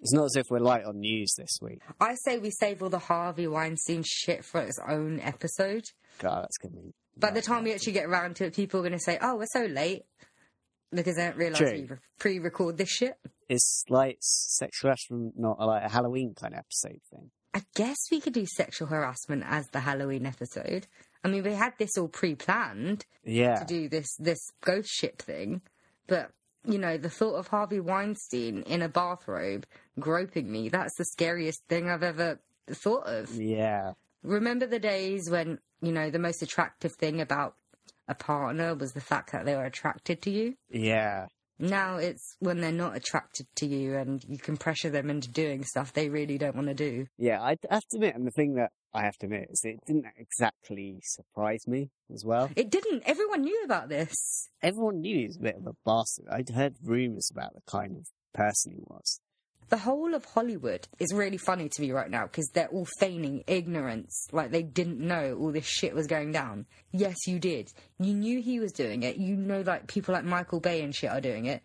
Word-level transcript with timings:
It's 0.00 0.12
not 0.12 0.24
as 0.24 0.36
if 0.36 0.46
we're 0.50 0.58
light 0.60 0.84
on 0.84 1.00
news 1.00 1.34
this 1.36 1.58
week. 1.60 1.80
I 2.00 2.14
say 2.24 2.38
we 2.38 2.50
save 2.50 2.82
all 2.82 2.88
the 2.88 2.98
Harvey 2.98 3.46
Weinstein 3.46 4.02
shit 4.06 4.44
for 4.44 4.60
its 4.60 4.78
own 4.88 5.20
episode. 5.20 5.84
God, 6.18 6.42
that's 6.42 6.56
gonna 6.58 6.74
be. 6.76 6.94
By 7.16 7.30
the 7.32 7.42
time 7.42 7.64
we 7.64 7.72
actually 7.74 7.92
get 7.92 8.06
around 8.06 8.36
to 8.36 8.46
it, 8.46 8.54
people 8.54 8.80
are 8.80 8.82
going 8.82 8.92
to 8.92 8.98
say, 8.98 9.18
"Oh, 9.20 9.36
we're 9.36 9.46
so 9.52 9.64
late," 9.66 10.04
because 10.90 11.16
they 11.16 11.24
don't 11.26 11.36
realise 11.36 11.58
True. 11.58 11.72
we 11.72 11.82
re- 11.84 11.96
pre-record 12.18 12.78
this 12.78 12.88
shit. 12.88 13.14
It's 13.48 13.84
like 13.90 14.16
sexual 14.20 14.88
harassment, 14.90 15.34
not 15.38 15.58
like 15.60 15.84
a 15.84 15.88
Halloween 15.90 16.34
kind 16.34 16.54
of 16.54 16.60
episode 16.60 17.00
thing. 17.10 17.30
I 17.52 17.62
guess 17.74 17.96
we 18.10 18.20
could 18.20 18.32
do 18.32 18.46
sexual 18.46 18.88
harassment 18.88 19.42
as 19.46 19.66
the 19.72 19.80
Halloween 19.80 20.24
episode. 20.24 20.86
I 21.22 21.28
mean, 21.28 21.42
we 21.42 21.52
had 21.52 21.74
this 21.78 21.98
all 21.98 22.08
pre-planned 22.08 23.04
Yeah, 23.24 23.56
to 23.58 23.64
do 23.66 23.88
this 23.88 24.14
this 24.18 24.38
ghost 24.62 24.88
ship 24.88 25.20
thing, 25.20 25.60
but 26.06 26.30
you 26.64 26.78
know, 26.78 26.96
the 26.96 27.10
thought 27.10 27.34
of 27.34 27.48
Harvey 27.48 27.80
Weinstein 27.80 28.62
in 28.62 28.82
a 28.82 28.88
bathrobe 28.88 29.66
groping 29.98 30.50
me—that's 30.50 30.96
the 30.96 31.04
scariest 31.04 31.64
thing 31.68 31.88
I've 31.88 32.02
ever 32.02 32.40
thought 32.68 33.06
of. 33.06 33.34
yeah, 33.34 33.92
Remember 34.22 34.66
the 34.66 34.78
days 34.78 35.30
when, 35.30 35.58
you 35.80 35.92
know, 35.92 36.10
the 36.10 36.18
most 36.18 36.42
attractive 36.42 36.92
thing 36.92 37.20
about 37.20 37.54
a 38.06 38.14
partner 38.14 38.74
was 38.74 38.92
the 38.92 39.00
fact 39.00 39.32
that 39.32 39.44
they 39.46 39.54
were 39.56 39.64
attracted 39.64 40.20
to 40.22 40.30
you? 40.30 40.54
yeah. 40.70 41.26
Now 41.62 41.96
it's 41.98 42.36
when 42.38 42.62
they're 42.62 42.72
not 42.72 42.96
attracted 42.96 43.46
to 43.56 43.66
you 43.66 43.94
and 43.94 44.24
you 44.26 44.38
can 44.38 44.56
pressure 44.56 44.88
them 44.88 45.10
into 45.10 45.30
doing 45.30 45.62
stuff 45.62 45.92
they 45.92 46.08
really 46.08 46.38
don't 46.38 46.56
want 46.56 46.68
to 46.68 46.74
do. 46.74 47.06
Yeah, 47.18 47.42
I 47.42 47.56
have 47.70 47.86
to 47.88 47.96
admit, 47.96 48.14
and 48.14 48.26
the 48.26 48.30
thing 48.30 48.54
that 48.54 48.70
I 48.92 49.02
have 49.02 49.16
to 49.18 49.26
admit 49.26 49.48
is 49.50 49.64
it 49.64 49.84
didn't 49.86 50.06
exactly 50.16 51.00
surprise 51.02 51.66
me 51.66 51.90
as 52.12 52.24
well. 52.24 52.50
It 52.56 52.70
didn't. 52.70 53.02
Everyone 53.06 53.42
knew 53.42 53.62
about 53.64 53.88
this. 53.88 54.48
Everyone 54.62 55.00
knew 55.00 55.16
he 55.16 55.26
was 55.26 55.36
a 55.36 55.40
bit 55.42 55.56
of 55.56 55.66
a 55.66 55.74
bastard. 55.84 56.26
I'd 56.30 56.48
heard 56.48 56.74
rumours 56.82 57.30
about 57.30 57.54
the 57.54 57.62
kind 57.66 57.96
of 57.96 58.06
person 58.34 58.72
he 58.72 58.82
was. 58.86 59.20
The 59.68 59.78
whole 59.78 60.14
of 60.14 60.24
Hollywood 60.24 60.88
is 60.98 61.12
really 61.14 61.36
funny 61.36 61.68
to 61.68 61.80
me 61.80 61.92
right 61.92 62.10
now 62.10 62.24
because 62.24 62.50
they're 62.52 62.66
all 62.68 62.88
feigning 62.98 63.44
ignorance, 63.46 64.26
like 64.32 64.50
they 64.50 64.64
didn't 64.64 64.98
know 64.98 65.36
all 65.38 65.52
this 65.52 65.64
shit 65.66 65.94
was 65.94 66.08
going 66.08 66.32
down. 66.32 66.66
Yes, 66.90 67.14
you 67.28 67.38
did. 67.38 67.72
You 68.00 68.12
knew 68.12 68.42
he 68.42 68.58
was 68.58 68.72
doing 68.72 69.04
it. 69.04 69.16
You 69.16 69.36
know, 69.36 69.60
like 69.60 69.86
people 69.86 70.12
like 70.12 70.24
Michael 70.24 70.58
Bay 70.58 70.82
and 70.82 70.92
shit 70.92 71.10
are 71.10 71.20
doing 71.20 71.46
it. 71.46 71.62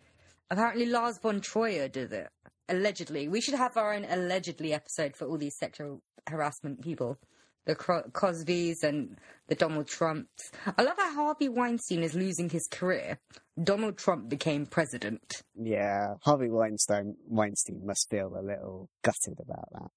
Apparently, 0.48 0.86
Lars 0.86 1.18
von 1.20 1.40
Trier 1.40 1.88
did 1.88 2.12
it. 2.12 2.28
Allegedly, 2.68 3.28
we 3.28 3.40
should 3.40 3.54
have 3.54 3.76
our 3.76 3.94
own 3.94 4.04
allegedly 4.08 4.72
episode 4.72 5.16
for 5.16 5.26
all 5.26 5.38
these 5.38 5.56
sexual 5.56 6.02
harassment 6.28 6.82
people, 6.82 7.16
the 7.64 7.76
Cosbys 7.76 8.82
and 8.82 9.16
the 9.48 9.54
Donald 9.54 9.86
Trumps. 9.86 10.50
I 10.76 10.82
love 10.82 10.96
how 10.98 11.14
Harvey 11.14 11.48
Weinstein 11.48 12.02
is 12.02 12.14
losing 12.14 12.48
his 12.48 12.66
career. 12.66 13.18
Donald 13.62 13.98
Trump 13.98 14.28
became 14.28 14.66
president. 14.66 15.42
Yeah, 15.54 16.14
Harvey 16.22 16.50
Weinstein 16.50 17.16
Weinstein 17.26 17.86
must 17.86 18.10
feel 18.10 18.32
a 18.36 18.42
little 18.42 18.88
gutted 19.02 19.40
about 19.40 19.68
that. 19.72 19.90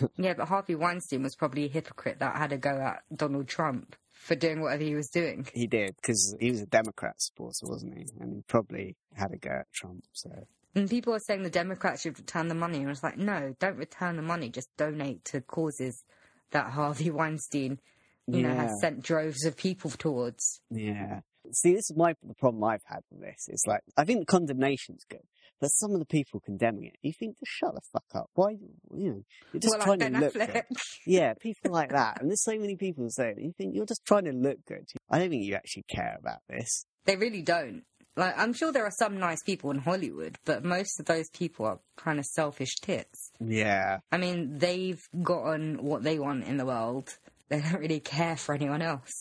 Yeah, 0.16 0.32
but 0.32 0.48
Harvey 0.48 0.74
Weinstein 0.74 1.22
was 1.22 1.36
probably 1.36 1.66
a 1.66 1.68
hypocrite 1.68 2.18
that 2.20 2.36
had 2.36 2.50
a 2.52 2.56
go 2.56 2.70
at 2.70 3.02
Donald 3.14 3.46
Trump 3.46 3.94
for 4.12 4.34
doing 4.34 4.62
whatever 4.62 4.82
he 4.82 4.94
was 4.94 5.10
doing. 5.10 5.46
He 5.52 5.66
did 5.66 5.96
because 5.96 6.34
he 6.40 6.50
was 6.50 6.62
a 6.62 6.66
Democrat 6.66 7.20
supporter, 7.20 7.66
wasn't 7.66 7.98
he? 7.98 8.06
And 8.18 8.36
he 8.36 8.42
probably 8.48 8.96
had 9.14 9.32
a 9.32 9.36
go 9.36 9.50
at 9.50 9.72
Trump. 9.74 10.04
So 10.12 10.30
And 10.74 10.88
people 10.88 11.14
are 11.14 11.20
saying 11.20 11.42
the 11.42 11.50
Democrats 11.50 12.02
should 12.02 12.18
return 12.18 12.48
the 12.48 12.54
money. 12.54 12.78
And 12.78 12.86
I 12.86 12.90
was 12.90 13.02
like, 13.02 13.18
no, 13.18 13.54
don't 13.58 13.76
return 13.76 14.16
the 14.16 14.22
money. 14.22 14.48
Just 14.48 14.68
donate 14.76 15.24
to 15.26 15.40
causes 15.40 16.02
that 16.50 16.70
Harvey 16.70 17.10
Weinstein, 17.18 17.78
you 18.26 18.42
know, 18.42 18.54
has 18.54 18.70
sent 18.80 19.02
droves 19.02 19.44
of 19.44 19.56
people 19.56 19.90
towards. 19.90 20.60
yeah. 20.70 21.20
See, 21.54 21.74
this 21.74 21.90
is 21.90 21.96
my 21.96 22.14
the 22.22 22.34
problem 22.34 22.62
I've 22.64 22.84
had 22.86 23.00
with 23.10 23.20
this. 23.20 23.48
It's 23.48 23.66
like 23.66 23.80
I 23.96 24.04
think 24.04 24.20
the 24.20 24.26
condemnation's 24.26 25.04
good, 25.10 25.24
but 25.60 25.66
some 25.68 25.92
of 25.92 25.98
the 25.98 26.06
people 26.06 26.40
condemning 26.40 26.84
it, 26.84 26.96
you 27.02 27.12
think 27.12 27.36
just 27.40 27.50
shut 27.50 27.74
the 27.74 27.80
fuck 27.92 28.04
up. 28.14 28.30
Why, 28.34 28.50
you 28.50 29.10
know, 29.10 29.22
you're 29.52 29.60
just 29.60 29.76
well, 29.76 29.84
trying 29.84 29.98
like 29.98 30.12
to 30.12 30.18
look 30.20 30.32
good. 30.34 30.62
Yeah, 31.06 31.34
people 31.34 31.72
like 31.72 31.90
that, 31.90 32.20
and 32.20 32.30
there's 32.30 32.44
so 32.44 32.56
many 32.56 32.76
people 32.76 33.10
saying. 33.10 33.34
You 33.38 33.52
think 33.58 33.74
you're 33.74 33.84
just 33.86 34.04
trying 34.06 34.24
to 34.26 34.32
look 34.32 34.64
good. 34.66 34.86
I 35.10 35.18
don't 35.18 35.30
think 35.30 35.44
you 35.44 35.54
actually 35.54 35.84
care 35.92 36.16
about 36.18 36.38
this. 36.48 36.86
They 37.04 37.16
really 37.16 37.42
don't. 37.42 37.82
Like, 38.16 38.34
I'm 38.38 38.52
sure 38.52 38.72
there 38.72 38.84
are 38.84 38.90
some 38.90 39.18
nice 39.18 39.42
people 39.42 39.70
in 39.70 39.78
Hollywood, 39.78 40.38
but 40.44 40.64
most 40.64 41.00
of 41.00 41.06
those 41.06 41.30
people 41.30 41.64
are 41.66 41.78
kind 41.96 42.18
of 42.18 42.26
selfish 42.26 42.76
tits. 42.76 43.32
Yeah, 43.40 43.98
I 44.10 44.18
mean, 44.18 44.58
they've 44.58 45.02
gotten 45.22 45.82
what 45.82 46.02
they 46.02 46.18
want 46.18 46.44
in 46.44 46.58
the 46.58 46.66
world. 46.66 47.16
They 47.48 47.60
don't 47.60 47.80
really 47.80 48.00
care 48.00 48.36
for 48.36 48.54
anyone 48.54 48.82
else. 48.82 49.12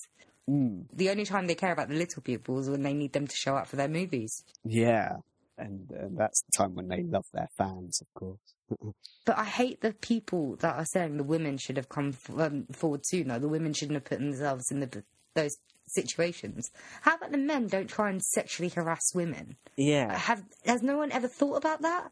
mm, 0.50 0.85
The 0.94 1.09
only 1.09 1.25
time 1.25 1.47
they 1.47 1.56
care 1.56 1.72
about 1.72 1.88
the 1.90 1.96
little 1.96 2.22
people 2.22 2.59
is 2.59 2.69
when 2.69 2.81
they 2.84 2.94
need 2.94 3.13
them 3.13 3.28
to 3.28 3.35
show 3.35 3.56
up 3.56 3.68
for 3.68 3.75
their 3.78 3.88
movies. 3.88 4.44
yeah, 4.66 5.18
and 5.58 5.90
uh, 5.91 6.08
that's 6.12 6.41
the 6.41 6.58
time 6.58 6.75
when 6.75 6.88
they 6.88 7.03
love 7.03 7.25
their 7.34 7.50
fans, 7.58 8.02
of 8.02 8.08
course. 8.13 8.40
But 9.25 9.38
I 9.38 9.44
hate 9.46 9.81
the 9.81 9.94
people 9.94 10.56
that 10.62 10.75
are 10.78 10.85
saying 10.85 11.18
the 11.18 11.23
women 11.23 11.58
should 11.58 11.78
have 11.78 11.88
come 11.90 12.09
f- 12.09 12.31
um, 12.40 12.66
forward 12.72 13.06
sooner. 13.06 13.38
The 13.38 13.47
women 13.47 13.72
shouldn't 13.73 13.94
have 13.96 14.06
put 14.06 14.18
themselves 14.19 14.72
in 14.72 14.79
the, 14.79 15.03
those 15.35 15.56
situations. 15.94 16.69
How 17.02 17.16
about 17.16 17.31
the 17.31 17.38
men 17.38 17.68
don't 17.68 17.90
try 17.90 18.09
and 18.09 18.22
sexually 18.22 18.69
harass 18.69 19.13
women? 19.13 19.57
yeah, 19.78 20.18
Have 20.18 20.44
has 20.66 20.81
no 20.81 20.97
one 20.97 21.12
ever 21.12 21.28
thought 21.28 21.56
about 21.56 21.81
that? 21.81 22.12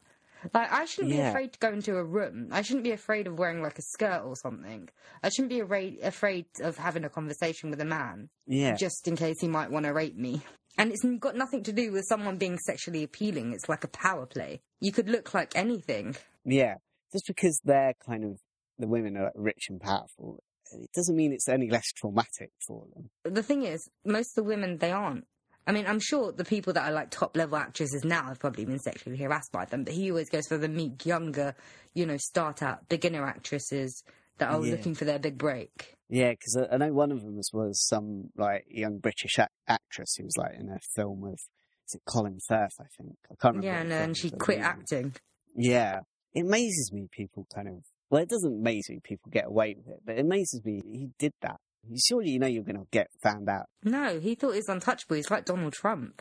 Like 0.54 0.72
I 0.72 0.86
shouldn't 0.86 1.12
be 1.12 1.20
afraid 1.20 1.52
to 1.52 1.58
go 1.58 1.68
into 1.72 1.96
a 1.98 2.04
room. 2.04 2.48
I 2.50 2.62
shouldn't 2.62 2.84
be 2.84 2.92
afraid 2.92 3.26
of 3.26 3.38
wearing 3.38 3.62
like 3.62 3.78
a 3.78 3.82
skirt 3.82 4.22
or 4.24 4.36
something. 4.36 4.88
I 5.22 5.28
shouldn't 5.28 5.50
be 5.50 5.60
afraid 5.60 6.00
afraid 6.02 6.46
of 6.62 6.78
having 6.78 7.04
a 7.04 7.10
conversation 7.10 7.68
with 7.70 7.80
a 7.80 7.84
man 7.84 8.30
yeah, 8.46 8.74
just 8.74 9.06
in 9.06 9.16
case 9.16 9.36
he 9.40 9.48
might 9.48 9.70
want 9.70 9.84
to 9.84 9.92
rape 9.92 10.16
me. 10.16 10.40
And 10.78 10.92
it's 10.92 11.04
got 11.18 11.36
nothing 11.36 11.62
to 11.64 11.72
do 11.72 11.92
with 11.92 12.06
someone 12.08 12.38
being 12.38 12.56
sexually 12.58 13.02
appealing. 13.02 13.52
It's 13.52 13.68
like 13.68 13.84
a 13.84 13.88
power 13.88 14.24
play. 14.24 14.62
You 14.80 14.92
could 14.92 15.10
look 15.10 15.34
like 15.34 15.54
anything. 15.54 16.16
yeah. 16.44 16.76
Just 17.12 17.26
because 17.26 17.60
they're 17.64 17.94
kind 18.06 18.24
of 18.24 18.38
the 18.78 18.86
women 18.86 19.16
are 19.16 19.32
rich 19.34 19.66
and 19.68 19.80
powerful, 19.80 20.42
it 20.72 20.90
doesn't 20.94 21.16
mean 21.16 21.32
it's 21.32 21.48
any 21.48 21.70
less 21.70 21.90
traumatic 21.96 22.50
for 22.66 22.84
them. 22.94 23.10
The 23.34 23.42
thing 23.42 23.62
is, 23.62 23.88
most 24.04 24.30
of 24.36 24.44
the 24.44 24.48
women 24.48 24.78
they 24.78 24.92
aren't. 24.92 25.26
I 25.66 25.72
mean, 25.72 25.86
I'm 25.86 26.00
sure 26.00 26.32
the 26.32 26.44
people 26.44 26.72
that 26.72 26.88
are 26.88 26.92
like 26.92 27.10
top 27.10 27.36
level 27.36 27.56
actresses 27.58 28.04
now 28.04 28.24
have 28.24 28.38
probably 28.40 28.64
been 28.64 28.78
sexually 28.78 29.18
harassed 29.18 29.52
by 29.52 29.66
them, 29.66 29.84
but 29.84 29.92
he 29.92 30.10
always 30.10 30.28
goes 30.30 30.46
for 30.48 30.56
the 30.58 30.68
meek, 30.68 31.04
younger, 31.06 31.54
you 31.94 32.06
know, 32.06 32.16
start 32.16 32.62
out 32.62 32.88
beginner 32.88 33.24
actresses 33.26 34.02
that 34.38 34.50
are 34.50 34.64
Yeah. 34.64 34.72
looking 34.72 34.94
for 34.94 35.04
their 35.04 35.18
big 35.18 35.36
break. 35.38 35.94
Yeah, 36.08 36.30
because 36.30 36.56
I, 36.56 36.74
I 36.74 36.78
know 36.78 36.92
one 36.92 37.12
of 37.12 37.20
them 37.22 37.36
was, 37.36 37.50
was 37.52 37.86
some 37.86 38.30
like 38.36 38.64
young 38.68 38.98
British 38.98 39.38
ac- 39.38 39.48
actress 39.68 40.14
who 40.16 40.24
was 40.24 40.36
like 40.36 40.54
in 40.58 40.68
a 40.70 40.78
film 40.96 41.20
with 41.20 41.40
is 41.86 41.94
it 41.94 42.02
Colin 42.06 42.38
Firth, 42.48 42.74
I 42.80 42.84
think. 42.96 43.16
I 43.30 43.34
can't 43.40 43.56
remember. 43.56 43.66
Yeah, 43.66 43.72
what 43.74 43.80
and, 43.82 43.90
the 43.90 43.94
film 43.94 44.04
and 44.04 44.16
she 44.16 44.30
quit 44.30 44.58
acting. 44.60 45.14
Yeah, 45.54 46.00
it 46.34 46.40
amazes 46.46 46.90
me 46.92 47.06
people 47.12 47.46
kind 47.54 47.68
of. 47.68 47.74
Well, 48.10 48.22
it 48.22 48.28
doesn't 48.28 48.52
amaze 48.60 48.88
me 48.90 49.00
people 49.02 49.30
get 49.30 49.46
away 49.46 49.76
with 49.76 49.86
it, 49.88 50.00
but 50.04 50.16
it 50.16 50.20
amazes 50.20 50.64
me 50.64 50.82
he 50.84 51.08
did 51.18 51.32
that. 51.42 51.60
Surely 52.08 52.30
you 52.30 52.38
know 52.38 52.46
you're 52.46 52.64
going 52.64 52.76
to 52.76 52.86
get 52.90 53.08
found 53.22 53.48
out. 53.48 53.66
No, 53.84 54.18
he 54.20 54.34
thought 54.34 54.54
he's 54.54 54.68
untouchable. 54.68 55.16
He's 55.16 55.30
like 55.30 55.44
Donald 55.46 55.72
Trump. 55.72 56.20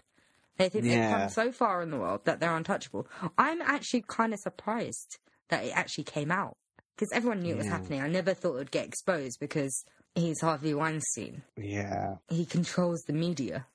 They 0.58 0.70
think 0.70 0.84
they've 0.86 0.94
Yeah. 0.94 1.20
come 1.22 1.30
so 1.30 1.52
far 1.52 1.82
in 1.82 1.90
the 1.90 1.98
world 1.98 2.22
that 2.26 2.40
they're 2.40 2.56
untouchable. 2.56 3.08
I'm 3.38 3.62
actually 3.62 4.04
kind 4.08 4.34
of 4.34 4.40
surprised 4.40 5.18
that 5.50 5.64
it 5.66 5.76
actually 5.76 6.04
came 6.06 6.32
out 6.32 6.58
because 6.96 7.12
everyone 7.14 7.40
knew 7.42 7.56
it 7.56 7.58
was 7.58 7.68
happening. 7.68 8.02
I 8.02 8.08
never 8.08 8.34
thought 8.34 8.56
it 8.56 8.58
would 8.60 8.72
get 8.72 8.86
exposed 8.88 9.40
because 9.40 9.84
he's 10.16 10.42
Harvey 10.42 10.74
Weinstein. 10.74 11.44
Yeah. 11.58 12.16
He 12.30 12.46
controls 12.46 13.02
the 13.08 13.14
media. 13.14 13.66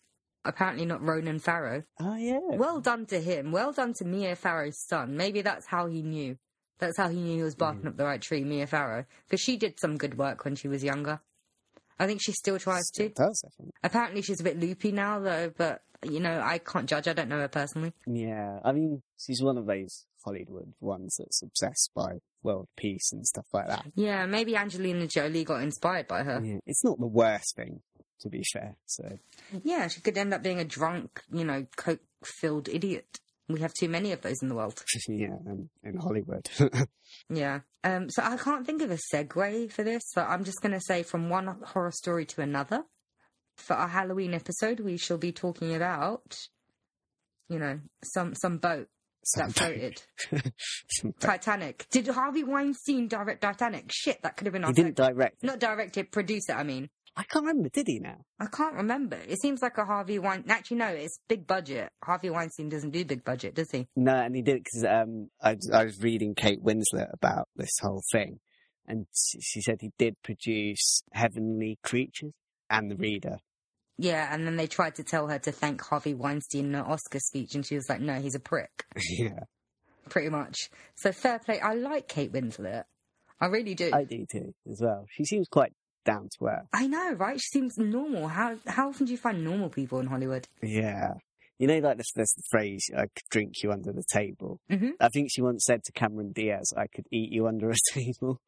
Apparently 0.46 0.84
not 0.84 1.02
Ronan 1.02 1.38
Farrow. 1.38 1.84
Oh 2.00 2.16
yeah. 2.16 2.38
Well 2.42 2.80
done 2.80 3.06
to 3.06 3.18
him. 3.20 3.50
Well 3.50 3.72
done 3.72 3.94
to 3.94 4.04
Mia 4.04 4.36
Farrow's 4.36 4.78
son. 4.86 5.16
Maybe 5.16 5.40
that's 5.40 5.66
how 5.66 5.86
he 5.86 6.02
knew. 6.02 6.36
That's 6.78 6.96
how 6.96 7.08
he 7.08 7.20
knew 7.20 7.36
he 7.36 7.42
was 7.42 7.54
barking 7.54 7.80
mm-hmm. 7.80 7.88
up 7.88 7.96
the 7.96 8.04
right 8.04 8.20
tree, 8.20 8.44
Mia 8.44 8.66
Farrow. 8.66 9.04
Because 9.26 9.40
she 9.40 9.56
did 9.56 9.78
some 9.78 9.96
good 9.96 10.18
work 10.18 10.44
when 10.44 10.56
she 10.56 10.68
was 10.68 10.82
younger. 10.82 11.20
I 11.98 12.06
think 12.06 12.20
she 12.20 12.32
still 12.32 12.58
tries 12.58 12.88
to. 12.94 13.08
Does, 13.10 13.42
I 13.46 13.50
think. 13.56 13.72
Apparently 13.82 14.22
she's 14.22 14.40
a 14.40 14.44
bit 14.44 14.58
loopy 14.58 14.90
now, 14.90 15.20
though, 15.20 15.52
but, 15.56 15.82
you 16.02 16.18
know, 16.18 16.40
I 16.44 16.58
can't 16.58 16.88
judge. 16.88 17.06
I 17.06 17.12
don't 17.12 17.28
know 17.28 17.38
her 17.38 17.48
personally. 17.48 17.92
Yeah, 18.06 18.58
I 18.64 18.72
mean, 18.72 19.02
she's 19.16 19.40
one 19.40 19.56
of 19.56 19.66
those 19.66 20.06
Hollywood 20.24 20.72
ones 20.80 21.16
that's 21.18 21.42
obsessed 21.42 21.90
by 21.94 22.18
world 22.42 22.68
peace 22.76 23.12
and 23.12 23.24
stuff 23.26 23.46
like 23.52 23.68
that. 23.68 23.86
Yeah, 23.94 24.26
maybe 24.26 24.56
Angelina 24.56 25.06
Jolie 25.06 25.44
got 25.44 25.62
inspired 25.62 26.08
by 26.08 26.24
her. 26.24 26.40
Yeah, 26.42 26.58
it's 26.66 26.84
not 26.84 26.98
the 26.98 27.06
worst 27.06 27.54
thing, 27.54 27.80
to 28.20 28.28
be 28.28 28.42
fair. 28.52 28.76
So 28.86 29.18
Yeah, 29.62 29.88
she 29.88 30.00
could 30.00 30.18
end 30.18 30.34
up 30.34 30.42
being 30.42 30.60
a 30.60 30.64
drunk, 30.64 31.22
you 31.32 31.44
know, 31.44 31.66
coke 31.76 32.00
filled 32.24 32.68
idiot. 32.68 33.20
We 33.48 33.60
have 33.60 33.74
too 33.74 33.88
many 33.88 34.12
of 34.12 34.22
those 34.22 34.40
in 34.40 34.48
the 34.48 34.54
world. 34.54 34.82
yeah, 35.08 35.34
um, 35.46 35.68
in 35.82 35.96
Hollywood. 35.96 36.48
Yeah. 37.28 37.60
Um, 37.84 38.10
so 38.10 38.22
I 38.22 38.36
can't 38.36 38.66
think 38.66 38.82
of 38.82 38.90
a 38.90 38.98
segue 39.12 39.70
for 39.70 39.84
this, 39.84 40.02
so 40.06 40.22
I'm 40.22 40.42
just 40.42 40.60
going 40.62 40.72
to 40.72 40.80
say 40.80 41.02
from 41.02 41.28
one 41.28 41.46
horror 41.64 41.92
story 41.92 42.26
to 42.26 42.40
another. 42.40 42.82
For 43.56 43.74
our 43.74 43.88
Halloween 43.88 44.34
episode, 44.34 44.80
we 44.80 44.96
shall 44.96 45.18
be 45.18 45.30
talking 45.30 45.74
about, 45.74 46.36
you 47.48 47.58
know, 47.58 47.78
some 48.02 48.34
some 48.34 48.58
boat 48.58 48.88
that 49.36 49.52
floated. 49.52 50.02
Titanic. 51.20 51.86
Did 51.90 52.08
Harvey 52.08 52.44
Weinstein 52.44 53.08
direct 53.08 53.42
Titanic? 53.42 53.90
Shit, 53.92 54.22
that 54.22 54.36
could 54.36 54.46
have 54.46 54.52
been 54.52 54.64
our 54.64 54.70
he 54.70 54.74
didn't 54.74 54.96
seg- 54.96 55.14
direct. 55.14 55.42
Not 55.42 55.60
direct 55.60 55.96
it, 55.96 56.10
produce 56.10 56.48
it, 56.48 56.54
I 56.56 56.62
mean. 56.62 56.88
I 57.16 57.22
can't 57.22 57.44
remember. 57.46 57.68
Did 57.68 57.86
he 57.86 58.00
now? 58.00 58.24
I 58.40 58.46
can't 58.46 58.74
remember. 58.74 59.16
It 59.28 59.40
seems 59.40 59.62
like 59.62 59.78
a 59.78 59.84
Harvey 59.84 60.18
Weinstein. 60.18 60.50
Actually, 60.50 60.78
no, 60.78 60.88
it's 60.88 61.20
big 61.28 61.46
budget. 61.46 61.90
Harvey 62.02 62.30
Weinstein 62.30 62.68
doesn't 62.68 62.90
do 62.90 63.04
big 63.04 63.24
budget, 63.24 63.54
does 63.54 63.70
he? 63.70 63.86
No, 63.94 64.14
and 64.14 64.34
he 64.34 64.42
did 64.42 64.64
because 64.64 64.84
um, 64.84 65.28
I, 65.40 65.56
I 65.72 65.84
was 65.84 66.00
reading 66.02 66.34
Kate 66.34 66.62
Winslet 66.62 67.12
about 67.12 67.48
this 67.54 67.70
whole 67.80 68.02
thing, 68.10 68.40
and 68.86 69.06
she, 69.14 69.40
she 69.40 69.60
said 69.60 69.78
he 69.80 69.92
did 69.96 70.16
produce 70.22 71.02
Heavenly 71.12 71.78
Creatures 71.84 72.32
and 72.68 72.90
The 72.90 72.96
Reader. 72.96 73.38
Yeah, 73.96 74.34
and 74.34 74.44
then 74.44 74.56
they 74.56 74.66
tried 74.66 74.96
to 74.96 75.04
tell 75.04 75.28
her 75.28 75.38
to 75.38 75.52
thank 75.52 75.80
Harvey 75.82 76.14
Weinstein 76.14 76.66
in 76.66 76.74
an 76.74 76.84
Oscar 76.84 77.20
speech, 77.20 77.54
and 77.54 77.64
she 77.64 77.76
was 77.76 77.88
like, 77.88 78.00
"No, 78.00 78.14
he's 78.14 78.34
a 78.34 78.40
prick." 78.40 78.86
yeah, 79.10 79.44
Pretty 80.08 80.30
much. 80.30 80.68
So 80.96 81.12
fair 81.12 81.38
play. 81.38 81.60
I 81.60 81.74
like 81.74 82.08
Kate 82.08 82.32
Winslet. 82.32 82.84
I 83.40 83.46
really 83.46 83.74
do. 83.74 83.90
I 83.92 84.04
do 84.04 84.26
too 84.30 84.54
as 84.70 84.80
well. 84.80 85.06
She 85.10 85.24
seems 85.24 85.48
quite 85.48 85.72
down 86.04 86.28
to 86.38 86.46
earth. 86.46 86.66
I 86.72 86.86
know, 86.86 87.12
right? 87.14 87.40
She 87.40 87.48
seems 87.58 87.76
normal. 87.78 88.28
How 88.28 88.56
how 88.66 88.88
often 88.88 89.06
do 89.06 89.12
you 89.12 89.18
find 89.18 89.42
normal 89.44 89.68
people 89.70 89.98
in 90.00 90.06
Hollywood? 90.06 90.46
Yeah. 90.62 91.14
You 91.58 91.68
know, 91.68 91.78
like 91.78 91.98
this, 91.98 92.10
the 92.16 92.26
phrase, 92.50 92.84
I 92.96 93.02
could 93.02 93.28
drink 93.30 93.62
you 93.62 93.70
under 93.70 93.92
the 93.92 94.02
table. 94.12 94.58
Mhm. 94.70 94.94
I 95.00 95.08
think 95.08 95.28
she 95.30 95.40
once 95.40 95.64
said 95.64 95.84
to 95.84 95.92
Cameron 95.92 96.32
Diaz, 96.32 96.72
I 96.76 96.88
could 96.88 97.06
eat 97.12 97.30
you 97.30 97.46
under 97.46 97.70
a 97.70 97.74
table. 97.92 98.40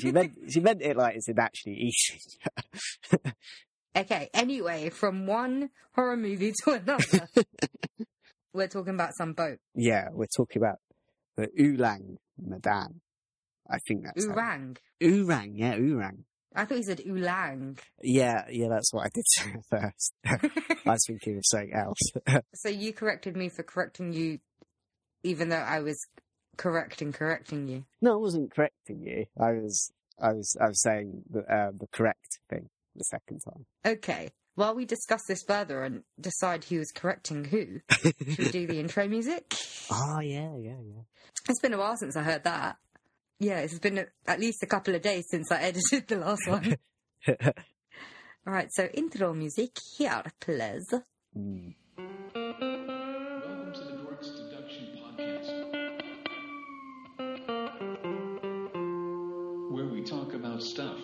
She 0.00 0.12
meant, 0.12 0.32
she 0.50 0.60
meant 0.60 0.82
it 0.82 0.94
like 0.96 1.16
as 1.16 1.26
in 1.28 1.38
actually 1.38 1.74
eating. 1.90 3.32
Okay, 3.96 4.28
anyway, 4.34 4.90
from 4.90 5.24
one 5.24 5.70
horror 5.94 6.16
movie 6.16 6.52
to 6.64 6.72
another. 6.72 7.28
We're 8.52 8.66
talking 8.66 8.94
about 8.94 9.14
some 9.16 9.34
boat. 9.34 9.58
yeah, 9.76 10.08
we're 10.10 10.26
talking 10.36 10.60
about 10.60 10.78
the 11.36 11.46
Ulang 11.58 12.16
Madan. 12.36 13.00
I 13.70 13.78
think 13.86 14.02
that's 14.04 14.26
Oorang. 14.26 14.76
Oorang, 15.00 15.52
yeah, 15.54 15.76
Oorang. 15.76 16.24
I 16.54 16.64
thought 16.64 16.78
you 16.78 16.84
said 16.84 16.98
Oolang. 17.00 17.78
Yeah, 18.02 18.44
yeah, 18.50 18.68
that's 18.68 18.92
what 18.92 19.06
I 19.06 19.10
did 19.12 19.24
say 19.28 19.54
first. 19.70 20.14
I 20.86 20.90
was 20.90 21.04
thinking 21.06 21.36
of 21.38 21.44
something 21.46 21.72
else. 21.72 21.98
So 22.54 22.68
you 22.68 22.92
corrected 22.92 23.36
me 23.36 23.48
for 23.48 23.62
correcting 23.62 24.12
you, 24.12 24.38
even 25.22 25.48
though 25.48 25.56
I 25.56 25.80
was 25.80 25.98
correcting 26.56 27.12
correcting 27.12 27.66
you. 27.68 27.84
no, 28.00 28.14
I 28.14 28.16
wasn't 28.16 28.54
correcting 28.54 29.02
you. 29.02 29.26
I 29.40 29.52
was, 29.52 29.92
I 30.20 30.32
was, 30.32 30.56
I 30.60 30.68
was 30.68 30.80
saying 30.82 31.22
the, 31.30 31.40
uh, 31.40 31.72
the 31.76 31.88
correct 31.92 32.38
thing 32.48 32.68
the 32.94 33.04
second 33.04 33.40
time. 33.40 33.66
Okay. 33.84 34.30
While 34.54 34.76
we 34.76 34.84
discuss 34.84 35.22
this 35.26 35.42
further 35.42 35.82
and 35.82 36.04
decide 36.20 36.62
who 36.64 36.78
is 36.80 36.92
correcting 36.94 37.44
who, 37.44 37.80
should 37.90 38.38
we 38.38 38.50
do 38.50 38.66
the 38.68 38.78
intro 38.80 39.08
music? 39.08 39.52
Oh, 39.90 40.20
yeah, 40.20 40.54
yeah, 40.56 40.78
yeah. 40.80 41.02
It's 41.48 41.60
been 41.60 41.74
a 41.74 41.78
while 41.78 41.96
since 41.96 42.14
I 42.16 42.22
heard 42.22 42.44
that. 42.44 42.76
Yeah, 43.40 43.60
it's 43.60 43.78
been 43.78 43.98
a, 43.98 44.06
at 44.26 44.38
least 44.38 44.62
a 44.62 44.66
couple 44.66 44.94
of 44.94 45.02
days 45.02 45.26
since 45.28 45.50
I 45.50 45.60
edited 45.62 46.06
the 46.06 46.16
last 46.16 46.46
one. 46.46 46.76
All 47.28 47.36
right, 48.46 48.68
so 48.72 48.86
intro 48.94 49.34
music 49.34 49.76
here, 49.96 50.22
please. 50.40 50.94
Mm. 51.36 51.74
Welcome 52.36 53.72
to 53.72 53.80
the 53.80 53.92
Dorks 53.98 54.36
Deduction 54.36 54.86
Podcast, 54.96 55.50
where 59.72 59.86
we 59.86 60.04
talk 60.04 60.32
about 60.34 60.62
stuff. 60.62 60.98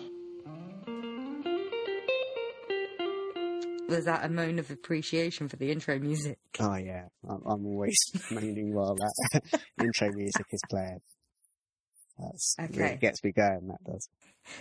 Was 3.89 4.05
that 4.05 4.23
a 4.23 4.29
moan 4.29 4.57
of 4.57 4.71
appreciation 4.71 5.49
for 5.49 5.57
the 5.57 5.69
intro 5.69 5.99
music? 5.99 6.39
Oh 6.61 6.75
yeah, 6.75 7.07
I'm, 7.29 7.41
I'm 7.45 7.65
always 7.65 7.97
moaning 8.31 8.73
while 8.73 8.95
that 8.95 9.41
intro 9.81 10.13
music 10.13 10.45
is 10.49 10.61
playing. 10.69 11.01
That's 12.21 12.55
Okay. 12.59 12.93
it 12.93 12.99
gets 13.01 13.23
me 13.23 13.31
going. 13.31 13.67
That 13.67 13.83
does. 13.83 14.07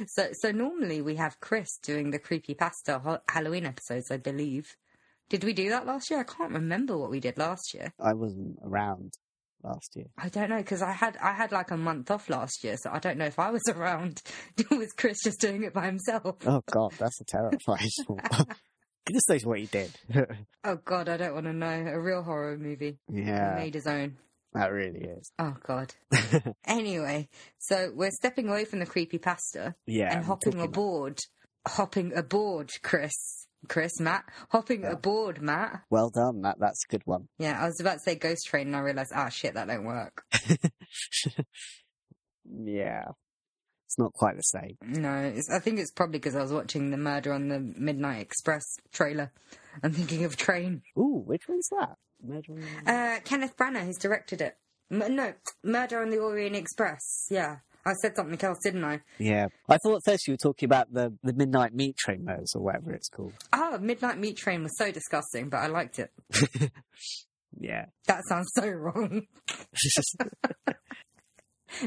So, 0.07 0.29
so 0.33 0.51
normally 0.51 1.01
we 1.03 1.17
have 1.17 1.41
Chris 1.41 1.79
doing 1.83 2.11
the 2.11 2.19
creepy 2.19 2.55
pasta 2.55 2.99
ho- 2.99 3.21
Halloween 3.29 3.67
episodes, 3.67 4.11
I 4.11 4.17
believe. 4.17 4.77
Did 5.29 5.45
we 5.45 5.53
do 5.53 5.69
that 5.71 5.87
last 5.87 6.11
year? 6.11 6.21
I 6.21 6.25
can't 6.25 6.53
remember 6.53 6.99
what 6.99 7.11
we 7.11 7.21
did 7.21 7.39
last 7.39 7.73
year. 7.73 7.93
I 8.01 8.15
wasn't 8.15 8.59
around 8.65 9.15
last 9.63 9.95
year. 9.95 10.07
I 10.19 10.29
don't 10.29 10.51
know 10.51 10.57
because 10.59 10.83
I 10.83 10.93
had 10.93 11.17
I 11.19 11.33
had 11.33 11.53
like 11.53 11.71
a 11.71 11.77
month 11.77 12.11
off 12.11 12.29
last 12.29 12.65
year, 12.65 12.77
so 12.77 12.91
I 12.93 12.99
don't 12.99 13.17
know 13.19 13.27
if 13.27 13.39
I 13.39 13.51
was 13.51 13.63
around. 13.69 14.23
was 14.71 14.93
Chris 14.97 15.19
just 15.23 15.41
doing 15.41 15.63
it 15.63 15.73
by 15.73 15.87
himself? 15.87 16.37
Oh 16.47 16.63
god, 16.71 16.93
that's 16.99 17.21
a 17.21 17.25
terrifying 17.25 17.91
thought. 18.07 18.49
Goodness 19.07 19.29
knows 19.29 19.47
what 19.47 19.59
he 19.61 19.67
did. 19.67 19.91
Oh 20.65 20.77
God, 20.85 21.09
I 21.09 21.17
don't 21.17 21.35
want 21.35 21.47
to 21.47 21.53
know. 21.53 21.87
A 21.87 22.01
real 22.01 22.23
horror 22.23 22.59
movie. 22.59 22.99
He 23.11 23.23
yeah, 23.23 23.55
made 23.57 23.75
his 23.75 23.87
own. 23.87 24.17
That 24.55 24.73
really 24.73 25.01
is. 25.01 25.31
Oh 25.39 25.57
God. 25.67 25.95
Anyway, 26.67 27.29
so 27.59 27.91
we're 27.95 28.11
stepping 28.11 28.49
away 28.49 28.65
from 28.65 28.79
the 28.79 28.87
creepy 28.87 29.19
pasta 29.19 29.75
Yeah, 29.87 30.15
and 30.17 30.25
hopping 30.25 30.61
aboard. 30.61 31.19
Hopping 31.67 32.13
aboard, 32.17 32.71
Chris. 32.83 33.47
Chris, 33.69 34.01
Matt. 34.01 34.25
Hopping 34.51 34.83
Yeah. 34.83 34.93
aboard, 34.93 35.43
Matt. 35.43 35.83
Well 35.91 36.09
done. 36.11 36.41
Matt. 36.41 36.57
that's 36.59 36.85
a 36.89 36.93
good 36.93 37.03
one. 37.05 37.29
Yeah, 37.39 37.61
I 37.63 37.67
was 37.67 37.79
about 37.81 37.95
to 37.95 38.01
say 38.01 38.15
Ghost 38.15 38.47
Train, 38.47 38.69
and 38.69 38.77
I 38.77 38.81
realised, 38.81 39.13
ah, 39.15 39.29
shit, 39.29 39.55
that 39.55 39.67
don't 39.69 39.85
work. 39.85 40.23
yeah, 42.45 43.05
it's 43.87 43.99
not 43.99 44.13
quite 44.13 44.37
the 44.37 44.43
same. 44.43 44.77
No, 44.83 45.19
it's, 45.35 45.51
I 45.51 45.59
think 45.59 45.79
it's 45.79 45.93
probably 45.93 46.19
because 46.19 46.37
I 46.37 46.43
was 46.43 46.53
watching 46.53 46.91
the 46.91 46.97
Murder 46.97 47.33
on 47.33 47.49
the 47.49 47.61
Midnight 47.61 48.21
Express 48.23 48.65
trailer. 48.93 49.33
I'm 49.83 49.93
thinking 49.93 50.25
of 50.25 50.37
Train. 50.37 50.83
Ooh, 50.99 51.23
which 51.27 51.49
one's 51.49 51.69
that? 51.69 51.97
Murder 52.23 52.53
on 52.53 52.61
the- 52.85 52.93
Uh, 52.93 53.21
Kenneth 53.21 53.57
Branagh, 53.57 53.85
who's 53.85 53.99
directed 53.99 54.41
it. 54.41 54.57
M- 54.91 55.15
no, 55.15 55.35
Murder 55.63 56.03
on 56.03 56.11
the 56.11 56.19
Orient 56.19 56.57
Express. 56.57 57.27
Yeah, 57.31 57.59
I 57.87 57.93
said 58.03 58.17
something 58.17 58.41
else, 58.43 58.59
didn't 58.63 58.85
I? 58.85 59.01
Yeah, 59.19 59.47
I 59.69 59.79
thought 59.79 59.97
at 59.97 60.05
first 60.05 60.27
you 60.27 60.35
were 60.35 60.39
talking 60.39 60.67
about 60.67 60.93
the 60.93 61.17
the 61.23 61.33
Midnight 61.33 61.75
Meat 61.75 61.97
Train 61.97 62.25
murders 62.25 62.53
or 62.55 62.63
whatever 62.63 62.93
it's 62.93 63.09
called. 63.09 63.33
Oh, 63.53 63.79
Midnight 63.79 64.19
Meat 64.19 64.37
Train 64.37 64.63
was 64.63 64.77
so 64.77 64.91
disgusting, 64.91 65.49
but 65.49 65.59
I 65.59 65.67
liked 65.69 65.99
it. 65.99 66.13
Yeah, 67.59 67.87
That 68.07 68.23
sounds 68.29 68.49
so 68.55 68.69
wrong. 68.69 69.27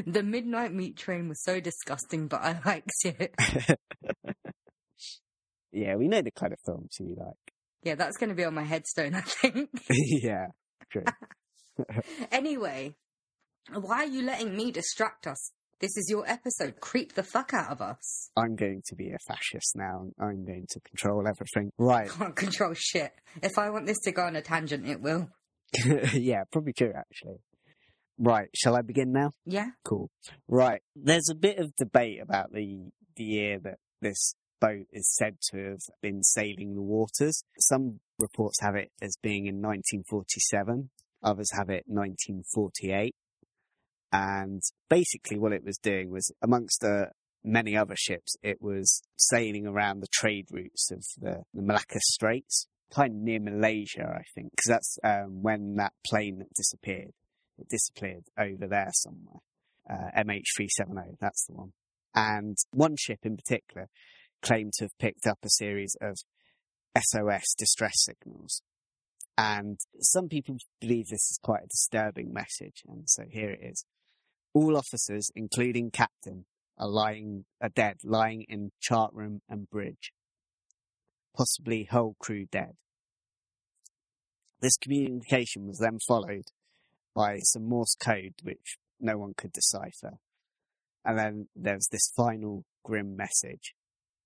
The 0.06 0.22
Midnight 0.22 0.72
Meat 0.74 0.96
Train 0.96 1.28
was 1.28 1.42
so 1.42 1.60
disgusting, 1.60 2.26
but 2.26 2.40
I 2.42 2.58
liked 2.64 2.90
it. 3.04 3.34
yeah, 5.72 5.96
we 5.96 6.08
know 6.08 6.22
the 6.22 6.30
kind 6.30 6.52
of 6.52 6.58
films 6.64 6.96
you 7.00 7.14
like. 7.18 7.53
Yeah, 7.84 7.94
that's 7.96 8.16
going 8.16 8.30
to 8.30 8.34
be 8.34 8.44
on 8.44 8.54
my 8.54 8.62
headstone, 8.62 9.14
I 9.14 9.20
think. 9.20 9.68
yeah, 9.90 10.46
true. 10.90 11.04
anyway, 12.32 12.96
why 13.72 14.04
are 14.04 14.06
you 14.06 14.22
letting 14.22 14.56
me 14.56 14.72
distract 14.72 15.26
us? 15.26 15.52
This 15.80 15.96
is 15.98 16.08
your 16.08 16.26
episode. 16.26 16.80
Creep 16.80 17.14
the 17.14 17.22
fuck 17.22 17.52
out 17.52 17.70
of 17.70 17.82
us. 17.82 18.30
I'm 18.36 18.56
going 18.56 18.80
to 18.86 18.94
be 18.94 19.10
a 19.10 19.18
fascist 19.28 19.76
now. 19.76 20.06
I'm 20.18 20.46
going 20.46 20.66
to 20.70 20.80
control 20.80 21.26
everything. 21.28 21.72
Right. 21.76 22.10
I 22.10 22.14
can't 22.16 22.36
control 22.36 22.72
shit. 22.74 23.12
If 23.42 23.58
I 23.58 23.68
want 23.68 23.86
this 23.86 24.00
to 24.04 24.12
go 24.12 24.22
on 24.22 24.34
a 24.34 24.40
tangent, 24.40 24.88
it 24.88 25.02
will. 25.02 25.28
yeah, 26.14 26.44
probably 26.50 26.72
true, 26.72 26.92
actually. 26.96 27.36
Right, 28.16 28.48
shall 28.54 28.76
I 28.76 28.82
begin 28.82 29.12
now? 29.12 29.32
Yeah? 29.44 29.70
Cool. 29.84 30.08
Right, 30.48 30.80
there's 30.94 31.28
a 31.30 31.34
bit 31.34 31.58
of 31.58 31.74
debate 31.76 32.22
about 32.22 32.52
the, 32.52 32.86
the 33.16 33.24
year 33.24 33.58
that 33.58 33.78
this 34.00 34.34
boat 34.64 34.86
is 34.92 35.14
said 35.14 35.36
to 35.50 35.70
have 35.70 35.82
been 36.00 36.22
sailing 36.22 36.74
the 36.74 36.82
waters. 36.82 37.44
Some 37.58 38.00
reports 38.18 38.58
have 38.60 38.74
it 38.74 38.90
as 39.02 39.16
being 39.22 39.46
in 39.46 39.56
1947, 39.56 40.90
others 41.22 41.50
have 41.52 41.68
it 41.68 41.84
1948. 41.86 43.14
And 44.12 44.62
basically 44.88 45.38
what 45.38 45.52
it 45.52 45.64
was 45.64 45.76
doing 45.78 46.10
was, 46.10 46.32
amongst 46.42 46.84
uh, 46.84 47.06
many 47.42 47.76
other 47.76 47.96
ships, 47.96 48.36
it 48.42 48.58
was 48.60 49.02
sailing 49.16 49.66
around 49.66 50.00
the 50.00 50.08
trade 50.12 50.46
routes 50.50 50.90
of 50.90 51.04
the, 51.20 51.42
the 51.52 51.62
Malacca 51.62 51.98
Straits, 52.00 52.66
kind 52.94 53.12
of 53.12 53.20
near 53.20 53.40
Malaysia, 53.40 54.06
I 54.06 54.22
think, 54.34 54.50
because 54.52 54.68
that's 54.68 54.98
um, 55.02 55.42
when 55.42 55.74
that 55.76 55.92
plane 56.06 56.44
disappeared. 56.56 57.12
It 57.58 57.68
disappeared 57.68 58.24
over 58.38 58.66
there 58.68 58.90
somewhere. 58.92 59.40
Uh, 59.88 60.10
MH370, 60.16 61.16
that's 61.20 61.44
the 61.46 61.54
one. 61.54 61.72
And 62.14 62.56
one 62.72 62.94
ship 62.96 63.20
in 63.24 63.36
particular 63.36 63.88
claimed 64.44 64.74
to 64.74 64.84
have 64.84 64.98
picked 64.98 65.26
up 65.26 65.38
a 65.42 65.50
series 65.50 65.96
of 66.00 66.18
SOS 66.96 67.54
distress 67.56 67.94
signals. 67.96 68.62
And 69.36 69.78
some 70.00 70.28
people 70.28 70.58
believe 70.80 71.08
this 71.08 71.30
is 71.30 71.40
quite 71.42 71.64
a 71.64 71.68
disturbing 71.68 72.32
message, 72.32 72.82
and 72.86 73.08
so 73.08 73.24
here 73.28 73.50
it 73.50 73.60
is. 73.62 73.84
All 74.52 74.76
officers, 74.76 75.30
including 75.34 75.90
captain, 75.90 76.44
are 76.78 76.88
lying, 76.88 77.46
are 77.60 77.70
dead, 77.70 77.96
lying 78.04 78.44
in 78.48 78.70
chart 78.80 79.12
room 79.12 79.40
and 79.48 79.68
bridge. 79.68 80.12
Possibly 81.36 81.88
whole 81.90 82.14
crew 82.20 82.46
dead. 82.50 82.74
This 84.60 84.76
communication 84.76 85.66
was 85.66 85.78
then 85.78 85.98
followed 86.06 86.52
by 87.14 87.38
some 87.40 87.68
Morse 87.68 87.96
code 88.00 88.34
which 88.42 88.76
no 89.00 89.18
one 89.18 89.34
could 89.36 89.52
decipher. 89.52 90.18
And 91.04 91.18
then 91.18 91.48
there 91.56 91.74
was 91.74 91.88
this 91.90 92.12
final 92.16 92.64
grim 92.84 93.16
message, 93.16 93.74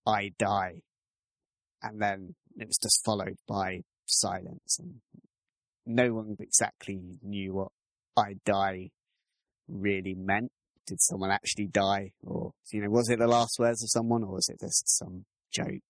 I 0.08 0.32
die. 0.38 0.82
And 1.82 2.00
then 2.00 2.34
it 2.56 2.66
was 2.66 2.78
just 2.82 3.04
followed 3.04 3.36
by 3.46 3.82
silence 4.06 4.78
and 4.80 4.96
no 5.86 6.14
one 6.14 6.36
exactly 6.40 6.98
knew 7.22 7.54
what 7.54 7.68
I 8.16 8.34
die 8.44 8.90
really 9.68 10.14
meant. 10.14 10.50
Did 10.86 11.00
someone 11.02 11.30
actually 11.30 11.66
die? 11.66 12.12
Or, 12.24 12.52
you 12.72 12.82
know, 12.82 12.90
was 12.90 13.10
it 13.10 13.18
the 13.18 13.28
last 13.28 13.56
words 13.58 13.82
of 13.82 13.90
someone 13.90 14.24
or 14.24 14.32
was 14.32 14.48
it 14.48 14.58
just 14.60 14.88
some 14.98 15.26
joke? 15.52 15.82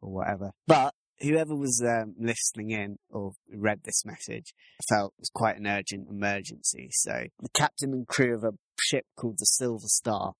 or 0.00 0.12
whatever. 0.12 0.52
But 0.66 0.94
whoever 1.20 1.54
was 1.54 1.82
um, 1.84 2.14
listening 2.18 2.70
in 2.70 2.98
or 3.10 3.32
read 3.52 3.80
this 3.84 4.04
message 4.04 4.54
felt 4.88 5.14
it 5.18 5.22
was 5.22 5.30
quite 5.30 5.56
an 5.56 5.66
urgent 5.66 6.08
emergency. 6.08 6.88
So 6.92 7.24
the 7.40 7.48
captain 7.54 7.92
and 7.92 8.06
crew 8.06 8.34
of 8.34 8.44
a 8.44 8.52
ship 8.80 9.06
called 9.16 9.38
the 9.38 9.44
Silver 9.44 9.86
Star 9.86 10.34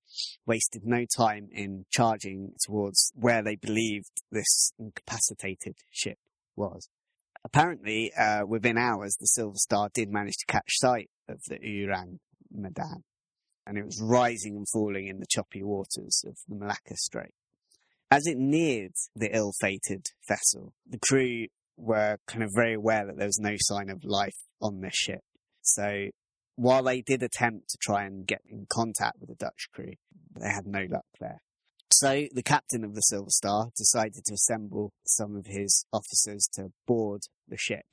wasted 0.47 0.83
no 0.85 1.05
time 1.05 1.49
in 1.53 1.85
charging 1.91 2.53
towards 2.65 3.13
where 3.15 3.43
they 3.43 3.57
believed 3.57 4.23
this 4.31 4.73
incapacitated 4.79 5.77
ship 5.91 6.19
was. 6.57 6.89
Apparently, 7.45 8.13
uh, 8.15 8.45
within 8.47 8.77
hours, 8.77 9.17
the 9.19 9.27
Silver 9.27 9.57
Star 9.57 9.89
did 9.93 10.11
manage 10.11 10.37
to 10.39 10.47
catch 10.47 10.79
sight 10.79 11.09
of 11.29 11.41
the 11.49 11.59
Ourang 11.59 12.19
Medan, 12.51 13.05
and 13.67 13.79
it 13.79 13.85
was 13.85 14.01
rising 14.03 14.57
and 14.57 14.69
falling 14.69 15.07
in 15.07 15.21
the 15.21 15.27
choppy 15.27 15.63
waters 15.63 16.25
of 16.27 16.37
the 16.49 16.57
Malacca 16.57 16.97
Strait. 16.97 17.35
As 18.11 18.27
it 18.27 18.39
neared 18.39 18.95
the 19.15 19.35
ill-fated 19.37 20.07
vessel, 20.27 20.73
the 20.89 20.99
crew 20.99 21.47
were 21.77 22.17
kind 22.27 22.43
of 22.43 22.51
very 22.55 22.75
aware 22.75 23.07
that 23.07 23.19
there 23.19 23.27
was 23.27 23.39
no 23.39 23.57
sign 23.59 23.91
of 23.91 24.03
life 24.03 24.37
on 24.63 24.81
this 24.81 24.95
ship. 24.95 25.21
So 25.61 26.09
while 26.57 26.83
they 26.83 27.03
did 27.03 27.23
attempt 27.23 27.69
to 27.71 27.79
try 27.81 28.05
and 28.05 28.27
get 28.27 28.41
in 28.49 28.67
contact 28.69 29.19
with 29.21 29.29
the 29.29 29.35
Dutch 29.35 29.69
crew, 29.73 29.93
they 30.41 30.49
had 30.49 30.67
no 30.67 30.87
luck 30.89 31.05
there. 31.21 31.43
So 31.93 32.27
the 32.33 32.43
captain 32.43 32.85
of 32.85 32.95
the 32.95 33.03
Silver 33.03 33.31
Star 33.31 33.69
decided 33.77 34.25
to 34.25 34.35
assemble 34.35 34.93
some 35.07 35.37
of 35.37 35.47
his 35.47 35.85
officers 35.93 36.49
to 36.55 36.73
board 36.87 37.23
the 37.47 37.59
ship. 37.59 37.85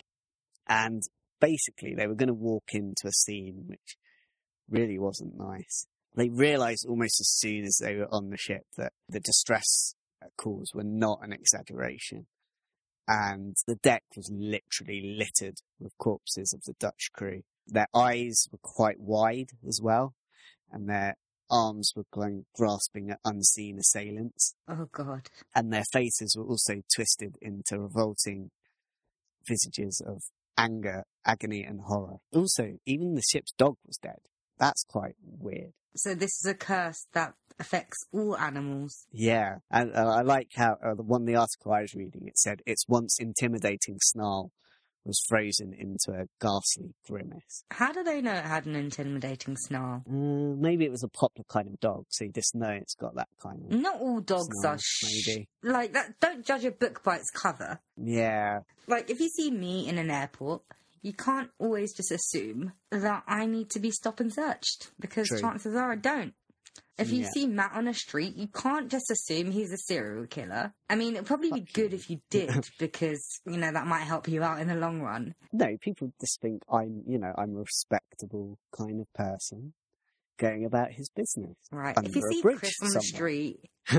And 0.67 1.03
basically 1.41 1.93
they 1.93 2.07
were 2.07 2.15
going 2.15 2.27
to 2.27 2.34
walk 2.34 2.69
into 2.74 3.07
a 3.07 3.12
scene 3.12 3.65
which 3.67 3.98
really 4.69 4.98
wasn't 4.98 5.38
nice. 5.38 5.88
They 6.15 6.29
realized 6.29 6.86
almost 6.88 7.19
as 7.19 7.29
soon 7.29 7.65
as 7.65 7.77
they 7.81 7.95
were 7.95 8.07
on 8.12 8.29
the 8.29 8.38
ship 8.38 8.63
that 8.77 8.93
the 9.10 9.19
distress 9.19 9.95
calls 10.38 10.72
were 10.74 10.84
not 10.84 11.20
an 11.24 11.32
exaggeration. 11.34 12.27
And 13.08 13.55
the 13.67 13.75
deck 13.75 14.03
was 14.15 14.32
literally 14.34 15.15
littered 15.17 15.60
with 15.79 15.98
corpses 16.00 16.53
of 16.53 16.63
the 16.63 16.74
Dutch 16.79 17.10
crew. 17.13 17.41
Their 17.67 17.88
eyes 17.94 18.48
were 18.51 18.60
quite 18.62 19.00
wide 19.00 19.51
as 19.67 19.79
well, 19.82 20.13
and 20.72 20.89
their 20.89 21.15
arms 21.51 21.91
were 21.96 22.05
going, 22.12 22.46
grasping 22.55 23.12
at 23.12 23.20
unseen 23.24 23.77
assailants, 23.77 24.55
Oh 24.67 24.88
God. 24.91 25.27
and 25.53 25.72
their 25.72 25.84
faces 25.94 26.36
were 26.36 26.46
also 26.46 26.82
twisted 26.96 27.36
into 27.41 27.79
revolting 27.79 28.50
visages 29.48 30.01
of 30.05 30.24
anger, 30.58 31.03
agony, 31.25 31.63
and 31.63 31.82
horror. 31.82 32.17
Also, 32.34 32.79
even 32.88 33.13
the 33.13 33.22
ship's 33.32 33.51
dog 33.58 33.75
was 33.86 33.98
dead. 33.98 34.20
That's 34.57 34.83
quite 34.83 35.15
weird. 35.39 35.74
So 35.95 36.13
this 36.15 36.31
is 36.39 36.45
a 36.45 36.53
curse 36.55 37.07
that 37.13 37.33
affects 37.59 38.05
all 38.12 38.35
animals. 38.38 39.07
Yeah, 39.12 39.57
and 39.71 39.95
uh, 39.95 40.07
I 40.09 40.21
like 40.21 40.50
how 40.55 40.77
uh, 40.83 40.93
the 40.95 41.03
one 41.03 41.25
the 41.25 41.35
article 41.38 41.71
I 41.71 41.81
was 41.81 41.93
reading 41.95 42.27
it 42.27 42.38
said 42.38 42.62
its 42.65 42.85
once 42.88 43.17
intimidating 43.19 43.97
snarl 44.01 44.51
was 45.05 45.21
frozen 45.29 45.71
into 45.71 46.12
a 46.19 46.25
ghastly 46.41 46.95
grimace. 47.07 47.63
How 47.69 47.93
do 47.93 48.03
they 48.03 48.21
know 48.21 48.33
it 48.33 48.43
had 48.43 48.65
an 48.65 48.75
intimidating 48.75 49.55
snarl? 49.55 50.01
Uh, 50.09 50.55
maybe 50.59 50.83
it 50.83 50.91
was 50.91 51.03
a 51.03 51.07
popular 51.07 51.45
kind 51.47 51.67
of 51.67 51.79
dog, 51.79 52.05
so 52.09 52.25
you 52.25 52.31
just 52.31 52.55
know 52.55 52.71
it's 52.71 52.95
got 52.95 53.15
that 53.15 53.27
kind 53.41 53.62
of. 53.63 53.79
Not 53.79 54.01
all 54.01 54.19
dogs 54.19 54.50
Snarl, 54.59 54.74
are 54.75 54.79
sh- 54.81 55.27
maybe. 55.27 55.47
like 55.63 55.93
that. 55.93 56.19
Don't 56.19 56.43
judge 56.45 56.65
a 56.65 56.71
book 56.71 57.03
by 57.03 57.17
its 57.17 57.29
cover. 57.29 57.79
Yeah, 57.95 58.62
Like 58.88 59.09
if 59.12 59.19
you 59.19 59.29
see 59.29 59.51
me 59.51 59.88
in 59.88 59.97
an 60.00 60.09
airport, 60.09 60.63
you 61.05 61.13
can't 61.13 61.50
always 61.59 61.93
just 61.93 62.12
assume 62.12 62.74
that 62.91 63.24
I 63.27 63.45
need 63.45 63.69
to 63.71 63.79
be 63.79 63.91
stop 63.91 64.19
and 64.19 64.33
searched 64.33 64.91
because 65.00 65.27
True. 65.27 65.39
chances 65.39 65.75
are 65.75 65.91
I 65.91 65.95
don't. 65.95 66.33
If 66.97 67.12
you 67.12 67.21
Yeah. 67.21 67.29
see 67.33 67.47
Matt 67.47 67.71
on 67.74 67.88
a 67.88 67.93
street, 67.93 68.35
you 68.35 68.47
can't 68.47 68.89
just 68.89 69.12
assume 69.12 69.51
he's 69.51 69.71
a 69.71 69.77
serial 69.77 70.27
killer. 70.27 70.74
I 70.89 70.95
mean, 70.95 71.13
it'd 71.15 71.25
probably 71.27 71.51
be 71.51 71.59
Fuck 71.62 71.74
good 71.74 71.91
you. 71.91 71.97
if 71.97 72.09
you 72.09 72.19
did 72.29 72.50
because, 72.79 73.24
you 73.45 73.57
know, 73.57 73.71
that 73.71 73.85
might 73.85 74.03
help 74.03 74.27
you 74.27 74.41
out 74.43 74.59
in 74.62 74.67
the 74.67 74.75
long 74.75 75.01
run. 75.01 75.35
no, 75.53 75.77
people 75.81 76.12
just 76.21 76.41
think 76.41 76.63
I'm, 76.71 77.03
you 77.07 77.17
know, 77.17 77.33
I'm 77.38 77.55
a 77.55 77.59
respectable 77.59 78.57
kind 78.77 79.00
of 79.01 79.12
person 79.13 79.74
going 80.38 80.65
about 80.65 80.91
his 80.91 81.09
business. 81.09 81.55
Right. 81.71 81.95
if 82.03 82.15
you 82.15 82.21
see 82.31 82.41
Chris 82.41 82.74
on 82.81 82.89
the 82.93 83.01
street, 83.01 83.59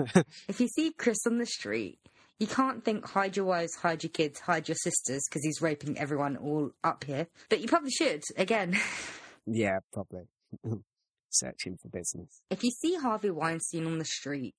if 0.48 0.60
you 0.60 0.68
see 0.68 0.92
Chris 0.92 1.18
on 1.26 1.38
the 1.38 1.46
street, 1.46 1.98
you 2.38 2.47
can't 2.47 2.85
think 2.85 3.07
hide 3.07 3.37
your 3.37 3.47
wives, 3.47 3.75
hide 3.76 4.02
your 4.02 4.11
kids, 4.11 4.40
hide 4.40 4.69
your 4.69 4.76
sisters 4.76 5.23
because 5.28 5.43
he's 5.43 5.61
raping 5.62 5.99
everyone 5.99 6.37
all 6.37 6.71
up 6.85 7.05
here. 7.05 7.26
But 7.49 7.61
you 7.61 7.69
probably 7.69 7.90
should. 7.90 8.23
Again, 8.37 8.78
yeah, 9.47 9.78
probably. 9.93 10.25
Searching 11.31 11.76
for 11.83 11.88
business. 11.88 12.40
if 12.50 12.62
you 12.64 12.71
see 12.71 12.95
Harvey 12.97 13.31
Weinstein 13.31 13.87
on 13.87 13.99
the 13.99 14.05
street, 14.07 14.55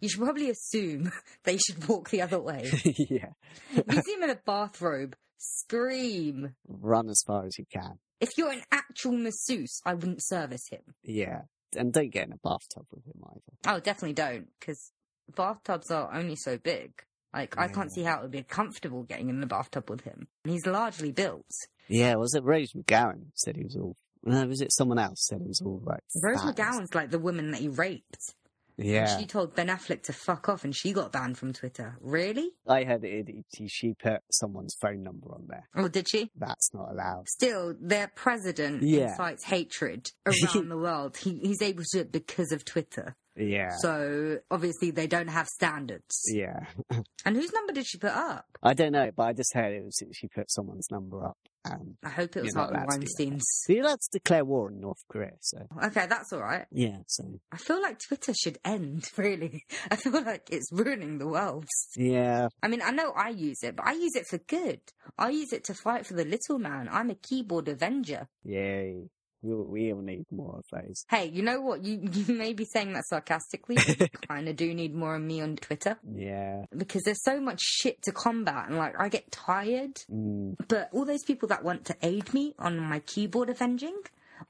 you 0.00 0.08
should 0.08 0.20
probably 0.20 0.50
assume 0.50 1.10
they 1.44 1.56
should 1.56 1.88
walk 1.88 2.10
the 2.10 2.20
other 2.20 2.40
way. 2.40 2.70
yeah, 2.84 3.30
if 3.74 3.84
you 3.94 4.02
see 4.02 4.12
him 4.14 4.24
in 4.24 4.30
a 4.30 4.38
bathrobe, 4.44 5.16
scream. 5.38 6.54
run 6.68 7.08
as 7.08 7.22
far 7.26 7.46
as 7.46 7.56
you 7.58 7.64
can. 7.72 7.98
If 8.20 8.30
you're 8.36 8.52
an 8.52 8.62
actual 8.70 9.12
masseuse, 9.12 9.80
I 9.86 9.94
wouldn't 9.94 10.22
service 10.22 10.68
him. 10.70 10.82
Yeah, 11.02 11.42
and 11.76 11.92
don't 11.92 12.10
get 12.10 12.26
in 12.26 12.32
a 12.32 12.36
bathtub 12.36 12.86
with 12.92 13.06
him 13.06 13.22
either. 13.30 13.74
Oh, 13.76 13.80
definitely 13.80 14.14
don't, 14.14 14.48
because 14.60 14.92
bathtubs 15.34 15.90
are 15.90 16.12
only 16.12 16.36
so 16.36 16.58
big. 16.58 16.92
Like, 17.34 17.56
I 17.58 17.68
can't 17.68 17.90
see 17.90 18.02
how 18.02 18.18
it 18.18 18.22
would 18.22 18.30
be 18.30 18.42
comfortable 18.42 19.04
getting 19.04 19.30
in 19.30 19.40
the 19.40 19.46
bathtub 19.46 19.88
with 19.88 20.02
him. 20.02 20.28
And 20.44 20.52
he's 20.52 20.66
largely 20.66 21.12
built. 21.12 21.46
Yeah, 21.88 22.16
was 22.16 22.34
it 22.34 22.44
Rose 22.44 22.72
McGowan 22.72 23.26
said 23.34 23.56
he 23.56 23.64
was 23.64 23.76
all? 23.76 23.96
No, 24.22 24.46
was 24.46 24.60
it 24.60 24.72
someone 24.72 24.98
else 24.98 25.26
said 25.26 25.40
he 25.40 25.48
was 25.48 25.62
all 25.64 25.80
right? 25.82 26.00
Rose 26.22 26.42
fat? 26.42 26.54
McGowan's 26.56 26.94
like 26.94 27.10
the 27.10 27.18
woman 27.18 27.50
that 27.52 27.60
he 27.60 27.68
raped. 27.68 28.34
Yeah, 28.78 29.18
She 29.18 29.26
told 29.26 29.54
Ben 29.54 29.68
Affleck 29.68 30.02
to 30.04 30.12
fuck 30.14 30.48
off 30.48 30.64
and 30.64 30.74
she 30.74 30.92
got 30.92 31.12
banned 31.12 31.36
from 31.36 31.52
Twitter. 31.52 31.96
Really? 32.00 32.52
I 32.66 32.84
heard 32.84 33.04
it, 33.04 33.28
it. 33.28 33.44
She 33.70 33.92
put 33.94 34.22
someone's 34.30 34.74
phone 34.80 35.02
number 35.02 35.30
on 35.32 35.44
there. 35.48 35.68
Oh, 35.76 35.88
did 35.88 36.08
she? 36.08 36.30
That's 36.36 36.72
not 36.72 36.90
allowed. 36.90 37.28
Still, 37.28 37.74
their 37.80 38.10
president 38.14 38.82
Yeah. 38.82 39.10
incites 39.10 39.44
hatred 39.44 40.10
around 40.26 40.68
the 40.70 40.78
world. 40.78 41.18
He, 41.18 41.38
he's 41.42 41.60
able 41.60 41.82
to 41.82 41.88
do 41.92 42.00
it 42.00 42.12
because 42.12 42.50
of 42.50 42.64
Twitter. 42.64 43.14
Yeah, 43.36 43.70
So, 43.80 44.38
obviously, 44.50 44.90
they 44.90 45.06
don't 45.06 45.28
have 45.28 45.46
standards. 45.48 46.22
yeah. 46.32 46.66
And 47.24 47.36
whose 47.36 47.52
number 47.52 47.72
did 47.72 47.86
she 47.86 47.98
put 47.98 48.10
up? 48.10 48.46
I 48.64 48.74
don't 48.74 48.90
know, 48.90 49.10
but 49.16 49.22
I 49.22 49.32
just 49.32 49.54
heard 49.54 49.72
it 49.72 49.84
was 49.84 50.02
she 50.12 50.26
put 50.26 50.50
someone's 50.50 50.88
number 50.90 51.24
up. 51.24 51.36
Um, 51.64 51.96
I 52.02 52.08
hope 52.08 52.34
it 52.36 52.42
was 52.42 52.52
not 52.56 52.70
Harvey 52.74 52.74
allowed 52.78 52.90
to 52.90 52.98
do 52.98 53.06
that. 53.06 53.08
Weinstein's. 53.30 53.44
so 53.62 53.72
you're 53.72 53.84
allowed 53.84 54.00
to 54.00 54.08
declare 54.18 54.44
war 54.44 54.66
on 54.66 54.80
North 54.80 54.98
Korea. 55.08 55.34
So 55.40 55.58
Okay, 55.84 56.06
that's 56.06 56.32
all 56.32 56.40
right. 56.40 56.66
yeah, 56.72 56.96
so 57.06 57.22
I 57.52 57.58
feel 57.58 57.80
like 57.80 58.00
Twitter 58.00 58.34
should 58.34 58.58
end, 58.64 59.04
really. 59.16 59.64
I 59.88 59.94
feel 59.94 60.20
like 60.20 60.48
it's 60.50 60.68
ruining 60.72 61.18
the 61.18 61.28
world. 61.28 61.66
yeah, 61.96 62.48
I 62.60 62.66
mean, 62.66 62.82
I 62.82 62.90
know 62.90 63.12
I 63.12 63.28
use 63.28 63.62
it, 63.62 63.76
but 63.76 63.86
I 63.86 63.92
use 63.92 64.16
it 64.16 64.26
for 64.26 64.38
good. 64.38 64.80
I 65.16 65.30
use 65.30 65.52
it 65.52 65.62
to 65.66 65.74
fight 65.74 66.04
for 66.06 66.14
the 66.14 66.24
little 66.24 66.58
man. 66.58 66.88
I'm 66.90 67.10
a 67.10 67.14
keyboard 67.14 67.68
avenger. 67.68 68.26
yay. 68.44 69.08
We 69.42 69.92
we 69.92 70.02
need 70.02 70.26
more 70.30 70.58
of 70.58 70.64
those. 70.70 71.04
Hey, 71.10 71.26
you 71.26 71.42
know 71.42 71.60
what? 71.60 71.84
You, 71.84 72.00
you 72.12 72.34
may 72.34 72.52
be 72.52 72.64
saying 72.64 72.92
that 72.92 73.04
sarcastically, 73.08 73.76
but 73.76 74.10
kind 74.28 74.48
of 74.48 74.56
do 74.56 74.72
need 74.74 74.94
more 74.94 75.16
of 75.16 75.22
me 75.22 75.40
on 75.40 75.56
Twitter 75.56 75.98
Yeah. 76.14 76.64
because 76.76 77.02
there's 77.02 77.22
so 77.24 77.40
much 77.40 77.60
shit 77.60 78.00
to 78.02 78.12
combat, 78.12 78.68
and 78.68 78.76
like 78.78 78.94
I 78.98 79.08
get 79.08 79.30
tired. 79.32 79.96
Mm, 80.10 80.56
But 80.68 80.88
all 80.92 81.04
those 81.04 81.24
people 81.24 81.48
that 81.48 81.64
want 81.64 81.84
to 81.86 81.96
aid 82.02 82.32
me 82.32 82.54
on 82.58 82.78
my 82.78 83.00
keyboard 83.00 83.50
avenging, 83.50 83.96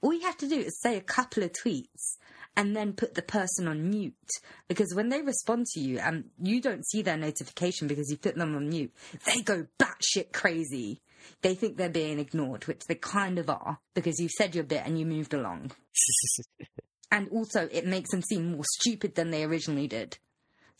all 0.00 0.12
you 0.12 0.22
have 0.22 0.36
to 0.38 0.48
do 0.48 0.56
is 0.58 0.80
say 0.80 0.96
a 0.96 1.00
couple 1.00 1.42
of 1.42 1.52
tweets 1.52 2.16
and 2.56 2.76
then 2.76 2.92
put 2.92 3.14
the 3.14 3.22
person 3.22 3.66
on 3.66 3.88
mute. 3.88 4.14
Because 4.68 4.94
when 4.94 5.08
they 5.08 5.22
respond 5.22 5.66
to 5.66 5.80
you 5.80 5.98
and 5.98 6.24
you 6.40 6.60
don't 6.60 6.86
see 6.86 7.02
their 7.02 7.16
notification 7.16 7.88
because 7.88 8.10
you 8.10 8.16
put 8.16 8.36
them 8.36 8.54
on 8.54 8.68
mute, 8.68 8.92
they 9.26 9.40
go 9.40 9.66
batshit 9.78 10.32
crazy. 10.32 11.00
They 11.42 11.54
think 11.54 11.76
they're 11.76 11.88
being 11.88 12.18
ignored, 12.18 12.66
which 12.66 12.84
they 12.86 12.96
kind 12.96 13.38
of 13.38 13.48
are, 13.48 13.78
because 13.94 14.18
you 14.18 14.28
said 14.28 14.54
your 14.54 14.64
bit 14.64 14.82
and 14.84 14.98
you 14.98 15.06
moved 15.06 15.34
along. 15.34 15.72
And 17.12 17.28
also, 17.28 17.68
it 17.70 17.84
makes 17.86 18.10
them 18.10 18.22
seem 18.22 18.52
more 18.52 18.64
stupid 18.80 19.16
than 19.16 19.30
they 19.30 19.44
originally 19.44 19.86
did. 19.86 20.16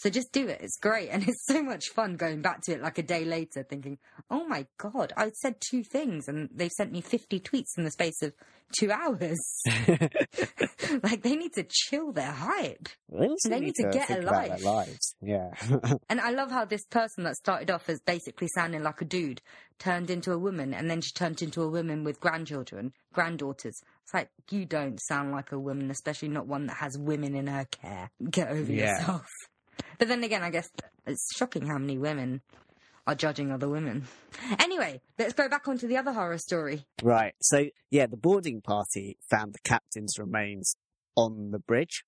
So 0.02 0.10
just 0.10 0.32
do 0.32 0.48
it. 0.48 0.58
It's 0.60 0.78
great. 0.80 1.10
And 1.10 1.22
it's 1.28 1.46
so 1.46 1.62
much 1.62 1.90
fun 1.90 2.16
going 2.16 2.42
back 2.42 2.62
to 2.62 2.72
it 2.72 2.82
like 2.82 2.98
a 2.98 3.04
day 3.04 3.24
later 3.24 3.62
thinking, 3.62 3.98
oh 4.28 4.44
my 4.48 4.66
God, 4.76 5.12
I 5.16 5.30
said 5.30 5.60
two 5.60 5.84
things 5.84 6.26
and 6.26 6.48
they've 6.52 6.72
sent 6.72 6.90
me 6.90 7.00
50 7.00 7.38
tweets 7.38 7.78
in 7.78 7.84
the 7.84 7.90
space 7.92 8.20
of 8.20 8.32
two 8.76 8.90
hours. 8.90 9.38
like 11.04 11.22
they 11.22 11.36
need 11.36 11.52
to 11.52 11.64
chill 11.70 12.10
their 12.10 12.32
hype. 12.32 12.88
they 13.08 13.28
They 13.44 13.60
need 13.60 13.76
to 13.76 13.90
get 13.92 14.10
a 14.10 14.22
life. 14.22 14.98
Yeah. 15.20 15.50
And 16.10 16.20
I 16.20 16.30
love 16.30 16.50
how 16.50 16.64
this 16.64 16.84
person 16.86 17.22
that 17.22 17.36
started 17.36 17.70
off 17.70 17.88
as 17.88 18.00
basically 18.00 18.48
sounding 18.56 18.82
like 18.82 19.00
a 19.02 19.04
dude 19.04 19.40
turned 19.78 20.10
into 20.10 20.32
a 20.32 20.38
woman 20.38 20.74
and 20.74 20.90
then 20.90 21.00
she 21.00 21.12
turned 21.12 21.42
into 21.42 21.62
a 21.62 21.68
woman 21.68 22.02
with 22.02 22.18
grandchildren, 22.18 22.92
granddaughters. 23.12 23.80
It's 24.02 24.14
like, 24.14 24.30
you 24.50 24.64
don't 24.64 24.98
sound 25.00 25.30
like 25.30 25.52
a 25.52 25.58
woman, 25.60 25.92
especially 25.92 26.28
not 26.28 26.48
one 26.48 26.66
that 26.66 26.78
has 26.78 26.98
women 26.98 27.36
in 27.36 27.46
her 27.46 27.66
care. 27.66 28.10
Get 28.28 28.48
over 28.48 28.72
Yeah. 28.72 28.98
yourself. 28.98 29.26
But 30.02 30.08
then 30.08 30.24
again, 30.24 30.42
I 30.42 30.50
guess 30.50 30.68
it's 31.06 31.28
shocking 31.36 31.64
how 31.64 31.78
many 31.78 31.96
women 31.96 32.40
are 33.06 33.14
judging 33.14 33.52
other 33.52 33.68
women. 33.68 34.08
Anyway, 34.58 35.00
let's 35.16 35.32
go 35.32 35.48
back 35.48 35.68
onto 35.68 35.86
the 35.86 35.96
other 35.96 36.12
horror 36.12 36.38
story. 36.38 36.86
Right. 37.04 37.34
So, 37.40 37.66
yeah, 37.88 38.08
the 38.08 38.16
boarding 38.16 38.62
party 38.62 39.16
found 39.30 39.54
the 39.54 39.60
captain's 39.60 40.18
remains 40.18 40.74
on 41.16 41.52
the 41.52 41.60
bridge, 41.60 42.02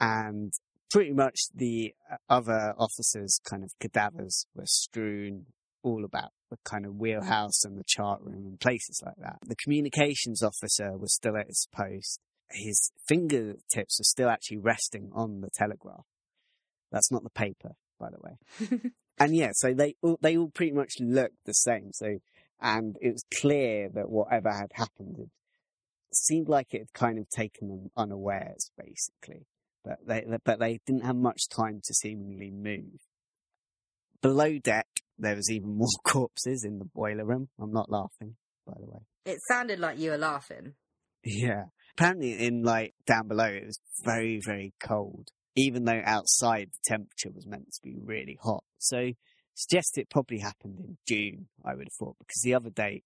and 0.00 0.52
pretty 0.90 1.12
much 1.12 1.38
the 1.54 1.94
uh, 2.10 2.16
other 2.28 2.74
officers' 2.76 3.38
kind 3.48 3.62
of 3.62 3.70
cadavers 3.78 4.46
were 4.52 4.66
strewn 4.66 5.46
all 5.84 6.04
about 6.04 6.32
the 6.50 6.58
kind 6.64 6.84
of 6.84 6.96
wheelhouse 6.96 7.64
and 7.64 7.78
the 7.78 7.84
chart 7.86 8.22
room 8.22 8.44
and 8.44 8.58
places 8.58 9.00
like 9.06 9.18
that. 9.20 9.36
The 9.46 9.54
communications 9.54 10.42
officer 10.42 10.98
was 10.98 11.14
still 11.14 11.36
at 11.36 11.46
his 11.46 11.68
post. 11.72 12.18
His 12.50 12.90
fingertips 13.06 14.00
were 14.00 14.04
still 14.04 14.28
actually 14.28 14.58
resting 14.58 15.12
on 15.14 15.42
the 15.42 15.50
telegraph. 15.54 16.06
That's 16.92 17.10
not 17.10 17.24
the 17.24 17.30
paper, 17.30 17.72
by 17.98 18.08
the 18.10 18.18
way. 18.20 18.90
and 19.18 19.36
yeah, 19.36 19.50
so 19.52 19.74
they 19.74 19.96
all, 20.02 20.18
they 20.20 20.36
all 20.36 20.50
pretty 20.50 20.72
much 20.72 20.94
looked 21.00 21.44
the 21.44 21.52
same. 21.52 21.90
So, 21.92 22.18
and 22.60 22.96
it 23.00 23.12
was 23.12 23.24
clear 23.40 23.88
that 23.94 24.10
whatever 24.10 24.52
had 24.52 24.70
happened 24.74 25.16
it 25.18 25.28
seemed 26.16 26.48
like 26.48 26.72
it 26.72 26.78
had 26.78 26.92
kind 26.92 27.18
of 27.18 27.28
taken 27.28 27.68
them 27.68 27.90
unawares, 27.96 28.70
basically. 28.78 29.46
But 29.84 29.98
they, 30.06 30.24
but 30.44 30.58
they 30.60 30.80
didn't 30.86 31.04
have 31.04 31.16
much 31.16 31.48
time 31.48 31.80
to 31.84 31.94
seemingly 31.94 32.50
move. 32.50 33.00
Below 34.22 34.58
deck, 34.58 34.86
there 35.18 35.36
was 35.36 35.50
even 35.50 35.76
more 35.76 35.88
corpses 36.06 36.64
in 36.64 36.78
the 36.78 36.86
boiler 36.86 37.24
room. 37.24 37.48
I'm 37.60 37.72
not 37.72 37.90
laughing, 37.90 38.36
by 38.66 38.74
the 38.78 38.86
way. 38.86 39.00
It 39.26 39.38
sounded 39.48 39.78
like 39.78 39.98
you 39.98 40.10
were 40.10 40.18
laughing. 40.18 40.74
Yeah. 41.22 41.64
Apparently, 41.96 42.32
in 42.46 42.62
like 42.62 42.94
down 43.06 43.28
below, 43.28 43.44
it 43.44 43.66
was 43.66 43.78
very, 44.04 44.40
very 44.44 44.72
cold, 44.82 45.28
even 45.56 45.84
though 45.84 46.02
outside 46.04 46.70
the 46.72 46.78
temperature 46.84 47.30
was 47.34 47.46
meant 47.46 47.72
to 47.72 47.80
be 47.82 47.96
really 47.96 48.38
hot. 48.42 48.64
So, 48.78 49.12
suggest 49.54 49.98
it 49.98 50.10
probably 50.10 50.38
happened 50.38 50.78
in 50.80 50.96
June, 51.06 51.46
I 51.64 51.74
would 51.74 51.88
have 51.88 51.96
thought, 51.98 52.16
because 52.18 52.42
the 52.42 52.54
other 52.54 52.70
date 52.70 53.04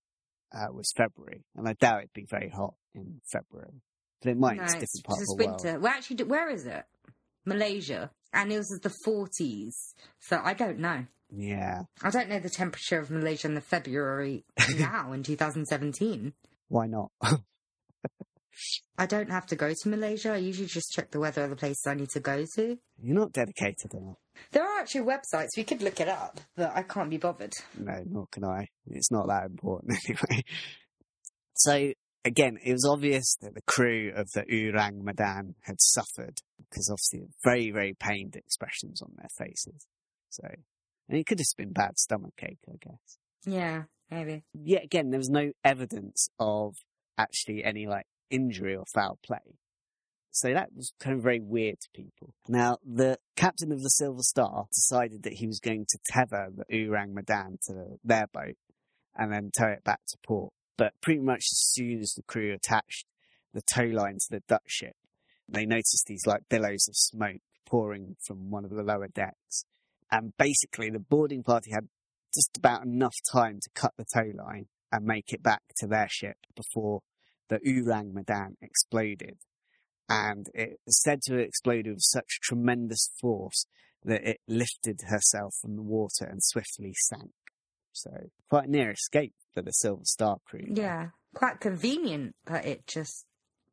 uh, 0.53 0.73
was 0.73 0.93
February, 0.97 1.45
and 1.57 1.69
I 1.69 1.75
doubt 1.75 1.99
it'd 1.99 2.13
be 2.13 2.27
very 2.29 2.49
hot 2.49 2.75
in 2.95 3.21
February. 3.31 3.83
But 4.23 4.31
it 4.31 4.39
might, 4.39 4.57
no, 4.57 4.65
it's 4.65 4.75
a 4.75 4.81
different 4.81 5.05
part 5.05 5.21
it's 5.21 5.33
of 5.33 5.39
the 5.39 5.47
winter. 5.47 5.69
world. 5.73 5.83
Well, 5.83 5.93
actually, 5.93 6.25
where 6.25 6.51
is 6.51 6.67
it? 6.67 6.85
Malaysia. 7.45 8.11
And 8.33 8.53
it 8.53 8.59
was 8.59 8.81
the 8.83 8.95
40s. 9.07 9.75
So 10.21 10.41
I 10.43 10.55
don't 10.55 10.79
know. 10.79 11.07
Yeah. 11.31 11.83
I 12.03 12.11
don't 12.11 12.29
know 12.29 12.41
the 12.41 12.51
temperature 12.51 12.99
of 12.99 13.11
Malaysia 13.11 13.47
in 13.47 13.55
the 13.55 13.61
February 13.61 14.45
now 14.77 15.13
in 15.13 15.23
2017. 15.23 16.33
Why 16.69 16.87
not? 16.87 17.11
I 18.97 19.07
don't 19.07 19.31
have 19.31 19.47
to 19.47 19.57
go 19.57 19.73
to 19.73 19.89
Malaysia. 19.89 20.33
I 20.33 20.39
usually 20.39 20.67
just 20.67 20.93
check 20.93 21.11
the 21.11 21.21
weather 21.21 21.45
of 21.45 21.51
the 21.51 21.57
places 21.57 21.85
I 21.87 21.95
need 21.95 22.11
to 22.11 22.21
go 22.21 22.45
to. 22.57 22.79
You're 23.01 23.15
not 23.15 23.33
dedicated 23.33 23.95
enough. 23.95 24.17
There 24.53 24.63
are 24.63 24.81
actually 24.81 25.03
websites. 25.03 25.57
We 25.57 25.65
could 25.65 25.83
look 25.83 26.01
it 26.01 26.09
up, 26.09 26.41
but 26.57 26.73
I 26.75 26.83
can't 26.83 27.11
be 27.11 27.17
bothered. 27.17 27.53
No, 27.77 28.03
nor 28.07 28.27
can 28.33 28.45
I. 28.45 28.69
It's 28.87 29.11
not 29.11 29.29
that 29.29 29.47
important 29.47 29.99
anyway. 30.09 30.45
So 31.55 31.93
again, 32.25 32.59
it 32.65 32.73
was 32.73 32.87
obvious 32.89 33.37
that 33.41 33.55
the 33.55 33.63
crew 33.63 34.13
of 34.15 34.31
the 34.35 34.43
Ourang 34.43 35.03
Medan 35.03 35.55
had 35.63 35.81
suffered 35.81 36.39
because 36.59 36.91
obviously 36.91 37.29
very, 37.45 37.71
very 37.71 37.95
pained 37.95 38.37
expressions 38.37 39.03
on 39.03 39.13
their 39.17 39.29
faces. 39.39 39.87
So, 40.31 40.47
and 41.09 41.19
it 41.19 41.27
could 41.27 41.39
have 41.39 41.47
been 41.57 41.73
bad 41.73 41.99
stomach 41.99 42.35
ache, 42.43 42.59
I 42.69 42.77
guess. 42.81 43.19
Yeah, 43.45 43.85
maybe. 44.11 44.45
Yet 44.53 44.85
again, 44.85 45.11
there 45.11 45.19
was 45.19 45.31
no 45.31 45.53
evidence 45.65 46.29
of 46.39 46.75
actually 47.17 47.65
any 47.65 47.87
like 47.87 48.07
injury 48.31 48.77
or 48.77 48.85
foul 48.95 49.19
play. 49.25 49.59
So 50.31 50.53
that 50.53 50.69
was 50.75 50.93
kind 51.01 51.17
of 51.17 51.23
very 51.23 51.41
weird 51.41 51.81
to 51.81 51.89
people. 51.95 52.35
Now, 52.47 52.79
the 52.85 53.19
captain 53.35 53.73
of 53.73 53.83
the 53.83 53.89
Silver 53.89 54.23
Star 54.23 54.67
decided 54.73 55.25
that 55.25 55.35
he 55.35 55.47
was 55.47 55.59
going 55.59 55.87
to 55.89 55.99
tether 56.09 56.49
the 56.55 56.65
Ourang 56.73 57.13
Medan 57.13 57.59
to 57.67 57.99
their 58.05 58.27
boat 58.33 58.57
and 59.17 59.33
then 59.33 59.51
tow 59.59 59.69
it 59.69 59.85
back 59.85 60.01
to 60.09 60.17
port. 60.25 60.53
But 60.77 60.93
pretty 61.03 61.21
much 61.21 61.45
as 61.51 61.59
soon 61.73 62.01
as 62.01 62.13
the 62.13 62.23
crew 62.23 62.53
attached 62.53 63.07
the 63.53 63.63
tow 63.63 63.87
line 63.87 64.19
to 64.19 64.27
the 64.31 64.43
Dutch 64.47 64.63
ship, 64.69 64.95
they 65.49 65.67
noticed 65.67 66.05
these 66.07 66.27
like 66.27 66.43
billows 66.49 66.87
of 66.89 66.95
smoke 66.95 67.41
pouring 67.67 68.17
from 68.25 68.51
one 68.51 68.65
of 68.65 68.71
the 68.71 68.83
lower 68.83 69.09
decks. 69.09 69.65
And 70.11 70.35
basically 70.39 70.91
the 70.91 71.01
boarding 71.01 71.43
party 71.43 71.73
had 71.73 71.89
just 72.35 72.57
about 72.57 72.85
enough 72.85 73.17
time 73.33 73.59
to 73.61 73.71
cut 73.75 73.95
the 73.97 74.05
tow 74.05 74.31
line 74.35 74.67
and 74.93 75.05
make 75.05 75.33
it 75.33 75.43
back 75.43 75.63
to 75.79 75.87
their 75.87 76.09
ship 76.09 76.37
before 76.55 77.01
the 77.49 77.59
Ourang 77.61 78.13
Medan 78.13 78.57
exploded. 78.61 79.39
And 80.09 80.47
it 80.55 80.81
is 80.87 81.01
said 81.03 81.21
to 81.23 81.35
have 81.35 81.43
exploded 81.43 81.95
with 81.95 82.03
such 82.03 82.41
tremendous 82.43 83.11
force 83.21 83.67
that 84.05 84.27
it 84.27 84.41
lifted 84.49 85.03
herself 85.09 85.55
from 85.61 85.77
the 85.77 85.83
water 85.83 86.25
and 86.25 86.43
swiftly 86.43 86.95
sank. 86.95 87.31
So 87.93 88.11
quite 88.49 88.69
near 88.69 88.91
escape 88.91 89.35
for 89.53 89.63
the 89.63 89.73
Silver 89.73 90.05
Star 90.05 90.39
crew. 90.47 90.67
there. 90.69 90.85
Yeah, 90.85 91.09
quite 91.35 91.61
convenient, 91.61 92.37
but 92.47 92.65
it 92.65 92.87
just 92.87 93.27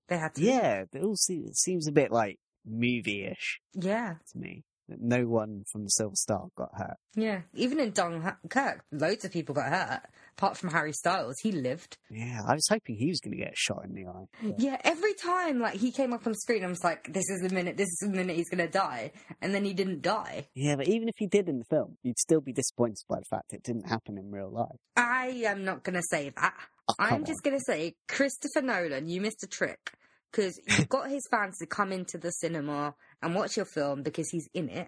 they 0.08 0.18
had 0.18 0.34
to. 0.36 0.42
Yeah, 0.42 0.84
it 0.92 1.04
all 1.04 1.16
seems, 1.16 1.50
it 1.50 1.58
seems 1.58 1.88
a 1.88 1.92
bit 1.92 2.12
like 2.12 2.40
movie-ish 2.66 3.60
yeah, 3.74 4.16
to 4.32 4.38
me. 4.38 4.64
No 4.88 5.26
one 5.28 5.64
from 5.72 5.84
the 5.84 5.90
Silver 5.90 6.16
Star 6.16 6.48
got 6.56 6.70
hurt. 6.76 6.98
yeah. 7.16 7.42
Even 7.54 7.80
in 7.80 7.92
Dunkirk, 7.92 8.84
loads 8.92 9.26
of 9.26 9.32
people 9.32 9.56
got 9.56 9.70
hurt. 9.72 10.02
Apart 10.38 10.58
from 10.58 10.70
Harry 10.72 10.92
Styles, 10.92 11.38
he 11.42 11.52
lived. 11.54 11.98
Yeah, 12.10 12.42
I 12.46 12.54
was 12.56 12.68
hoping 12.70 12.98
he 12.98 13.08
was 13.08 13.22
going 13.22 13.38
to 13.38 13.42
get 13.44 13.58
shot 13.58 13.86
in 13.86 13.94
the 13.94 14.06
eye. 14.06 14.54
Yeah, 14.58 14.78
every 14.84 15.14
time 15.14 15.60
like 15.60 15.76
he 15.76 15.92
came 15.92 16.12
up 16.12 16.28
on 16.28 16.34
screen, 16.36 16.64
I 16.66 16.68
was 16.68 16.84
like, 16.84 17.12
"This 17.14 17.24
is 17.30 17.40
the 17.48 17.56
minute. 17.56 17.78
This 17.78 17.88
is 17.88 18.00
the 18.02 18.10
minute 18.10 18.36
he's 18.36 18.50
gonna 18.50 18.68
die," 18.70 19.14
and 19.42 19.56
then 19.56 19.64
he 19.64 19.74
didn't 19.74 20.02
die. 20.02 20.48
Yeah, 20.54 20.76
but 20.76 20.90
even 20.90 21.08
if 21.08 21.16
he 21.18 21.28
did 21.28 21.48
in 21.48 21.60
the 21.60 21.66
film, 21.66 21.98
you'd 22.04 22.20
still 22.20 22.42
be 22.42 22.52
disappointed 22.52 23.06
by 23.08 23.20
the 23.20 23.26
fact 23.30 23.54
it 23.54 23.64
didn't 23.64 23.88
happen 23.88 24.18
in 24.18 24.30
real 24.30 24.52
life. 24.52 24.78
I 24.98 25.28
am 25.46 25.64
not 25.64 25.84
gonna 25.84 26.04
say 26.12 26.32
that. 26.36 26.54
Oh, 26.90 26.96
I'm 27.00 27.24
just 27.24 27.42
gonna 27.42 27.62
say, 27.66 27.96
Christopher 28.10 28.62
Nolan, 28.62 29.08
you 29.08 29.22
missed 29.22 29.42
a 29.44 29.48
trick 29.48 29.94
because 30.32 30.60
you've 30.68 30.90
got 30.90 31.10
his 31.10 31.26
fans 31.32 31.58
to 31.60 31.66
come 31.66 31.94
into 31.94 32.18
the 32.18 32.32
cinema 32.32 32.94
and 33.26 33.36
watch 33.36 33.58
your 33.58 33.66
film 33.66 34.04
because 34.04 34.30
he's 34.30 34.48
in 34.54 34.70
it. 34.70 34.88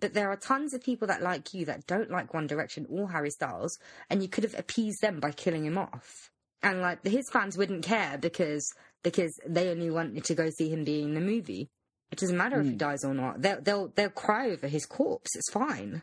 But 0.00 0.12
there 0.14 0.30
are 0.30 0.36
tons 0.36 0.74
of 0.74 0.82
people 0.82 1.08
that 1.08 1.22
like 1.22 1.54
you 1.54 1.64
that 1.66 1.86
don't 1.86 2.10
like 2.10 2.34
One 2.34 2.46
Direction 2.46 2.86
or 2.90 3.10
Harry 3.10 3.30
Styles, 3.30 3.78
and 4.10 4.22
you 4.22 4.28
could 4.28 4.44
have 4.44 4.58
appeased 4.58 5.00
them 5.00 5.20
by 5.20 5.30
killing 5.30 5.64
him 5.64 5.78
off. 5.78 6.30
And 6.62 6.80
like 6.80 7.04
his 7.06 7.30
fans 7.30 7.56
wouldn't 7.56 7.84
care 7.84 8.18
because 8.18 8.66
because 9.02 9.32
they 9.46 9.68
only 9.70 9.90
wanted 9.90 10.24
to 10.24 10.34
go 10.34 10.50
see 10.50 10.68
him 10.68 10.84
being 10.84 11.08
in 11.08 11.14
the 11.14 11.20
movie. 11.20 11.68
It 12.10 12.18
doesn't 12.18 12.36
matter 12.36 12.60
if 12.60 12.66
he 12.66 12.72
Hmm. 12.72 12.76
dies 12.78 13.04
or 13.04 13.14
not. 13.14 13.40
They'll 13.42 13.60
they'll 13.60 13.88
they'll 13.88 14.10
cry 14.10 14.50
over 14.50 14.68
his 14.68 14.84
corpse. 14.86 15.34
It's 15.34 15.50
fine. 15.50 16.02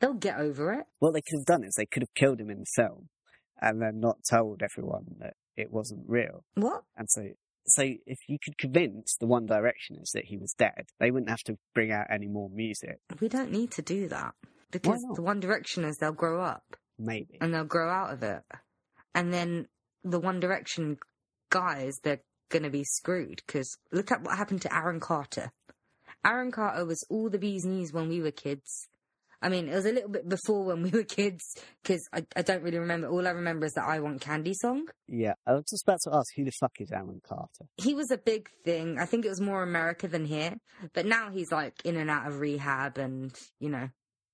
They'll 0.00 0.14
get 0.14 0.38
over 0.38 0.72
it. 0.72 0.86
What 0.98 1.12
they 1.14 1.20
could 1.22 1.38
have 1.40 1.46
done 1.46 1.64
is 1.64 1.74
they 1.76 1.86
could 1.86 2.02
have 2.02 2.14
killed 2.14 2.40
him 2.40 2.50
in 2.50 2.60
the 2.60 2.66
film 2.76 3.08
and 3.60 3.80
then 3.80 4.00
not 4.00 4.18
told 4.28 4.62
everyone 4.62 5.16
that 5.18 5.34
it 5.56 5.70
wasn't 5.72 6.04
real. 6.08 6.44
What? 6.54 6.82
And 6.96 7.08
so, 7.10 7.28
so 7.66 7.82
if 8.06 8.18
you 8.28 8.38
could 8.42 8.58
convince 8.58 9.16
the 9.16 9.26
One 9.26 9.46
Directioners 9.46 10.12
that 10.14 10.24
he 10.26 10.36
was 10.36 10.52
dead, 10.52 10.86
they 10.98 11.10
wouldn't 11.10 11.30
have 11.30 11.42
to 11.44 11.56
bring 11.74 11.92
out 11.92 12.06
any 12.10 12.28
more 12.28 12.50
music. 12.50 12.98
We 13.20 13.28
don't 13.28 13.52
need 13.52 13.70
to 13.72 13.82
do 13.82 14.08
that 14.08 14.34
because 14.70 15.04
the 15.14 15.22
One 15.22 15.40
Directioners 15.40 15.98
they'll 15.98 16.12
grow 16.12 16.42
up 16.42 16.76
Maybe. 16.98 17.38
and 17.40 17.52
they'll 17.54 17.64
grow 17.64 17.90
out 17.90 18.12
of 18.12 18.22
it, 18.22 18.42
and 19.14 19.32
then 19.32 19.68
the 20.02 20.20
One 20.20 20.40
Direction 20.40 20.98
guys 21.50 21.98
they're 22.02 22.22
gonna 22.50 22.70
be 22.70 22.84
screwed 22.84 23.42
because 23.46 23.76
look 23.92 24.10
at 24.10 24.22
what 24.22 24.36
happened 24.36 24.62
to 24.62 24.74
Aaron 24.74 25.00
Carter. 25.00 25.52
Aaron 26.24 26.50
Carter 26.50 26.84
was 26.84 27.04
all 27.10 27.28
the 27.30 27.38
bee's 27.38 27.64
knees 27.64 27.92
when 27.92 28.08
we 28.08 28.20
were 28.20 28.30
kids. 28.30 28.88
I 29.42 29.48
mean, 29.48 29.68
it 29.68 29.74
was 29.74 29.84
a 29.86 29.92
little 29.92 30.08
bit 30.08 30.28
before 30.28 30.64
when 30.64 30.82
we 30.82 30.90
were 30.90 31.02
kids 31.02 31.42
because 31.82 32.00
I, 32.12 32.24
I 32.36 32.42
don't 32.42 32.62
really 32.62 32.78
remember. 32.78 33.08
All 33.08 33.26
I 33.26 33.30
remember 33.32 33.66
is 33.66 33.72
the 33.72 33.82
"I 33.84 33.98
Want 34.00 34.20
Candy" 34.20 34.54
song. 34.54 34.86
Yeah, 35.08 35.34
I 35.46 35.52
was 35.54 35.64
just 35.68 35.82
about 35.82 35.98
to 36.04 36.10
ask 36.14 36.28
who 36.36 36.44
the 36.44 36.52
fuck 36.60 36.72
is 36.80 36.92
Aaron 36.92 37.20
Carter? 37.28 37.66
He 37.76 37.94
was 37.94 38.10
a 38.10 38.18
big 38.18 38.48
thing. 38.64 38.98
I 39.00 39.04
think 39.04 39.24
it 39.24 39.28
was 39.30 39.40
more 39.40 39.62
America 39.62 40.06
than 40.08 40.24
here, 40.24 40.54
but 40.94 41.04
now 41.06 41.30
he's 41.30 41.50
like 41.52 41.74
in 41.84 41.96
and 41.96 42.08
out 42.08 42.28
of 42.28 42.40
rehab, 42.40 42.98
and 42.98 43.34
you 43.58 43.68
know, 43.68 43.88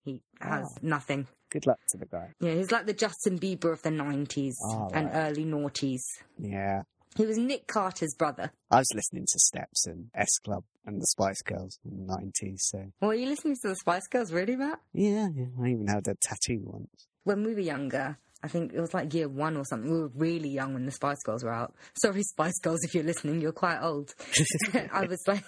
he 0.05 0.21
has 0.41 0.67
Oh. 0.77 0.79
nothing. 0.83 1.27
Good 1.51 1.67
luck 1.67 1.79
to 1.93 1.97
the 1.99 2.05
guy. 2.05 2.35
Yeah, 2.41 2.53
he's 2.53 2.71
like 2.71 2.85
the 2.85 2.93
Justin 2.93 3.39
Bieber 3.39 3.73
of 3.73 3.81
the 3.81 3.89
90s 3.89 4.53
Oh, 4.67 4.91
and 4.93 5.07
right. 5.07 5.15
early 5.15 5.47
noughties. 5.47 6.03
Yeah. 6.39 6.83
He 7.19 7.27
was 7.27 7.37
Nick 7.37 7.67
Carter's 7.67 8.15
brother. 8.15 8.53
I 8.71 8.79
was 8.79 8.87
listening 8.95 9.25
to 9.25 9.39
Steps 9.41 9.87
and 9.89 10.09
S 10.15 10.29
Club 10.45 10.63
and 10.87 11.03
the 11.03 11.07
Spice 11.09 11.43
Girls 11.43 11.77
in 11.85 12.07
the 12.07 12.13
90s, 12.15 12.59
so 12.61 12.93
Well, 13.01 13.11
are 13.11 13.15
you 13.15 13.27
listening 13.29 13.57
to 13.63 13.69
the 13.71 13.75
Spice 13.75 14.07
Girls, 14.07 14.33
really, 14.33 14.55
Matt? 14.55 14.79
yeah, 14.93 15.27
yeah. 15.35 15.47
I 15.61 15.71
even 15.71 15.89
had 15.89 16.07
a 16.07 16.15
tattoo 16.15 16.61
once. 16.63 17.09
When 17.25 17.43
we 17.43 17.55
were 17.55 17.61
younger, 17.61 18.19
I 18.45 18.47
think 18.47 18.73
it 18.73 18.81
was 18.81 18.95
like 18.95 19.13
year 19.13 19.29
one 19.29 19.57
or 19.57 19.65
something. 19.65 19.91
We 19.91 19.99
were 19.99 20.13
really 20.15 20.49
young 20.49 20.75
when 20.75 20.87
the 20.87 20.93
Spice 20.93 21.21
Girls 21.25 21.43
were 21.43 21.53
out. 21.53 21.75
Sorry, 22.01 22.23
Spice 22.23 22.61
Girls, 22.61 22.85
if 22.85 22.95
you're 22.95 23.03
listening, 23.03 23.41
you're 23.41 23.51
quite 23.51 23.81
old. 23.83 24.15
I 24.93 25.07
was 25.07 25.21
like, 25.27 25.43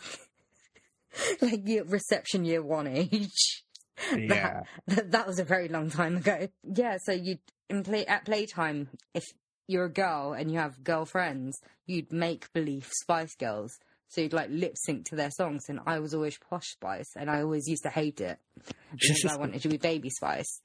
like 1.40 1.68
year, 1.68 1.84
reception 1.84 2.44
year 2.44 2.64
one 2.64 2.88
age. 2.88 3.62
Yeah. 4.12 4.62
That, 4.88 5.12
that 5.12 5.26
was 5.28 5.38
a 5.38 5.44
very 5.44 5.68
long 5.68 5.88
time 5.88 6.16
ago. 6.16 6.48
Yeah, 6.64 6.96
so 7.04 7.12
you 7.12 7.38
in 7.68 7.84
play 7.84 8.04
at 8.06 8.24
playtime, 8.24 8.88
if 9.14 9.22
you're 9.70 9.84
a 9.84 9.92
girl 9.92 10.32
and 10.32 10.50
you 10.50 10.58
have 10.58 10.82
girlfriends, 10.84 11.60
you'd 11.86 12.12
make 12.12 12.52
believe 12.52 12.88
Spice 13.02 13.34
Girls. 13.36 13.78
So 14.08 14.20
you'd 14.20 14.32
like 14.32 14.48
lip 14.50 14.72
sync 14.76 15.08
to 15.10 15.16
their 15.16 15.30
songs, 15.30 15.66
and 15.68 15.78
I 15.86 16.00
was 16.00 16.14
always 16.14 16.36
Posh 16.36 16.66
Spice, 16.72 17.12
and 17.16 17.30
I 17.30 17.42
always 17.42 17.68
used 17.68 17.84
to 17.84 17.90
hate 17.90 18.20
it 18.20 18.38
because 18.90 19.24
I 19.24 19.36
wanted 19.38 19.62
to 19.62 19.68
be 19.68 19.76
Baby 19.76 20.10
Spice. 20.10 20.60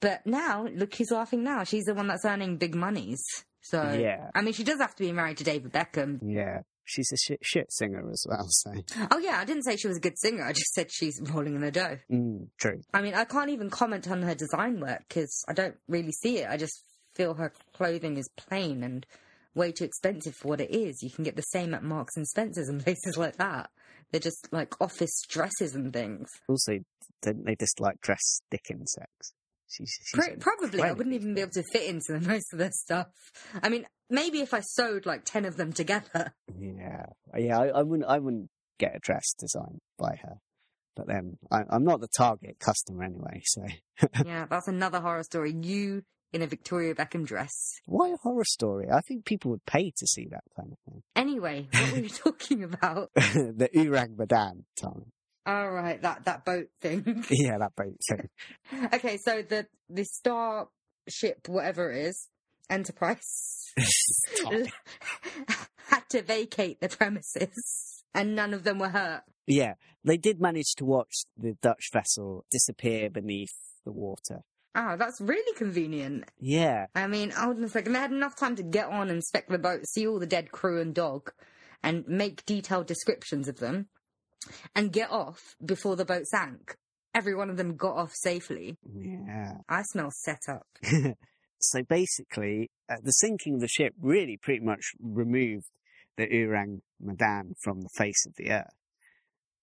But 0.00 0.26
now, 0.26 0.66
look 0.74 0.94
who's 0.94 1.10
laughing 1.10 1.44
now. 1.44 1.64
She's 1.64 1.84
the 1.84 1.94
one 1.94 2.06
that's 2.06 2.24
earning 2.24 2.56
big 2.56 2.74
monies. 2.74 3.22
So 3.60 3.82
Yeah. 3.82 4.30
I 4.34 4.40
mean, 4.40 4.54
she 4.54 4.64
does 4.64 4.78
have 4.80 4.94
to 4.96 5.02
be 5.02 5.12
married 5.12 5.36
to 5.38 5.44
David 5.44 5.72
Beckham. 5.72 6.20
Yeah. 6.22 6.60
she's 6.84 7.10
a 7.12 7.16
shit, 7.16 7.40
shit 7.42 7.70
singer 7.72 8.08
as 8.10 8.24
well. 8.28 8.46
So 8.48 8.72
Oh 9.10 9.18
yeah, 9.18 9.38
I 9.40 9.44
didn't 9.44 9.64
say 9.64 9.76
she 9.76 9.88
was 9.88 9.96
a 9.98 10.00
good 10.00 10.18
singer. 10.18 10.44
I 10.44 10.52
just 10.52 10.72
said 10.72 10.90
she's 10.90 11.20
rolling 11.32 11.54
in 11.56 11.60
the 11.60 11.70
dough. 11.72 11.98
mm, 12.10 12.46
true. 12.58 12.80
I 12.94 13.02
mean, 13.02 13.12
I 13.14 13.24
can't 13.24 13.50
even 13.50 13.68
comment 13.70 14.08
on 14.10 14.22
her 14.22 14.34
design 14.34 14.80
work 14.80 15.02
because 15.08 15.44
I 15.48 15.52
don't 15.52 15.76
really 15.88 16.12
see 16.12 16.38
it. 16.38 16.48
I 16.48 16.56
just 16.56 16.82
feel 17.16 17.34
her 17.34 17.52
clothing 17.72 18.16
is 18.16 18.28
plain 18.36 18.82
and 18.82 19.06
way 19.54 19.72
too 19.72 19.84
expensive 19.84 20.34
for 20.34 20.48
what 20.48 20.60
it 20.60 20.70
is. 20.70 21.02
You 21.02 21.10
can 21.10 21.24
get 21.24 21.36
the 21.36 21.42
same 21.42 21.74
at 21.74 21.82
Marks 21.82 22.16
and 22.16 22.26
Spencers 22.28 22.68
and 22.68 22.84
places 22.84 23.16
like 23.16 23.36
that. 23.36 23.70
They're 24.12 24.20
just 24.20 24.48
like 24.52 24.80
office 24.80 25.22
dresses 25.28 25.74
and 25.74 25.92
things. 25.92 26.28
Also, 26.48 26.78
don't 27.22 27.44
they 27.44 27.56
just 27.56 27.80
like 27.80 28.00
dress 28.00 28.40
dick 28.50 28.66
insects? 28.70 29.32
She's, 29.68 29.92
she's 30.04 30.12
Pro- 30.12 30.36
probably, 30.36 30.80
I 30.80 30.92
wouldn't 30.92 31.14
even 31.14 31.34
be 31.34 31.40
able 31.40 31.50
to 31.52 31.64
fit 31.72 31.88
into 31.88 32.12
the 32.12 32.20
most 32.28 32.52
of 32.52 32.58
their 32.60 32.70
stuff. 32.70 33.08
I 33.62 33.68
mean, 33.68 33.84
maybe 34.08 34.40
if 34.40 34.54
I 34.54 34.60
sewed 34.60 35.06
like 35.06 35.24
ten 35.24 35.44
of 35.44 35.56
them 35.56 35.72
together. 35.72 36.34
Yeah, 36.56 37.06
yeah. 37.36 37.58
I, 37.58 37.66
I 37.68 37.82
wouldn't. 37.82 38.08
I 38.08 38.18
wouldn't 38.18 38.48
get 38.78 38.94
a 38.94 39.00
dress 39.00 39.24
designed 39.38 39.80
by 39.98 40.18
her. 40.22 40.36
But 40.94 41.08
then 41.08 41.36
I, 41.50 41.64
I'm 41.68 41.84
not 41.84 42.00
the 42.00 42.08
target 42.16 42.58
customer 42.58 43.04
anyway. 43.04 43.42
So 43.44 43.66
yeah, 44.24 44.46
that's 44.48 44.68
another 44.68 45.00
horror 45.00 45.24
story. 45.24 45.54
You 45.60 46.02
in 46.32 46.42
a 46.42 46.46
Victoria 46.46 46.94
Beckham 46.94 47.24
dress. 47.26 47.52
why 47.86 48.08
a 48.10 48.16
horror 48.16 48.44
story? 48.44 48.86
I 48.92 49.00
think 49.00 49.24
people 49.24 49.50
would 49.52 49.64
pay 49.66 49.90
to 49.96 50.06
see 50.06 50.26
that 50.30 50.44
kind 50.56 50.72
of 50.72 50.78
thing. 50.86 51.02
Anyway, 51.14 51.68
what 51.72 51.92
were 51.92 51.98
you 51.98 52.08
talking 52.24 52.64
about? 52.64 53.10
the 53.14 53.68
Ourang 53.74 54.18
Medan 54.18 54.64
time. 54.80 55.12
All 55.46 55.70
right, 55.70 56.02
that 56.02 56.24
that 56.24 56.44
boat 56.44 56.66
thing. 56.80 57.24
Yeah, 57.30 57.58
that 57.58 57.76
boat 57.76 57.96
thing. 58.08 58.28
okay, 58.94 59.16
so 59.16 59.42
the 59.42 59.66
the 59.88 60.04
star 60.04 60.68
ship, 61.08 61.48
whatever 61.48 61.92
it 61.92 62.06
is, 62.06 62.28
Enterprise, 62.68 63.72
had 65.86 66.08
to 66.10 66.22
vacate 66.22 66.80
the 66.80 66.88
premises, 66.88 68.02
and 68.14 68.34
none 68.34 68.52
of 68.54 68.64
them 68.64 68.78
were 68.78 68.88
hurt. 68.88 69.22
yeah, 69.46 69.74
they 70.04 70.16
did 70.16 70.40
manage 70.40 70.74
to 70.78 70.84
watch 70.84 71.12
the 71.36 71.56
Dutch 71.62 71.90
vessel 71.92 72.44
disappear 72.50 73.08
beneath 73.10 73.54
the 73.84 73.92
water. 73.92 74.40
Oh, 74.78 74.96
that's 74.98 75.20
really 75.22 75.56
convenient. 75.56 76.24
Yeah, 76.38 76.86
I 76.94 77.06
mean, 77.06 77.30
hold 77.30 77.56
on 77.56 77.64
a 77.64 77.68
second. 77.68 77.94
They 77.94 77.98
had 77.98 78.12
enough 78.12 78.36
time 78.36 78.56
to 78.56 78.62
get 78.62 78.86
on, 78.86 79.08
inspect 79.08 79.48
the 79.48 79.58
boat, 79.58 79.86
see 79.86 80.06
all 80.06 80.18
the 80.18 80.26
dead 80.26 80.52
crew 80.52 80.80
and 80.80 80.94
dog, 80.94 81.32
and 81.82 82.06
make 82.06 82.44
detailed 82.44 82.86
descriptions 82.86 83.48
of 83.48 83.58
them, 83.58 83.88
and 84.74 84.92
get 84.92 85.10
off 85.10 85.56
before 85.64 85.96
the 85.96 86.04
boat 86.04 86.26
sank. 86.26 86.76
Every 87.14 87.34
one 87.34 87.48
of 87.48 87.56
them 87.56 87.76
got 87.76 87.96
off 87.96 88.12
safely. 88.14 88.76
yeah. 88.94 89.54
I 89.68 89.82
smell 89.82 90.10
set 90.10 90.42
up. 90.50 90.66
so 91.58 91.82
basically, 91.82 92.70
uh, 92.90 92.96
the 93.02 93.12
sinking 93.12 93.54
of 93.54 93.60
the 93.62 93.68
ship 93.68 93.94
really 93.98 94.38
pretty 94.40 94.62
much 94.62 94.92
removed 95.00 95.70
the 96.18 96.26
Ourang 96.26 96.80
Medan 97.00 97.54
from 97.62 97.80
the 97.80 97.88
face 97.96 98.26
of 98.26 98.34
the 98.36 98.50
earth. 98.50 98.74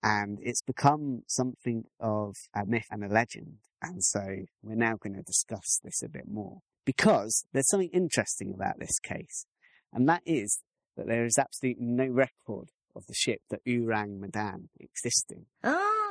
And 0.04 0.39
it's 0.42 0.62
become 0.62 1.24
something 1.28 1.86
of 2.00 2.36
a 2.54 2.66
myth 2.66 2.88
and 2.92 3.04
a 3.04 3.08
legend. 3.08 3.60
And 3.82 4.04
so 4.04 4.22
we're 4.62 4.76
now 4.76 4.96
going 4.98 5.16
to 5.16 5.22
discuss 5.22 5.80
this 5.84 6.04
a 6.04 6.10
bit 6.10 6.28
more. 6.30 6.60
Because 6.86 7.46
there's 7.54 7.70
something 7.70 7.89
interesting 7.94 8.54
about 8.54 8.80
this 8.80 9.00
case. 9.00 9.46
And 9.94 10.08
that 10.10 10.22
is 10.26 10.60
that 10.98 11.08
there 11.08 11.26
is 11.26 11.38
absolutely 11.38 11.86
no 11.86 12.08
record 12.08 12.70
of 12.96 13.06
the 13.08 13.13
ship, 13.13 13.39
the 13.50 13.60
Ourang 13.68 14.20
Medan, 14.20 14.70
existing. 14.80 15.46
Ah! 15.63 16.03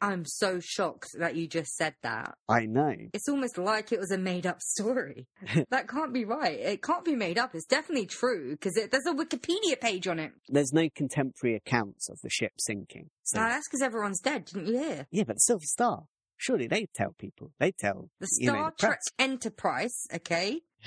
I'm 0.00 0.24
so 0.24 0.60
shocked 0.60 1.08
that 1.18 1.34
you 1.34 1.48
just 1.48 1.74
said 1.76 1.94
that. 2.02 2.34
I 2.48 2.66
know. 2.66 2.94
It's 3.12 3.28
almost 3.28 3.58
like 3.58 3.90
it 3.92 3.98
was 3.98 4.10
a 4.10 4.18
made 4.18 4.46
up 4.46 4.60
story. 4.60 5.26
that 5.70 5.88
can't 5.88 6.12
be 6.12 6.24
right. 6.24 6.58
It 6.58 6.82
can't 6.82 7.04
be 7.04 7.16
made 7.16 7.38
up. 7.38 7.54
It's 7.54 7.66
definitely 7.66 8.06
true 8.06 8.52
because 8.52 8.74
there's 8.74 9.06
a 9.06 9.14
Wikipedia 9.14 9.80
page 9.80 10.06
on 10.06 10.18
it. 10.18 10.32
There's 10.48 10.72
no 10.72 10.88
contemporary 10.94 11.56
accounts 11.56 12.08
of 12.08 12.20
the 12.22 12.30
ship 12.30 12.52
sinking. 12.58 13.10
So 13.24 13.40
Now, 13.40 13.48
that's 13.48 13.68
because 13.68 13.82
everyone's 13.82 14.20
dead, 14.20 14.44
didn't 14.46 14.66
you 14.68 14.78
hear? 14.78 15.06
Yeah, 15.10 15.24
but 15.26 15.36
the 15.36 15.40
Silver 15.40 15.66
Star. 15.66 16.04
Surely 16.36 16.68
they'd 16.68 16.92
tell 16.94 17.14
people. 17.18 17.50
They'd 17.58 17.76
tell 17.76 18.10
The 18.20 18.28
you 18.38 18.46
know, 18.46 18.52
Star 18.52 18.70
the 18.70 18.76
Trek 18.86 19.00
Enterprise, 19.18 20.06
okay? 20.14 20.60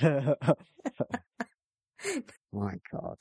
My 2.52 2.74
God. 2.90 3.18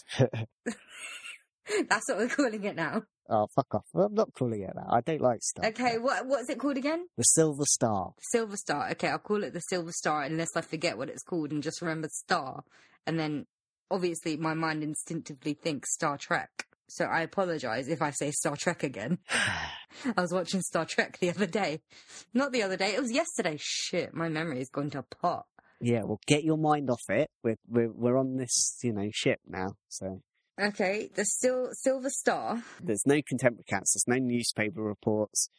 That's 1.90 2.08
what 2.10 2.18
we're 2.18 2.28
calling 2.30 2.64
it 2.64 2.76
now. 2.76 3.04
oh, 3.30 3.48
fuck 3.56 3.76
off. 3.76 3.86
I'm 3.94 4.14
not 4.14 4.34
calling 4.34 4.62
it 4.62 4.72
that. 4.76 4.88
I 4.90 5.02
don't 5.02 5.22
like 5.22 5.42
stuff. 5.44 5.66
Okay, 5.66 5.98
what 5.98 6.26
what's 6.28 6.50
it 6.50 6.60
called 6.60 6.78
again? 6.78 7.08
The 7.18 7.24
Silver 7.24 7.66
Star. 7.66 8.14
Silver 8.32 8.58
Star. 8.58 8.90
Okay, 8.92 9.08
I'll 9.10 9.20
call 9.20 9.44
it 9.44 9.54
the 9.54 9.60
Silver 9.62 9.92
Star 9.92 10.24
unless 10.24 10.56
I 10.56 10.62
forget 10.62 10.98
what 10.98 11.10
it's 11.10 11.24
called 11.24 11.52
and 11.52 11.64
just 11.64 11.82
remember 11.82 12.10
Star. 12.12 12.64
And 13.06 13.20
then 13.20 13.46
obviously 13.90 14.38
my 14.38 14.54
mind 14.54 14.84
instinctively 14.84 15.54
thinks 15.54 15.94
Star 15.94 16.18
Trek. 16.18 16.50
So 16.88 17.06
I 17.06 17.22
apologize 17.22 17.88
if 17.88 18.02
I 18.02 18.10
say 18.12 18.32
Star 18.32 18.56
Trek 18.58 18.84
again. 18.84 19.20
I 20.18 20.22
was 20.22 20.34
watching 20.34 20.62
Star 20.62 20.86
Trek 20.86 21.18
the 21.20 21.30
other 21.30 21.46
day. 21.46 21.82
Not 22.34 22.52
the 22.52 22.64
other 22.64 22.78
day, 22.78 22.94
it 22.96 23.02
was 23.02 23.12
yesterday. 23.12 23.58
Shit, 23.60 24.14
my 24.14 24.30
memory's 24.30 24.70
gone 24.70 24.90
to 24.92 25.04
pot. 25.04 25.46
yeah, 25.80 26.02
well, 26.04 26.20
get 26.28 26.44
your 26.44 26.58
mind 26.58 26.90
off 26.90 27.02
it. 27.10 27.30
We're, 27.44 27.58
we're, 27.68 27.92
we're 27.92 28.18
on 28.18 28.38
this, 28.38 28.78
you 28.84 28.94
know, 28.94 29.10
ship 29.14 29.40
now. 29.48 29.70
So 29.90 30.22
Okay, 30.60 31.10
the 31.16 31.24
Sil- 31.26 31.74
Silver 31.74 32.10
Star. 32.10 32.64
there's 32.82 33.06
no 33.06 33.22
contemporary 33.28 33.64
accounts. 33.68 33.94
There's 33.94 34.20
no 34.20 34.24
newspaper 34.24 34.82
reports. 34.82 35.50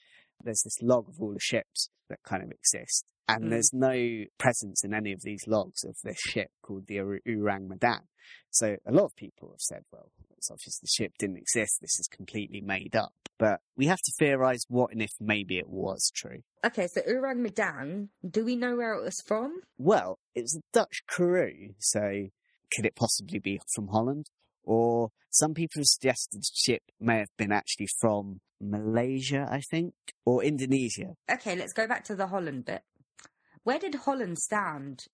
There's 0.42 0.62
this 0.62 0.78
log 0.82 1.08
of 1.08 1.20
all 1.20 1.32
the 1.32 1.40
ships 1.40 1.88
that 2.08 2.22
kind 2.24 2.42
of 2.42 2.50
exist. 2.50 3.04
And 3.28 3.44
Mm. 3.44 3.50
there's 3.50 3.70
no 3.72 4.24
presence 4.38 4.84
in 4.84 4.92
any 4.92 5.12
of 5.12 5.22
these 5.22 5.46
logs 5.46 5.84
of 5.84 5.96
this 6.02 6.18
ship 6.18 6.50
called 6.60 6.86
the 6.86 6.98
Ur- 6.98 7.20
Ourang 7.26 7.68
Medan. 7.68 8.08
So 8.50 8.76
a 8.84 8.92
lot 8.92 9.04
of 9.04 9.16
people 9.16 9.50
have 9.50 9.60
said, 9.60 9.84
well, 9.92 10.10
it's 10.36 10.50
obvious 10.50 10.78
the 10.78 10.88
ship 10.88 11.12
didn't 11.18 11.38
exist. 11.38 11.78
This 11.80 11.98
is 12.00 12.08
completely 12.08 12.60
made 12.60 12.94
up. 12.96 13.14
But 13.38 13.60
we 13.76 13.86
have 13.86 14.00
to 14.02 14.12
theorize 14.18 14.64
what 14.68 14.92
and 14.92 15.00
if 15.00 15.12
maybe 15.20 15.58
it 15.58 15.68
was 15.68 16.10
true. 16.14 16.42
Okay, 16.64 16.86
so 16.88 17.00
Ourang 17.02 17.38
Medan, 17.38 18.10
do 18.28 18.44
we 18.44 18.56
know 18.56 18.76
where 18.76 18.92
it 18.94 19.02
was 19.02 19.20
from? 19.24 19.62
Well, 19.78 20.18
it 20.34 20.42
was 20.42 20.56
a 20.56 20.62
Dutch 20.72 21.02
crew, 21.08 21.74
so 21.78 22.28
could 22.74 22.84
it 22.86 22.96
possibly 22.96 23.38
be 23.38 23.60
from 23.74 23.88
Holland? 23.88 24.26
Or 24.64 25.10
some 25.30 25.54
people 25.54 25.80
have 25.80 25.86
suggested 25.86 26.40
the 26.42 26.50
ship 26.54 26.82
may 27.00 27.18
have 27.18 27.36
been 27.36 27.52
actually 27.52 27.88
from 28.00 28.40
Malaysia, 28.60 29.48
I 29.50 29.60
think, 29.60 29.94
or 30.24 30.42
Indonesia. 30.44 31.14
Okay, 31.30 31.56
let's 31.56 31.72
go 31.72 31.86
back 31.86 32.04
to 32.04 32.14
the 32.14 32.28
Holland 32.28 32.64
bit. 32.64 32.82
Where 33.64 33.78
did 33.78 33.94
Holland 33.94 34.38
stand 34.38 35.04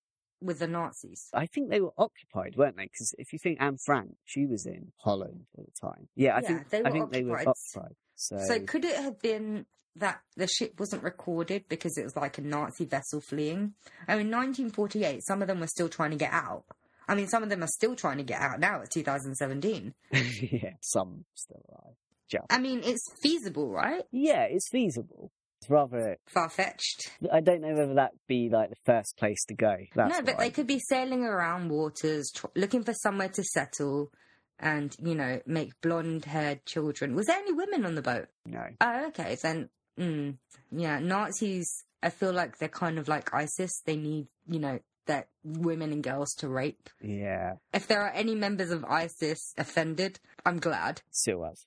with 0.41 0.59
the 0.59 0.67
Nazis? 0.67 1.29
I 1.35 1.47
think 1.47 1.71
they 1.71 1.81
were 1.81 1.93
occupied, 1.99 2.57
weren't 2.57 2.77
they? 2.77 2.85
Because 2.85 3.15
if 3.19 3.33
you 3.33 3.39
think 3.39 3.61
Anne 3.61 3.79
Frank, 3.85 4.17
she 4.25 4.47
was 4.47 4.67
in 4.67 4.93
Holland 4.99 5.47
at 5.59 5.65
the 5.67 5.73
time. 5.81 6.09
Yeah, 6.15 6.37
I 6.37 6.41
Yeah, 6.41 6.49
think 6.49 6.69
they 6.71 6.79
I 6.79 6.83
were 6.85 6.91
think 6.91 7.13
they 7.13 7.25
were 7.25 7.33
occupied. 7.37 7.55
occupied. 7.75 7.97
So, 8.17 8.39
So 8.39 8.61
could 8.61 8.85
it 8.85 8.97
have 8.97 9.21
been 9.21 9.67
that 9.97 10.21
the 10.37 10.47
ship 10.47 10.79
wasn't 10.79 11.03
recorded 11.03 11.65
because 11.69 11.99
it 11.99 12.05
was 12.05 12.17
like 12.17 12.39
a 12.39 12.43
Nazi 12.43 12.85
vessel 12.85 13.21
fleeing? 13.21 13.75
I 14.07 14.17
mean, 14.17 14.31
1948, 14.31 15.25
some 15.25 15.43
of 15.43 15.49
them 15.49 15.61
were 15.61 15.67
still 15.67 15.89
trying 15.89 16.11
to 16.13 16.17
get 16.17 16.33
out. 16.33 16.65
I 17.09 17.15
mean, 17.15 17.27
some 17.29 17.43
of 17.43 17.49
them 17.49 17.63
are 17.63 17.69
still 17.69 17.95
trying 17.97 18.19
to 18.19 18.23
get 18.25 18.41
out 18.41 18.61
now. 18.61 18.81
It's 18.83 18.95
2017. 18.95 19.95
yeah, 20.13 20.71
some 20.81 21.25
still 21.35 21.63
alive. 21.71 21.95
Just. 22.29 22.45
I 22.51 22.59
mean, 22.59 22.83
it's 22.85 23.05
feasible, 23.23 23.71
right? 23.71 24.03
Yeah, 24.13 24.43
it's 24.43 24.69
feasible. 24.69 25.31
It's 25.63 25.71
rather. 25.71 26.19
Far 26.27 26.51
fetched. 26.51 27.11
I 27.33 27.41
don't 27.41 27.63
know 27.63 27.75
whether 27.75 27.95
that 27.95 28.13
be 28.29 28.51
like 28.51 28.69
the 28.71 28.77
first 28.85 29.17
place 29.17 29.43
to 29.47 29.55
go. 29.55 29.77
That's 29.95 30.19
no, 30.19 30.23
but 30.23 30.39
they 30.39 30.47
I- 30.47 30.51
could 30.51 30.67
be 30.67 30.79
sailing 30.79 31.23
around 31.25 31.71
waters, 31.71 32.31
tr- 32.35 32.47
looking 32.55 32.85
for 32.85 32.93
somewhere 32.93 33.31
to 33.31 33.43
settle 33.43 34.13
and, 34.61 34.95
you 35.03 35.15
know, 35.15 35.41
make 35.47 35.81
blonde 35.81 36.27
haired 36.27 36.67
children. 36.67 37.15
Was 37.15 37.27
there 37.27 37.39
any 37.39 37.53
women 37.53 37.87
on 37.87 37.95
the 37.95 38.03
boat? 38.03 38.27
No. 38.45 38.63
Oh, 38.81 39.07
okay. 39.09 39.37
Then, 39.41 39.71
mm, 39.99 40.37
yeah, 40.71 40.99
Nazis, 40.99 41.85
I 42.03 42.11
feel 42.11 42.33
like 42.33 42.59
they're 42.59 42.69
kind 42.69 42.99
of 42.99 43.09
like 43.09 43.33
ISIS. 43.33 43.81
They 43.87 43.97
need, 43.97 44.27
you 44.47 44.59
know, 44.59 44.79
that 45.09 45.29
women 45.43 45.93
and 45.93 46.03
girls 46.03 46.33
to 46.39 46.49
rape. 46.49 46.89
Yeah, 47.03 47.55
If 47.75 47.87
there 47.89 48.01
are 48.03 48.11
any 48.13 48.35
members 48.35 48.71
of 48.71 48.85
ISIS 48.85 49.53
offended, 49.59 50.21
I'm 50.47 50.59
glad. 50.59 51.03
Sue 51.11 51.43
us. 51.43 51.67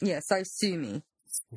Yeah, 0.00 0.20
so 0.22 0.40
sue 0.44 0.78
me. 0.78 1.02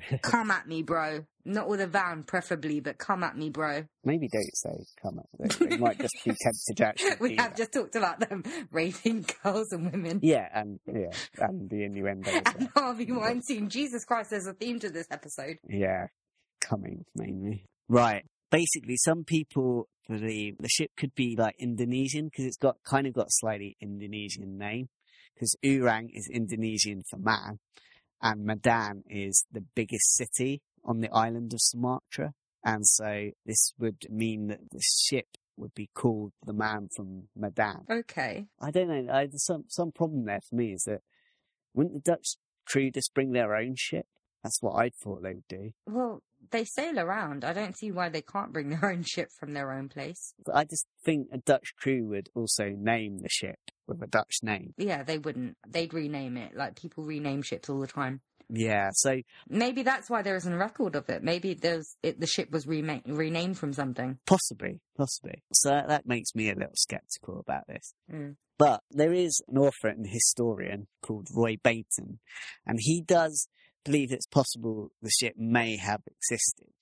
come 0.22 0.52
at 0.52 0.68
me, 0.68 0.82
bro. 0.84 1.26
Not 1.44 1.68
with 1.68 1.82
a 1.82 1.88
van, 1.88 2.24
preferably, 2.24 2.80
but 2.82 2.98
come 2.98 3.24
at 3.24 3.36
me, 3.38 3.50
bro. 3.50 3.86
Maybe 4.04 4.28
don't 4.32 4.56
say 4.56 4.76
come 5.02 5.20
at 5.20 5.60
They, 5.60 5.66
they 5.68 5.78
might 5.78 5.98
just 6.00 6.14
be 6.24 6.32
tempted 6.40 6.78
to 6.78 6.88
actually 6.88 7.16
we 7.20 7.36
have 7.38 7.52
that. 7.52 7.58
just 7.58 7.72
talked 7.74 7.96
about 7.96 8.20
them 8.20 8.44
raping 8.72 9.26
girls 9.44 9.72
and 9.72 9.92
women. 9.92 10.20
Yeah, 10.22 10.48
and 10.54 10.80
yeah, 10.86 11.10
and 11.40 11.70
the 11.70 11.84
innuendo. 11.84 12.30
As 12.30 12.44
well. 12.44 12.54
And 12.60 12.70
Harvey 12.76 13.12
Weinstein. 13.12 13.70
Jesus 13.70 14.06
Christ, 14.06 14.30
there's 14.30 14.46
a 14.48 14.54
theme 14.54 14.80
to 14.82 14.90
this 14.90 15.08
episode. 15.10 15.58
Yeah, 15.68 16.08
coming 16.60 17.06
mainly. 17.16 17.66
Right. 17.88 18.24
Basically, 18.52 18.98
some 18.98 19.24
people 19.24 19.88
believe 20.08 20.58
the 20.60 20.70
ship 20.70 20.92
could 20.98 21.16
be 21.16 21.36
like 21.38 21.56
Indonesian 21.58 22.26
because 22.26 22.46
it's 22.46 22.58
got 22.58 22.78
kind 22.86 23.08
of 23.08 23.14
got 23.14 23.28
a 23.28 23.32
slightly 23.40 23.78
Indonesian 23.82 24.58
name. 24.58 24.90
Because 25.34 25.56
Urang 25.64 26.10
is 26.14 26.30
Indonesian 26.32 27.02
for 27.10 27.18
man, 27.18 27.60
and 28.22 28.44
Medan 28.44 29.04
is 29.10 29.46
the 29.52 29.64
biggest 29.74 30.16
city 30.16 30.62
on 30.84 31.00
the 31.00 31.10
island 31.12 31.54
of 31.54 31.60
Sumatra. 31.62 32.34
And 32.64 32.86
so 32.86 33.32
this 33.46 33.74
would 33.80 34.06
mean 34.10 34.48
that 34.48 34.70
the 34.72 34.82
ship 34.82 35.26
would 35.58 35.74
be 35.74 35.90
called 35.96 36.34
the 36.46 36.54
man 36.54 36.90
from 36.96 37.30
Medan. 37.36 37.86
Okay. 37.90 38.46
I 38.60 38.70
don't 38.72 38.90
know. 38.90 39.12
I, 39.12 39.30
some 39.36 39.64
some 39.68 39.92
problem 39.92 40.26
there 40.26 40.42
for 40.48 40.56
me 40.56 40.74
is 40.74 40.84
that 40.84 41.02
Wouldn't 41.74 42.04
the 42.04 42.12
Dutch 42.12 42.36
crew 42.68 42.92
just 42.92 43.14
bring 43.14 43.32
their 43.32 43.56
own 43.56 43.76
ship? 43.78 44.06
That's 44.44 44.62
what 44.62 44.76
I 44.76 44.90
thought 44.90 45.24
they 45.24 45.34
would 45.36 45.48
do. 45.48 45.72
Well, 45.86 46.22
they 46.50 46.66
sail 46.66 47.00
around. 47.00 47.44
I 47.44 47.54
don't 47.54 47.78
see 47.78 47.92
why 47.92 48.10
they 48.10 48.22
can't 48.22 48.52
bring 48.52 48.70
their 48.70 48.86
own 48.92 49.04
ship 49.04 49.30
from 49.40 49.54
their 49.54 49.72
own 49.72 49.90
place. 49.90 50.34
But 50.46 50.56
I 50.56 50.64
just 50.64 50.88
think 51.04 51.28
a 51.32 51.38
Dutch 51.38 51.74
crew 51.78 52.08
would 52.10 52.30
also 52.36 52.70
name 52.76 53.20
the 53.20 53.30
ship 53.30 53.60
with 53.88 54.02
a 54.02 54.08
Dutch 54.08 54.38
name. 54.42 54.74
Yeah, 54.78 55.04
they 55.04 55.18
wouldn't. 55.18 55.58
They'd 55.68 55.94
rename 55.94 56.38
it. 56.38 56.56
Like 56.56 56.76
people 56.76 57.04
rename 57.04 57.42
ships 57.42 57.70
all 57.70 57.80
the 57.80 57.88
time. 57.88 58.22
Yeah, 58.54 58.90
so 58.92 59.22
Maybe 59.48 59.82
that's 59.84 60.10
why 60.10 60.24
there 60.24 60.36
isn't 60.36 60.52
a 60.52 60.58
record 60.58 60.96
of 60.98 61.10
it. 61.10 61.24
Maybe 61.24 61.54
there's 61.54 61.96
it, 62.04 62.20
the 62.20 62.28
ship 62.28 62.52
was 62.52 62.68
rema- 62.68 63.02
renamed 63.06 63.58
from 63.58 63.72
something. 63.72 64.18
possibly, 64.26 64.82
possibly. 64.98 65.42
So 65.54 65.70
that, 65.70 65.88
that 65.88 66.06
makes 66.06 66.36
me 66.36 66.50
a 66.50 66.56
little 66.56 66.76
skeptical 66.76 67.40
about 67.40 67.66
this. 67.68 67.94
Mm. 68.12 68.36
But 68.58 68.82
there 68.92 69.14
is 69.14 69.42
an 69.48 69.58
author 69.58 69.88
and 69.88 70.06
historian 70.06 70.88
called 71.02 71.30
Roy 71.34 71.56
Bainton, 71.64 72.20
and 72.66 72.78
he 72.82 73.02
does 73.02 73.48
believe 73.84 74.12
it's 74.12 74.28
possible 74.28 74.92
the 75.02 75.10
ship 75.10 75.36
may 75.38 75.78
have 75.78 76.02
existed. 76.08 76.74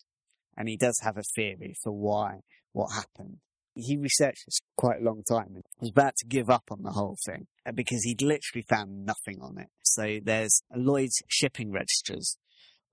And 0.58 0.68
he 0.68 0.78
does 0.78 1.00
have 1.04 1.18
a 1.18 1.24
theory 1.36 1.76
for 1.82 1.92
why, 1.92 2.42
what 2.74 2.94
happened. 2.94 3.38
He 3.76 3.96
researched 3.96 4.46
this 4.46 4.60
quite 4.76 5.00
a 5.00 5.04
long 5.04 5.24
time 5.30 5.52
and 5.56 5.64
was 5.80 5.92
about 5.92 6.16
to 6.18 6.28
give 6.28 6.50
up 6.50 6.66
on 6.70 6.84
the 6.84 6.92
whole 6.92 7.18
thing 7.26 7.48
uh, 7.66 7.72
because 7.72 8.04
he'd 8.04 8.22
literally 8.22 8.66
found 8.68 9.06
nothing 9.06 9.40
on 9.42 9.58
it. 9.58 9.70
So 9.84 10.20
there's 10.22 10.62
Lloyd's 10.76 11.22
shipping 11.28 11.72
registers 11.72 12.38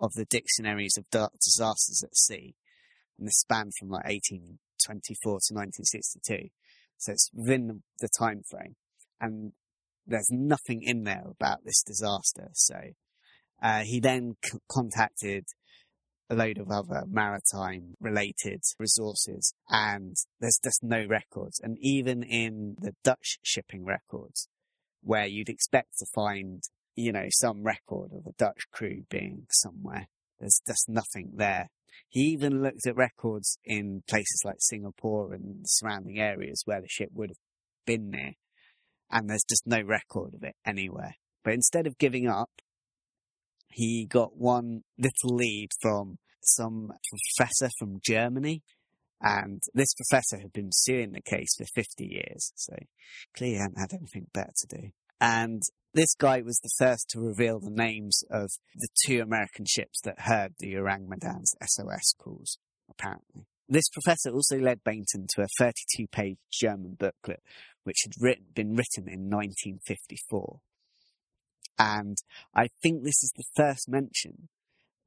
of 0.01 0.13
the 0.13 0.27
dictionaries 0.27 0.97
of 0.97 1.07
disasters 1.11 2.03
at 2.05 2.17
sea, 2.17 2.55
and 3.19 3.27
this 3.27 3.39
span 3.39 3.71
from 3.79 3.89
like 3.89 4.05
1824 4.05 5.31
to 5.31 5.55
1962. 5.55 6.51
So 6.99 7.13
it's 7.13 7.31
within 7.35 7.67
the, 7.67 7.81
the 8.01 8.09
time 8.19 8.43
frame, 8.49 8.77
and 9.21 9.53
there's 10.07 10.29
nothing 10.31 10.83
in 10.83 11.05
there 11.05 11.25
about 11.29 11.65
this 11.65 11.83
disaster. 11.83 12.51
So 12.53 12.77
uh, 13.63 13.81
he 13.81 14.01
then 14.01 14.37
c- 14.45 14.59
contacted 14.71 15.45
a 16.29 16.35
load 16.35 16.59
of 16.59 16.71
other 16.71 17.05
maritime 17.09 17.95
related 18.01 18.61
resources, 18.79 19.55
and 19.69 20.17
there's 20.41 20.59
just 20.63 20.83
no 20.83 21.05
records. 21.07 21.61
And 21.63 21.77
even 21.81 22.23
in 22.23 22.77
the 22.81 22.93
Dutch 23.05 23.39
shipping 23.43 23.85
records, 23.85 24.49
where 25.03 25.27
you'd 25.27 25.49
expect 25.49 25.99
to 25.99 26.07
find, 26.15 26.63
you 26.97 27.13
know, 27.13 27.27
some 27.31 27.63
record 27.63 28.11
of 28.13 28.27
a 28.27 28.33
Dutch 28.37 28.67
crew 28.73 29.03
being 29.09 29.47
somewhere, 29.51 30.09
there's 30.41 30.61
just 30.67 30.89
nothing 30.89 31.33
there. 31.37 31.71
He 32.09 32.23
even 32.33 32.63
looked 32.63 32.87
at 32.87 32.97
records 32.97 33.59
in 33.65 34.03
places 34.09 34.43
like 34.45 34.57
Singapore 34.59 35.33
and 35.33 35.63
the 35.63 35.69
surrounding 35.69 36.19
areas 36.19 36.63
where 36.65 36.81
the 36.81 36.89
ship 36.89 37.11
would 37.15 37.31
have 37.31 37.39
been 37.87 38.11
near, 38.11 38.33
and 39.11 39.31
there's 39.31 39.45
just 39.49 39.67
no 39.67 39.81
record 39.81 40.35
of 40.35 40.43
it 40.43 40.57
anywhere. 40.67 41.15
But 41.45 41.55
instead 41.55 41.87
of 41.87 41.99
giving 41.99 42.27
up, 42.27 42.51
he 43.77 44.07
got 44.07 44.39
one 44.39 44.81
little 44.97 45.37
lead 45.37 45.69
from 45.83 46.17
some 46.41 46.91
professor 47.37 47.71
from 47.79 48.01
Germany. 48.03 48.63
And 49.21 49.61
this 49.75 49.93
professor 49.93 50.39
had 50.41 50.53
been 50.55 50.71
suing 50.73 51.13
the 51.13 51.21
case 51.21 51.55
for 51.59 51.67
50 51.75 52.07
years, 52.07 52.53
so 52.55 52.75
clearly 53.37 53.59
hadn't 53.59 53.79
had 53.79 53.93
anything 53.93 54.29
better 54.33 54.53
to 54.57 54.81
do. 54.81 54.89
And 55.21 55.61
this 55.93 56.15
guy 56.15 56.41
was 56.41 56.59
the 56.61 56.73
first 56.79 57.11
to 57.11 57.21
reveal 57.21 57.61
the 57.61 57.71
names 57.71 58.23
of 58.31 58.49
the 58.75 58.89
two 59.07 59.21
American 59.21 59.67
ships 59.67 60.01
that 60.05 60.21
heard 60.21 60.55
the 60.59 60.75
Orang 60.77 61.07
Medan's 61.07 61.55
SOS 61.63 62.15
calls, 62.19 62.57
apparently. 62.89 63.47
This 63.69 63.91
professor 63.91 64.31
also 64.31 64.59
led 64.59 64.85
Bainton 64.85 65.27
to 65.35 65.43
a 65.43 65.49
32 65.59 66.07
page 66.11 66.39
German 66.51 66.97
booklet, 66.99 67.43
which 67.85 68.05
had 68.05 68.13
written, 68.23 68.47
been 68.55 68.71
written 68.75 69.07
in 69.07 69.29
1954. 69.29 70.61
And 71.79 72.17
I 72.55 72.69
think 72.83 73.03
this 73.03 73.23
is 73.23 73.33
the 73.37 73.45
first 73.55 73.89
mention 73.89 74.49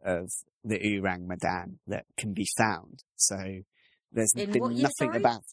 of 0.04 0.30
the 0.64 0.80
Orang 0.98 1.28
Madan 1.28 1.80
that 1.88 2.06
can 2.18 2.34
be 2.34 2.48
found. 2.58 3.04
So 3.16 3.38
there's 4.12 4.34
In 4.36 4.52
been 4.52 4.82
nothing 4.82 5.16
about 5.16 5.44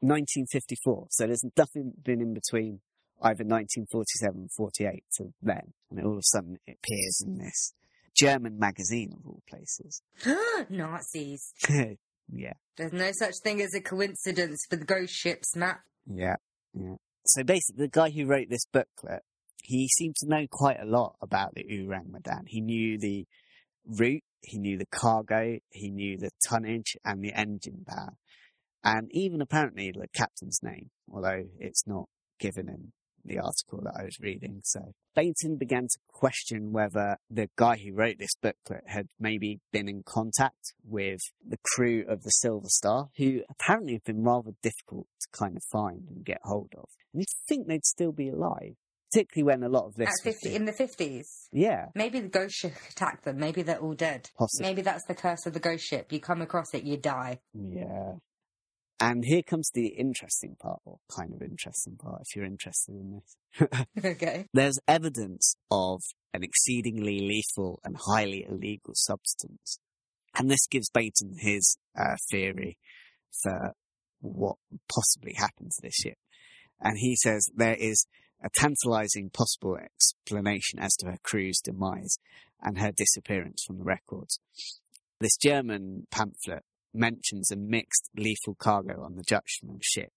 1954. 0.00 1.06
So 1.10 1.26
there's 1.26 1.44
nothing 1.56 1.92
been 2.02 2.20
in 2.20 2.34
between 2.34 2.80
either 3.22 3.44
1947 3.44 4.48
48 4.56 5.04
to 5.16 5.32
then. 5.42 5.72
And 5.90 6.04
all 6.04 6.12
of 6.12 6.18
a 6.18 6.22
sudden 6.22 6.58
it 6.66 6.78
appears 6.82 7.22
in 7.24 7.38
this 7.38 7.72
German 8.14 8.58
magazine 8.58 9.12
of 9.12 9.26
all 9.26 9.42
places. 9.48 10.02
Nazis. 10.70 11.52
yeah. 11.68 12.52
There's 12.76 12.92
no 12.92 13.10
such 13.12 13.36
thing 13.42 13.60
as 13.62 13.74
a 13.74 13.80
coincidence 13.80 14.66
for 14.68 14.76
the 14.76 14.84
ghost 14.84 15.14
ships, 15.14 15.56
Matt. 15.56 15.80
Yeah, 16.12 16.36
yeah. 16.74 16.96
So 17.24 17.42
basically, 17.42 17.86
the 17.86 17.90
guy 17.90 18.10
who 18.10 18.26
wrote 18.26 18.48
this 18.48 18.66
booklet, 18.72 19.22
he 19.66 19.88
seemed 19.88 20.16
to 20.16 20.28
know 20.28 20.46
quite 20.50 20.80
a 20.80 20.86
lot 20.86 21.16
about 21.20 21.54
the 21.54 21.64
Orang 21.64 22.12
Medan. 22.12 22.44
He 22.46 22.60
knew 22.60 22.98
the 22.98 23.26
route, 23.84 24.22
he 24.42 24.58
knew 24.58 24.78
the 24.78 24.86
cargo, 24.86 25.58
he 25.70 25.90
knew 25.90 26.16
the 26.16 26.30
tonnage 26.48 26.96
and 27.04 27.22
the 27.22 27.32
engine 27.32 27.84
power, 27.86 28.14
and 28.84 29.08
even 29.10 29.40
apparently 29.40 29.90
the 29.90 30.06
captain's 30.14 30.60
name, 30.62 30.90
although 31.12 31.44
it's 31.58 31.86
not 31.86 32.08
given 32.38 32.68
in 32.68 32.92
the 33.24 33.38
article 33.38 33.80
that 33.82 33.96
I 33.98 34.04
was 34.04 34.20
reading. 34.20 34.60
So 34.62 34.92
Bainton 35.16 35.58
began 35.58 35.88
to 35.88 35.98
question 36.12 36.72
whether 36.72 37.16
the 37.28 37.48
guy 37.56 37.76
who 37.76 37.92
wrote 37.92 38.18
this 38.18 38.36
booklet 38.40 38.84
had 38.86 39.08
maybe 39.18 39.58
been 39.72 39.88
in 39.88 40.04
contact 40.04 40.74
with 40.84 41.20
the 41.44 41.58
crew 41.74 42.04
of 42.08 42.22
the 42.22 42.30
Silver 42.30 42.68
Star, 42.68 43.08
who 43.16 43.42
apparently 43.50 43.94
have 43.94 44.04
been 44.04 44.22
rather 44.22 44.52
difficult 44.62 45.08
to 45.20 45.28
kind 45.36 45.56
of 45.56 45.64
find 45.64 46.08
and 46.08 46.24
get 46.24 46.38
hold 46.44 46.72
of. 46.76 46.88
And 47.12 47.22
you'd 47.22 47.48
think 47.48 47.66
they'd 47.66 47.84
still 47.84 48.12
be 48.12 48.28
alive, 48.28 48.76
particularly 49.16 49.46
when 49.46 49.62
a 49.62 49.68
lot 49.68 49.86
of 49.86 49.94
this 49.94 50.08
At 50.08 50.24
50, 50.24 50.54
in 50.54 50.64
the 50.66 50.72
50s. 50.72 51.48
yeah, 51.52 51.86
Maybe 51.94 52.20
the 52.20 52.28
ghost 52.28 52.54
ship 52.54 52.74
attacked 52.90 53.24
them. 53.24 53.38
Maybe 53.38 53.62
they're 53.62 53.78
all 53.78 53.94
dead. 53.94 54.28
possibly. 54.36 54.68
Maybe 54.68 54.82
that's 54.82 55.04
the 55.06 55.14
curse 55.14 55.46
of 55.46 55.54
the 55.54 55.60
ghost 55.60 55.84
ship. 55.84 56.12
You 56.12 56.20
come 56.20 56.42
across 56.42 56.74
it, 56.74 56.84
you 56.84 56.96
die. 56.96 57.40
Yeah. 57.54 58.14
And 59.00 59.24
here 59.24 59.42
comes 59.42 59.70
the 59.74 59.88
interesting 59.88 60.56
part, 60.58 60.80
or 60.84 60.98
kind 61.14 61.32
of 61.34 61.42
interesting 61.42 61.96
part, 61.96 62.22
if 62.22 62.34
you're 62.34 62.46
interested 62.46 62.94
in 62.94 63.20
this. 63.20 63.84
okay. 64.04 64.46
There's 64.54 64.78
evidence 64.88 65.56
of 65.70 66.00
an 66.32 66.42
exceedingly 66.42 67.20
lethal 67.20 67.80
and 67.84 67.96
highly 68.06 68.46
illegal 68.48 68.94
substance. 68.94 69.78
And 70.34 70.50
this 70.50 70.66
gives 70.66 70.90
Bainton 70.90 71.36
his 71.38 71.76
uh, 71.98 72.16
theory 72.30 72.78
for 73.42 73.72
what 74.20 74.56
possibly 74.94 75.34
happened 75.34 75.72
to 75.72 75.82
this 75.82 75.94
ship. 75.94 76.16
And 76.80 76.96
he 76.98 77.16
says 77.16 77.48
there 77.54 77.76
is 77.78 78.06
a 78.42 78.50
tantalizing 78.54 79.30
possible 79.30 79.76
explanation 79.76 80.78
as 80.78 80.94
to 80.96 81.06
her 81.06 81.18
crew's 81.22 81.60
demise 81.60 82.18
and 82.62 82.78
her 82.78 82.92
disappearance 82.92 83.64
from 83.66 83.78
the 83.78 83.84
records. 83.84 84.40
This 85.20 85.36
German 85.36 86.06
pamphlet 86.10 86.64
mentions 86.92 87.50
a 87.50 87.56
mixed 87.56 88.10
lethal 88.16 88.54
cargo 88.58 89.02
on 89.02 89.16
the 89.16 89.22
Dutchman 89.22 89.80
ship. 89.82 90.12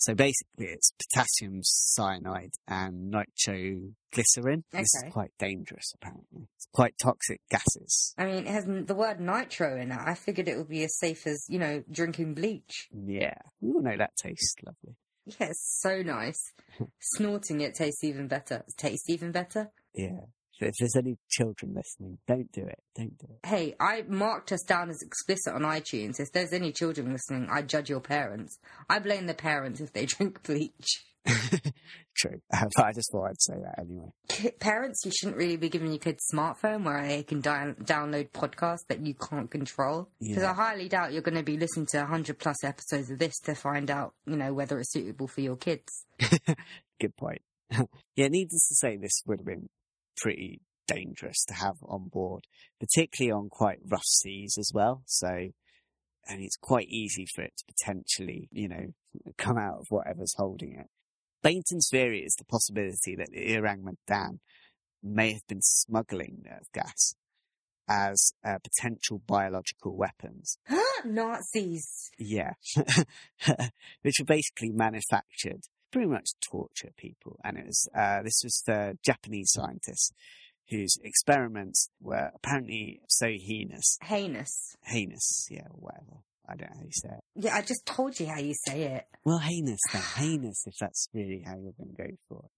So 0.00 0.14
basically, 0.14 0.66
it's 0.66 0.92
potassium 0.92 1.60
cyanide 1.62 2.54
and 2.66 3.10
nitroglycerin. 3.10 4.64
This 4.72 4.88
is 4.94 5.04
quite 5.10 5.32
dangerous, 5.38 5.92
apparently. 5.94 6.48
It's 6.56 6.68
quite 6.72 6.94
toxic 7.02 7.42
gases. 7.50 8.14
I 8.16 8.24
mean, 8.24 8.46
it 8.46 8.48
has 8.48 8.64
the 8.64 8.94
word 8.94 9.20
nitro 9.20 9.78
in 9.78 9.92
it. 9.92 9.98
I 10.00 10.14
figured 10.14 10.48
it 10.48 10.56
would 10.56 10.70
be 10.70 10.84
as 10.84 10.98
safe 10.98 11.26
as, 11.26 11.44
you 11.50 11.58
know, 11.58 11.84
drinking 11.90 12.32
bleach. 12.32 12.88
Yeah, 12.92 13.34
we 13.60 13.72
all 13.72 13.82
know 13.82 13.98
that 13.98 14.16
tastes 14.16 14.54
lovely. 14.64 14.96
Yeah, 15.38 15.48
it's 15.48 15.80
so 15.80 16.02
nice. 16.02 16.40
Snorting 17.00 17.60
it 17.60 17.74
tastes 17.74 18.04
even 18.04 18.28
better. 18.28 18.64
Tastes 18.76 19.08
even 19.08 19.32
better. 19.32 19.70
Yeah. 19.94 20.20
So 20.52 20.66
if 20.66 20.74
there's 20.78 20.96
any 20.96 21.16
children 21.30 21.72
listening, 21.74 22.18
don't 22.28 22.52
do 22.52 22.62
it. 22.62 22.82
Don't 22.94 23.16
do 23.16 23.26
it. 23.30 23.46
Hey, 23.48 23.74
I 23.80 24.04
marked 24.06 24.52
us 24.52 24.62
down 24.62 24.90
as 24.90 25.00
explicit 25.02 25.54
on 25.54 25.62
iTunes. 25.62 26.20
If 26.20 26.32
there's 26.32 26.52
any 26.52 26.70
children 26.70 27.12
listening, 27.12 27.48
I 27.50 27.62
judge 27.62 27.88
your 27.88 28.00
parents. 28.00 28.58
I 28.88 28.98
blame 28.98 29.26
the 29.26 29.34
parents 29.34 29.80
if 29.80 29.92
they 29.94 30.04
drink 30.06 30.42
bleach. 30.42 31.02
True. 32.16 32.40
but 32.50 32.84
I 32.84 32.92
just 32.92 33.10
thought 33.12 33.26
I'd 33.26 33.40
say 33.40 33.54
that 33.62 33.78
anyway. 33.78 34.10
Parents, 34.58 35.04
you 35.04 35.10
shouldn't 35.12 35.36
really 35.36 35.56
be 35.56 35.68
giving 35.68 35.88
your 35.88 35.98
kids 35.98 36.24
a 36.32 36.36
smartphone 36.36 36.84
where 36.84 37.06
they 37.06 37.22
can 37.22 37.42
download 37.42 38.30
podcasts 38.30 38.86
that 38.88 39.00
you 39.00 39.14
can't 39.14 39.50
control. 39.50 40.08
Because 40.20 40.42
Yeah. 40.42 40.50
I 40.50 40.54
highly 40.54 40.88
doubt 40.88 41.12
you're 41.12 41.22
going 41.22 41.36
to 41.36 41.42
be 41.42 41.56
listening 41.56 41.86
to 41.92 41.98
100 41.98 42.38
plus 42.38 42.64
episodes 42.64 43.10
of 43.10 43.18
this 43.18 43.38
to 43.40 43.54
find 43.54 43.90
out, 43.90 44.14
you 44.26 44.36
know, 44.36 44.52
whether 44.52 44.78
it's 44.78 44.92
suitable 44.92 45.28
for 45.28 45.40
your 45.40 45.56
kids. 45.56 46.04
Good 47.00 47.16
point. 47.16 47.42
yeah, 48.16 48.28
needless 48.28 48.68
to 48.68 48.74
say, 48.74 48.96
this 48.96 49.22
would 49.26 49.38
have 49.40 49.46
been 49.46 49.68
pretty 50.16 50.60
dangerous 50.86 51.44
to 51.46 51.54
have 51.54 51.76
on 51.84 52.08
board, 52.08 52.44
particularly 52.80 53.30
on 53.32 53.48
quite 53.48 53.78
rough 53.86 54.04
seas 54.04 54.56
as 54.58 54.72
well. 54.74 55.02
So, 55.06 55.28
and 55.28 56.42
it's 56.42 56.56
quite 56.56 56.88
easy 56.88 57.26
for 57.34 57.42
it 57.42 57.52
to 57.58 57.64
potentially, 57.72 58.48
you 58.52 58.68
know, 58.68 58.86
come 59.38 59.56
out 59.56 59.78
of 59.78 59.86
whatever's 59.88 60.34
holding 60.36 60.74
it. 60.74 60.86
Bainton's 61.42 61.88
theory 61.90 62.20
is 62.20 62.34
the 62.34 62.44
possibility 62.44 63.16
that 63.16 63.30
the 63.32 63.56
Orang 63.56 63.84
Medan 63.84 64.40
may 65.02 65.32
have 65.32 65.46
been 65.46 65.62
smuggling 65.62 66.42
nerve 66.44 66.66
gas 66.74 67.14
as 67.88 68.32
uh, 68.44 68.58
potential 68.62 69.20
biological 69.26 69.96
weapons. 69.96 70.58
Nazis! 71.04 72.10
Yeah. 72.18 72.52
Which 74.02 74.16
were 74.20 74.26
basically 74.26 74.70
manufactured 74.70 75.62
pretty 75.90 76.08
much 76.08 76.30
torture 76.40 76.90
people. 76.96 77.38
And 77.42 77.58
it 77.58 77.66
was, 77.66 77.88
uh, 77.96 78.22
this 78.22 78.42
was 78.44 78.62
the 78.66 78.96
Japanese 79.04 79.50
scientists 79.52 80.12
whose 80.68 80.98
experiments 81.02 81.90
were 82.00 82.30
apparently 82.34 83.00
so 83.08 83.26
heinous. 83.26 83.98
Heinous. 84.02 84.76
Heinous, 84.84 85.48
yeah, 85.50 85.66
whatever. 85.72 86.22
I 86.50 86.56
don't 86.56 86.70
know 86.70 86.76
how 86.76 86.84
you 86.84 86.92
say 86.92 87.08
it. 87.10 87.24
Yeah, 87.36 87.54
I 87.54 87.62
just 87.62 87.86
told 87.86 88.18
you 88.18 88.26
how 88.26 88.38
you 88.38 88.54
say 88.66 88.82
it. 88.82 89.04
Well, 89.24 89.38
heinous 89.38 89.80
then. 89.92 90.02
heinous, 90.16 90.66
if 90.66 90.74
that's 90.80 91.08
really 91.14 91.42
how 91.46 91.52
you're 91.52 91.72
going 91.78 91.94
to 91.96 92.02
go 92.02 92.08
for 92.28 92.42
it. 92.44 92.50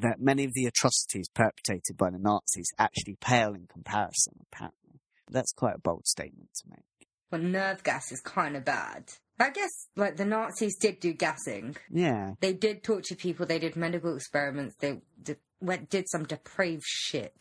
That 0.00 0.20
many 0.20 0.44
of 0.44 0.52
the 0.52 0.66
atrocities 0.66 1.28
perpetrated 1.34 1.96
by 1.96 2.10
the 2.10 2.18
Nazis 2.18 2.68
actually 2.78 3.16
pale 3.20 3.54
in 3.54 3.66
comparison, 3.66 4.34
apparently. 4.52 5.00
That's 5.30 5.52
quite 5.52 5.76
a 5.76 5.80
bold 5.80 6.06
statement 6.06 6.50
to 6.62 6.70
make. 6.70 7.08
But 7.30 7.40
nerve 7.40 7.82
gas 7.82 8.12
is 8.12 8.20
kind 8.20 8.56
of 8.56 8.64
bad. 8.64 9.04
I 9.38 9.50
guess, 9.50 9.88
like, 9.96 10.16
the 10.16 10.24
Nazis 10.24 10.76
did 10.78 11.00
do 11.00 11.12
gassing. 11.12 11.76
Yeah, 11.90 12.32
They 12.40 12.52
did 12.52 12.82
torture 12.82 13.16
people, 13.16 13.46
they 13.46 13.58
did 13.58 13.76
medical 13.76 14.14
experiments, 14.16 14.76
they 14.78 15.00
did, 15.22 15.38
went, 15.60 15.90
did 15.90 16.08
some 16.08 16.24
depraved 16.24 16.84
shit. 16.86 17.36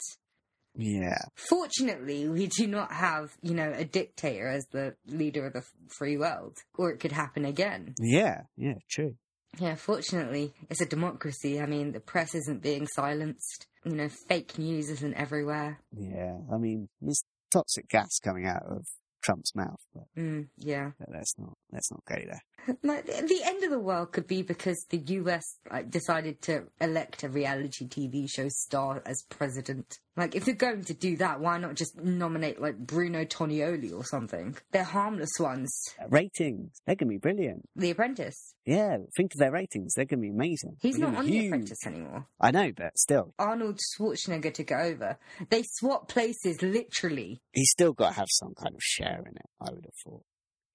Yeah. 0.75 1.17
Fortunately, 1.35 2.27
we 2.27 2.47
do 2.47 2.67
not 2.67 2.91
have, 2.91 3.35
you 3.41 3.53
know, 3.53 3.71
a 3.75 3.85
dictator 3.85 4.47
as 4.47 4.65
the 4.71 4.95
leader 5.07 5.45
of 5.47 5.53
the 5.53 5.63
free 5.88 6.17
world. 6.17 6.57
Or 6.77 6.91
it 6.91 6.99
could 6.99 7.11
happen 7.11 7.45
again. 7.45 7.95
Yeah, 7.99 8.41
yeah, 8.57 8.75
true. 8.89 9.15
Yeah, 9.59 9.75
fortunately, 9.75 10.53
it's 10.69 10.81
a 10.81 10.85
democracy. 10.85 11.61
I 11.61 11.65
mean, 11.65 11.93
the 11.93 12.01
press 12.01 12.35
isn't 12.35 12.61
being 12.61 12.88
silenced. 12.88 13.67
You 13.85 13.95
know, 13.95 14.09
fake 14.09 14.57
news 14.57 14.89
isn't 14.89 15.13
everywhere. 15.13 15.79
Yeah, 15.97 16.38
I 16.53 16.57
mean, 16.57 16.89
there's 17.01 17.23
toxic 17.51 17.88
gas 17.88 18.19
coming 18.21 18.45
out 18.45 18.63
of 18.63 18.85
Trump's 19.23 19.55
mouth, 19.55 19.79
but 19.93 20.03
Mm, 20.17 20.49
yeah. 20.57 20.91
let's 21.07 21.33
not 21.39 21.57
let's 21.71 21.89
not 21.91 22.03
go 22.05 22.15
there. 22.15 22.43
Like, 22.83 23.05
the 23.05 23.13
the 23.27 23.41
end 23.43 23.63
of 23.63 23.69
the 23.71 23.79
world 23.79 24.11
could 24.11 24.27
be 24.27 24.41
because 24.43 24.85
the 24.89 24.97
US 24.97 25.57
like, 25.71 25.89
decided 25.89 26.41
to 26.43 26.65
elect 26.81 27.23
a 27.23 27.29
reality 27.29 27.88
TV 27.88 28.29
show 28.29 28.49
star 28.49 29.01
as 29.05 29.23
president. 29.29 29.99
Like, 30.17 30.34
if 30.36 30.47
you're 30.47 30.56
going 30.56 30.86
to 30.86 30.93
do 30.93 31.17
that, 31.17 31.41
why 31.41 31.58
not 31.58 31.75
just 31.75 31.99
nominate 32.01 32.62
like 32.62 32.78
Bruno 32.78 33.25
Tonioli 33.25 33.93
or 33.93 34.06
something? 34.06 34.56
They're 34.71 34.84
harmless 34.84 35.32
ones. 35.39 35.78
Uh, 36.01 36.08
ratings, 36.10 36.71
they're 36.86 36.95
gonna 36.95 37.10
be 37.10 37.17
brilliant. 37.17 37.67
The 37.75 37.91
Apprentice. 37.91 38.56
Yeah, 38.65 38.97
think 39.17 39.34
of 39.34 39.39
their 39.39 39.51
ratings; 39.51 39.93
they're 39.93 40.06
gonna 40.06 40.21
be 40.21 40.30
amazing. 40.30 40.78
He's 40.82 40.97
They're 40.97 41.10
not 41.12 41.19
on 41.19 41.25
be 41.25 41.39
The. 41.39 41.47
Apprentice 41.47 41.86
anymore. 41.86 42.28
I 42.39 42.51
know, 42.51 42.71
but 42.75 42.97
still, 42.97 43.34
Arnold 43.38 43.80
Schwarzenegger 43.80 44.54
took 44.54 44.71
it 44.71 44.80
over. 44.80 45.17
They 45.49 45.63
swap 45.63 46.08
places 46.08 46.62
literally. 46.62 47.41
he's 47.51 47.71
still 47.71 47.93
got 47.93 48.10
to 48.10 48.15
have 48.15 48.28
some 48.30 48.54
kind 48.56 48.73
of 48.73 48.82
share 48.82 49.23
in 49.28 49.36
it. 49.36 49.49
I 49.62 49.71
would 49.71 49.86
have 49.86 49.93
thought. 50.04 50.23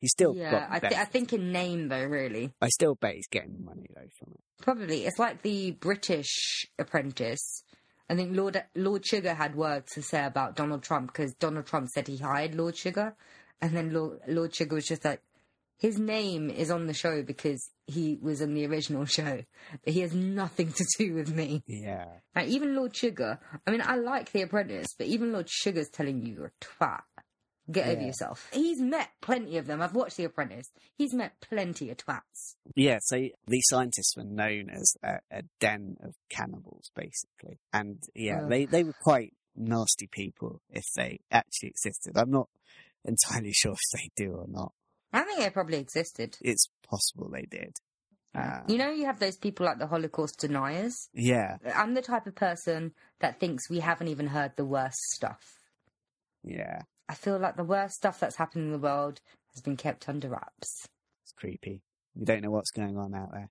He's 0.00 0.12
still 0.12 0.34
yeah, 0.34 0.50
got. 0.50 0.68
I, 0.70 0.78
th- 0.78 1.00
I 1.00 1.04
think 1.04 1.32
in 1.32 1.52
name 1.52 1.88
though, 1.88 2.04
really. 2.04 2.52
I 2.60 2.68
still 2.68 2.94
bet 2.94 3.14
he's 3.14 3.28
getting 3.28 3.64
money 3.64 3.86
though 3.94 4.08
from 4.18 4.32
it. 4.32 4.40
Probably. 4.62 5.04
It's 5.04 5.18
like 5.18 5.42
the 5.42 5.72
British 5.72 6.66
Apprentice. 6.78 7.62
I 8.10 8.16
think 8.16 8.36
Lord 8.36 8.60
Lord 8.74 9.06
Sugar 9.06 9.34
had 9.34 9.54
words 9.54 9.92
to 9.92 10.02
say 10.02 10.24
about 10.24 10.56
Donald 10.56 10.82
Trump 10.82 11.12
because 11.12 11.32
Donald 11.34 11.66
Trump 11.66 11.88
said 11.90 12.08
he 12.08 12.16
hired 12.16 12.56
Lord 12.56 12.76
Sugar, 12.76 13.14
and 13.62 13.76
then 13.76 13.92
Lord, 13.92 14.18
Lord 14.26 14.52
Sugar 14.52 14.74
was 14.74 14.86
just 14.86 15.04
like, 15.04 15.22
his 15.78 15.96
name 15.96 16.50
is 16.50 16.72
on 16.72 16.88
the 16.88 16.92
show 16.92 17.22
because 17.22 17.70
he 17.86 18.18
was 18.20 18.40
in 18.40 18.54
the 18.54 18.66
original 18.66 19.04
show, 19.06 19.44
but 19.84 19.94
he 19.94 20.00
has 20.00 20.12
nothing 20.12 20.72
to 20.72 20.84
do 20.98 21.14
with 21.14 21.32
me. 21.32 21.62
Yeah, 21.68 22.06
Like, 22.34 22.48
even 22.48 22.74
Lord 22.74 22.96
Sugar, 22.96 23.38
I 23.64 23.70
mean, 23.70 23.82
I 23.82 23.94
like 23.94 24.32
The 24.32 24.42
Apprentice, 24.42 24.88
but 24.98 25.06
even 25.06 25.32
Lord 25.32 25.48
Sugar's 25.48 25.88
telling 25.88 26.20
you 26.20 26.34
you're 26.34 26.46
a 26.46 26.64
twat. 26.64 27.02
Get 27.70 27.88
over 27.88 28.02
yourself. 28.02 28.48
He's 28.52 28.80
met 28.80 29.10
plenty 29.20 29.56
of 29.58 29.66
them. 29.66 29.80
I've 29.82 29.94
watched 29.94 30.16
The 30.16 30.24
Apprentice. 30.24 30.70
He's 30.96 31.14
met 31.14 31.32
plenty 31.40 31.90
of 31.90 31.96
twats. 31.98 32.54
yeah. 32.74 32.98
So 33.02 33.28
these 33.46 33.64
scientists 33.68 34.16
were 34.16 34.24
known 34.24 34.70
as 34.70 34.94
a, 35.02 35.18
a 35.30 35.42
den 35.60 35.96
of 36.02 36.14
cannibals, 36.30 36.90
basically, 36.96 37.60
and 37.72 38.02
yeah, 38.14 38.42
Ugh. 38.42 38.48
they 38.48 38.64
they 38.66 38.84
were 38.84 38.94
quite 39.02 39.34
nasty 39.56 40.08
people 40.10 40.62
if 40.70 40.84
they 40.96 41.20
actually 41.30 41.68
existed. 41.70 42.16
I'm 42.16 42.30
not 42.30 42.48
entirely 43.04 43.52
sure 43.54 43.72
if 43.72 43.80
they 44.00 44.10
do 44.16 44.32
or 44.32 44.46
not. 44.48 44.72
I 45.12 45.22
think 45.22 45.40
they 45.40 45.50
probably 45.50 45.78
existed. 45.78 46.36
It's 46.40 46.68
possible 46.88 47.28
they 47.30 47.46
did. 47.50 47.76
Uh, 48.32 48.60
You 48.68 48.78
know, 48.78 48.90
you 48.92 49.06
have 49.06 49.18
those 49.18 49.36
people 49.36 49.66
like 49.66 49.78
the 49.80 49.88
Holocaust 49.88 50.38
deniers. 50.38 51.08
yeah, 51.12 51.56
I'm 51.74 51.94
the 51.94 52.02
type 52.02 52.26
of 52.28 52.36
person 52.36 52.92
that 53.18 53.40
thinks 53.40 53.68
we 53.68 53.80
haven't 53.80 54.06
even 54.08 54.28
heard 54.28 54.52
the 54.56 54.64
worst 54.64 55.00
stuff. 55.14 55.58
yeah. 56.44 56.82
I 57.10 57.14
feel 57.14 57.38
like 57.40 57.56
the 57.56 57.64
worst 57.64 57.96
stuff 57.96 58.20
that's 58.20 58.36
happened 58.36 58.66
in 58.66 58.70
the 58.70 58.78
world 58.78 59.20
has 59.52 59.60
been 59.60 59.76
kept 59.76 60.08
under 60.08 60.28
wraps. 60.28 60.86
It's 61.24 61.32
creepy. 61.32 61.82
We 62.14 62.24
don't 62.24 62.40
know 62.40 62.52
what's 62.52 62.70
going 62.70 62.96
on 62.96 63.16
out 63.16 63.32
there. 63.32 63.50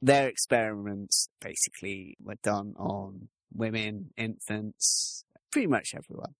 Their 0.00 0.28
experiments 0.28 1.28
basically 1.40 2.16
were 2.22 2.36
done 2.40 2.74
on 2.78 3.30
women, 3.52 4.10
infants, 4.16 5.24
pretty 5.50 5.66
much 5.66 5.88
everyone. 5.96 6.36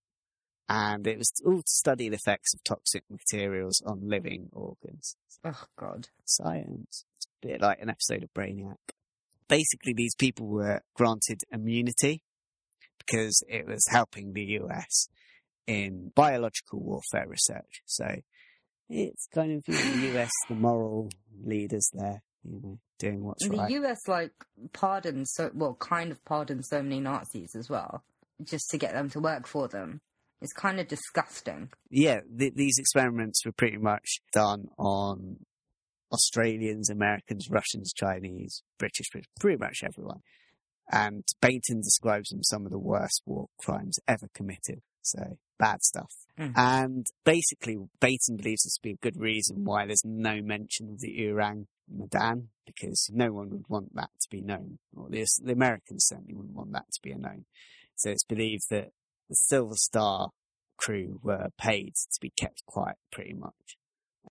And 0.68 1.08
it 1.08 1.18
was 1.18 1.32
all 1.44 1.56
to 1.56 1.64
study 1.66 2.08
the 2.08 2.14
effects 2.14 2.54
of 2.54 2.62
toxic 2.62 3.02
materials 3.10 3.82
on 3.84 4.08
living 4.08 4.48
organs. 4.52 5.16
Oh, 5.44 5.64
God. 5.76 6.06
Science. 6.24 7.04
It's 7.16 7.26
a 7.26 7.48
bit 7.48 7.60
like 7.60 7.80
an 7.82 7.90
episode 7.90 8.22
of 8.22 8.32
Brainiac. 8.32 8.76
Basically, 9.48 9.92
these 9.92 10.14
people 10.14 10.46
were 10.46 10.82
granted 10.94 11.40
immunity 11.50 12.22
because 12.98 13.42
it 13.48 13.66
was 13.66 13.84
helping 13.90 14.34
the 14.34 14.60
US 14.60 15.08
in 15.66 16.12
biological 16.14 16.80
warfare 16.80 17.28
research. 17.28 17.82
So 17.86 18.06
it's 18.88 19.26
kind 19.32 19.52
of 19.52 19.62
you 19.66 19.74
know, 19.74 20.12
the 20.12 20.20
US, 20.20 20.30
the 20.48 20.54
moral 20.54 21.08
leaders 21.44 21.88
there, 21.94 22.22
you 22.44 22.60
know, 22.62 22.78
doing 22.98 23.24
what's 23.24 23.46
the 23.46 23.56
right. 23.56 23.70
US, 23.70 23.98
like, 24.06 24.32
pardoned 24.72 25.26
so, 25.28 25.50
well, 25.54 25.74
kind 25.74 26.12
of 26.12 26.24
pardoned 26.24 26.64
so 26.66 26.82
many 26.82 27.00
Nazis 27.00 27.54
as 27.56 27.68
well, 27.68 28.02
just 28.42 28.68
to 28.70 28.78
get 28.78 28.92
them 28.92 29.10
to 29.10 29.20
work 29.20 29.46
for 29.46 29.68
them. 29.68 30.00
It's 30.40 30.52
kind 30.52 30.80
of 30.80 30.88
disgusting. 30.88 31.70
yeah, 31.88 32.20
th- 32.36 32.54
these 32.54 32.76
experiments 32.76 33.46
were 33.46 33.52
pretty 33.52 33.78
much 33.78 34.18
done 34.32 34.66
on 34.76 35.36
Australians, 36.12 36.90
Americans, 36.90 37.48
Russians, 37.48 37.92
Chinese, 37.92 38.62
British, 38.78 39.06
pretty 39.40 39.56
much 39.56 39.78
everyone. 39.84 40.20
And 40.90 41.24
Bainton 41.40 41.80
describes 41.82 42.28
them 42.30 42.42
some 42.42 42.66
of 42.66 42.72
the 42.72 42.78
worst 42.78 43.22
war 43.24 43.46
crimes 43.58 43.98
ever 44.06 44.28
committed. 44.34 44.82
So 45.02 45.36
bad 45.58 45.82
stuff. 45.82 46.12
Mm. 46.38 46.52
And 46.56 47.06
basically, 47.24 47.76
Bainton 48.00 48.36
believes 48.36 48.62
this 48.62 48.76
to 48.76 48.82
be 48.82 48.92
a 48.92 48.96
good 48.96 49.16
reason 49.16 49.64
why 49.64 49.86
there's 49.86 50.04
no 50.04 50.40
mention 50.40 50.90
of 50.90 51.00
the 51.00 51.18
Ourang 51.20 51.66
Medan, 51.88 52.48
because 52.66 53.10
no 53.12 53.32
one 53.32 53.50
would 53.50 53.68
want 53.68 53.94
that 53.94 54.10
to 54.22 54.28
be 54.30 54.40
known, 54.40 54.78
or 54.96 55.08
the, 55.10 55.26
the 55.42 55.52
Americans 55.52 56.06
certainly 56.06 56.34
wouldn't 56.34 56.54
want 56.56 56.72
that 56.72 56.86
to 56.92 57.00
be 57.02 57.14
known. 57.14 57.44
So 57.96 58.10
it's 58.10 58.24
believed 58.24 58.64
that 58.70 58.90
the 59.28 59.34
Silver 59.34 59.74
Star 59.76 60.30
crew 60.76 61.20
were 61.22 61.50
paid 61.58 61.94
to 61.94 62.20
be 62.20 62.30
kept 62.30 62.64
quiet 62.66 62.96
pretty 63.12 63.34
much. 63.34 63.76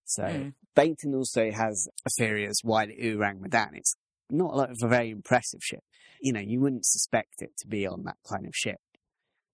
So 0.05 0.23
Mm. 0.23 0.53
Bainton 0.75 1.15
also 1.15 1.51
has 1.51 1.87
a 2.05 2.09
theory 2.17 2.45
as 2.47 2.59
why 2.63 2.85
the 2.85 2.97
Ourang 2.97 3.39
Medan 3.39 3.75
is 3.75 3.95
not 4.29 4.55
like 4.55 4.69
a 4.71 4.87
very 4.87 5.09
impressive 5.09 5.61
ship. 5.61 5.83
You 6.21 6.33
know, 6.33 6.41
you 6.41 6.59
wouldn't 6.59 6.85
suspect 6.85 7.41
it 7.41 7.51
to 7.59 7.67
be 7.67 7.85
on 7.85 8.03
that 8.03 8.17
kind 8.27 8.45
of 8.45 8.53
ship. 8.55 8.79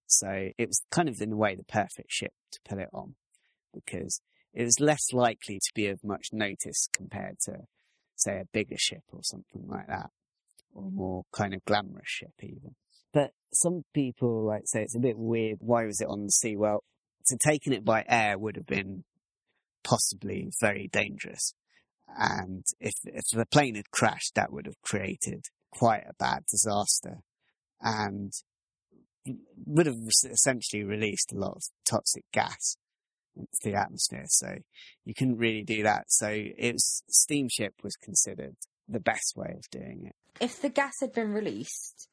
So 0.07 0.49
it 0.57 0.67
was 0.67 0.81
kind 0.89 1.09
of 1.09 1.21
in 1.21 1.33
a 1.33 1.37
way 1.37 1.55
the 1.55 1.63
perfect 1.63 2.11
ship 2.11 2.31
to 2.53 2.59
put 2.67 2.79
it 2.79 2.89
on 2.93 3.15
because 3.73 4.21
it 4.53 4.63
was 4.63 4.79
less 4.79 5.13
likely 5.13 5.59
to 5.59 5.71
be 5.75 5.87
of 5.87 6.03
much 6.03 6.29
notice 6.31 6.87
compared 6.95 7.39
to, 7.41 7.59
say, 8.15 8.39
a 8.39 8.47
bigger 8.51 8.77
ship 8.77 9.03
or 9.11 9.19
something 9.21 9.67
like 9.67 9.87
that, 9.87 10.09
or 10.73 10.89
more 10.89 11.23
kind 11.33 11.53
of 11.53 11.63
glamorous 11.65 12.07
ship 12.07 12.33
even. 12.41 12.75
But 13.13 13.31
some 13.53 13.83
people 13.93 14.45
like 14.45 14.63
say 14.65 14.81
it's 14.81 14.95
a 14.95 14.99
bit 14.99 15.17
weird. 15.17 15.57
Why 15.59 15.85
was 15.85 16.01
it 16.01 16.07
on 16.07 16.23
the 16.23 16.31
sea? 16.31 16.55
Well, 16.55 16.83
to 17.27 17.37
taking 17.37 17.73
it 17.73 17.85
by 17.85 18.03
air 18.07 18.37
would 18.37 18.55
have 18.55 18.65
been 18.65 19.03
possibly 19.83 20.49
very 20.59 20.87
dangerous. 20.91 21.53
And 22.17 22.65
if, 22.79 22.93
if 23.03 23.25
the 23.33 23.45
plane 23.45 23.75
had 23.75 23.91
crashed, 23.91 24.35
that 24.35 24.51
would 24.51 24.65
have 24.65 24.81
created 24.81 25.45
quite 25.71 26.03
a 26.07 26.13
bad 26.17 26.45
disaster 26.49 27.19
and 27.81 28.31
would 29.65 29.85
have 29.85 29.99
essentially 30.29 30.83
released 30.83 31.31
a 31.31 31.37
lot 31.37 31.55
of 31.57 31.63
toxic 31.85 32.23
gas 32.31 32.77
into 33.35 33.47
the 33.63 33.73
atmosphere. 33.75 34.25
So 34.27 34.55
you 35.05 35.13
couldn't 35.13 35.37
really 35.37 35.63
do 35.63 35.83
that. 35.83 36.05
So 36.07 36.29
it 36.29 36.73
was, 36.73 37.03
steamship 37.09 37.75
was 37.83 37.95
considered 37.95 38.55
the 38.87 38.99
best 38.99 39.35
way 39.35 39.53
of 39.55 39.69
doing 39.69 40.05
it. 40.07 40.15
If 40.39 40.61
the 40.61 40.69
gas 40.69 40.93
had 41.01 41.13
been 41.13 41.33
released, 41.33 42.07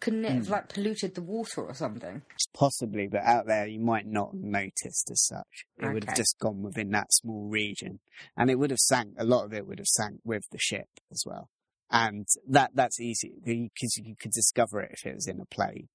couldn't 0.00 0.24
it 0.24 0.32
have, 0.32 0.46
Mm. 0.46 0.50
like, 0.50 0.68
polluted 0.68 1.14
the 1.14 1.22
water 1.22 1.62
or 1.62 1.74
something? 1.74 2.22
Possibly, 2.52 3.06
but 3.06 3.22
out 3.22 3.46
there 3.46 3.66
you 3.66 3.80
might 3.80 4.06
not 4.06 4.32
have 4.32 4.42
noticed 4.42 5.10
as 5.10 5.24
such. 5.24 5.66
It 5.78 5.92
would 5.92 6.04
have 6.04 6.16
just 6.16 6.38
gone 6.38 6.62
within 6.62 6.90
that 6.90 7.12
small 7.12 7.48
region, 7.48 8.00
and 8.36 8.50
it 8.50 8.56
would 8.56 8.70
have 8.70 8.80
sank. 8.80 9.14
A 9.16 9.24
lot 9.24 9.44
of 9.44 9.52
it 9.54 9.66
would 9.66 9.78
have 9.78 9.86
sank 9.88 10.20
with 10.24 10.44
the 10.50 10.58
ship 10.58 10.88
as 11.10 11.24
well, 11.26 11.48
and 11.90 12.26
that 12.46 12.72
that's 12.74 13.00
easy 13.00 13.32
because 13.44 13.96
you 13.96 14.14
could 14.16 14.32
discover 14.32 14.80
it 14.80 14.92
if 14.92 15.06
it 15.06 15.14
was 15.14 15.26
in 15.26 15.40
a 15.40 15.46
plane. 15.46 15.88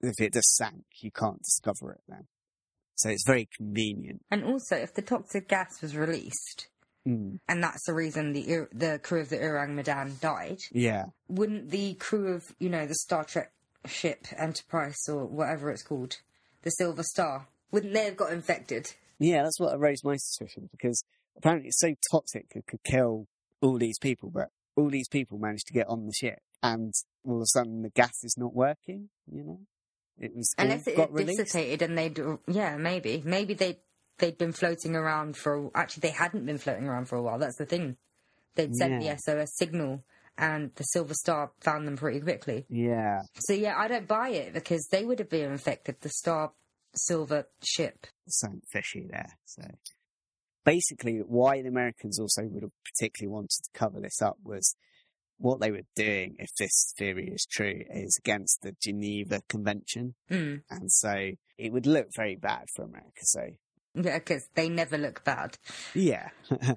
If 0.00 0.20
it 0.20 0.32
just 0.32 0.56
sank, 0.56 0.84
you 1.00 1.10
can't 1.10 1.42
discover 1.42 1.92
it 1.92 2.00
then. 2.08 2.26
So 2.96 3.08
it's 3.08 3.24
very 3.26 3.48
convenient. 3.56 4.22
And 4.30 4.44
also, 4.44 4.76
if 4.76 4.94
the 4.94 5.02
toxic 5.02 5.48
gas 5.48 5.80
was 5.80 5.96
released, 5.96 6.68
Mm. 7.06 7.38
and 7.48 7.62
that's 7.62 7.86
the 7.86 7.94
reason 7.94 8.34
the 8.34 8.66
the 8.72 9.00
crew 9.02 9.20
of 9.22 9.30
the 9.30 9.38
Ourang 9.38 9.70
Medan 9.70 10.16
died. 10.20 10.58
Yeah. 10.70 11.06
Wouldn't 11.28 11.70
the 11.70 11.94
crew 11.94 12.34
of 12.34 12.54
you 12.58 12.68
know 12.68 12.86
the 12.86 12.94
Star 12.94 13.24
Trek 13.24 13.52
ship 13.86 14.26
Enterprise 14.36 15.08
or 15.08 15.24
whatever 15.24 15.70
it's 15.70 15.82
called, 15.82 16.18
the 16.60 16.70
Silver 16.70 17.02
Star, 17.02 17.48
wouldn't 17.70 17.94
they 17.94 18.04
have 18.04 18.18
got 18.18 18.32
infected? 18.34 18.92
Yeah, 19.18 19.44
that's 19.44 19.58
what 19.58 19.78
raised 19.80 20.04
my 20.04 20.16
suspicion 20.16 20.68
because 20.70 21.02
apparently 21.36 21.68
it's 21.68 21.80
so 21.80 21.94
toxic 22.10 22.46
it 22.54 22.66
could 22.66 22.82
kill 22.84 23.26
all 23.62 23.78
these 23.78 23.98
people, 23.98 24.28
but 24.30 24.50
all 24.76 24.90
these 24.90 25.08
people 25.08 25.38
managed 25.38 25.68
to 25.68 25.72
get 25.72 25.88
on 25.88 26.04
the 26.06 26.12
ship 26.12 26.40
and 26.62 26.92
all 27.24 27.36
of 27.36 27.42
a 27.42 27.46
sudden 27.46 27.82
the 27.82 27.90
gas 27.90 28.22
is 28.22 28.36
not 28.38 28.54
working, 28.54 29.08
you 29.30 29.42
know? 29.44 29.60
It 30.18 30.34
was 30.36 30.52
Unless 30.58 30.86
it 30.86 30.96
got 30.96 31.14
dissipated 31.16 31.80
and 31.82 31.96
they'd 31.96 32.20
yeah 32.46 32.76
maybe 32.76 33.22
maybe 33.24 33.54
they'd, 33.54 33.78
they'd 34.18 34.36
been 34.36 34.52
floating 34.52 34.94
around 34.94 35.36
for 35.36 35.70
actually 35.74 36.02
they 36.02 36.10
hadn't 36.10 36.44
been 36.44 36.58
floating 36.58 36.86
around 36.86 37.06
for 37.06 37.16
a 37.16 37.22
while. 37.22 37.38
That's 37.38 37.56
the 37.56 37.64
thing. 37.64 37.96
They'd 38.54 38.74
sent 38.76 39.02
Yeah. 39.02 39.14
the 39.14 39.18
SOS 39.18 39.56
signal 39.56 40.04
and 40.36 40.72
the 40.74 40.84
Silver 40.84 41.14
Star 41.14 41.52
found 41.60 41.86
them 41.86 41.96
pretty 41.96 42.20
quickly. 42.20 42.66
Yeah, 42.68 43.22
So 43.38 43.52
yeah, 43.54 43.78
I 43.78 43.88
don't 43.88 44.06
buy 44.08 44.28
it 44.30 44.52
because 44.52 44.86
they 44.90 45.04
would 45.04 45.18
have 45.20 45.30
been 45.30 45.50
infected. 45.52 45.96
The 46.00 46.08
Star 46.10 46.52
Silver 46.94 47.46
ship. 47.62 48.06
something 48.28 48.62
fishy 48.70 49.06
there. 49.10 49.38
So 49.46 49.62
basically, 50.64 51.18
why 51.26 51.62
the 51.62 51.68
Americans 51.68 52.18
also 52.18 52.42
would 52.44 52.62
have 52.62 52.72
particularly 52.84 53.32
wanted 53.32 53.50
to 53.50 53.70
cover 53.78 54.00
this 54.00 54.20
up 54.20 54.36
was 54.44 54.74
what 55.40 55.60
they 55.60 55.70
were 55.70 55.86
doing, 55.96 56.36
if 56.38 56.54
this 56.54 56.92
theory 56.96 57.28
is 57.28 57.46
true, 57.46 57.82
is 57.90 58.18
against 58.18 58.60
the 58.62 58.76
Geneva 58.80 59.40
Convention. 59.48 60.14
Mm. 60.30 60.62
And 60.70 60.92
so 60.92 61.32
it 61.58 61.72
would 61.72 61.86
look 61.86 62.08
very 62.14 62.36
bad 62.36 62.68
for 62.74 62.82
America. 62.84 63.22
So 63.22 63.40
Yeah, 63.94 64.18
because 64.18 64.48
they 64.54 64.68
never 64.68 64.98
look 64.98 65.24
bad. 65.24 65.56
yeah, 65.94 66.28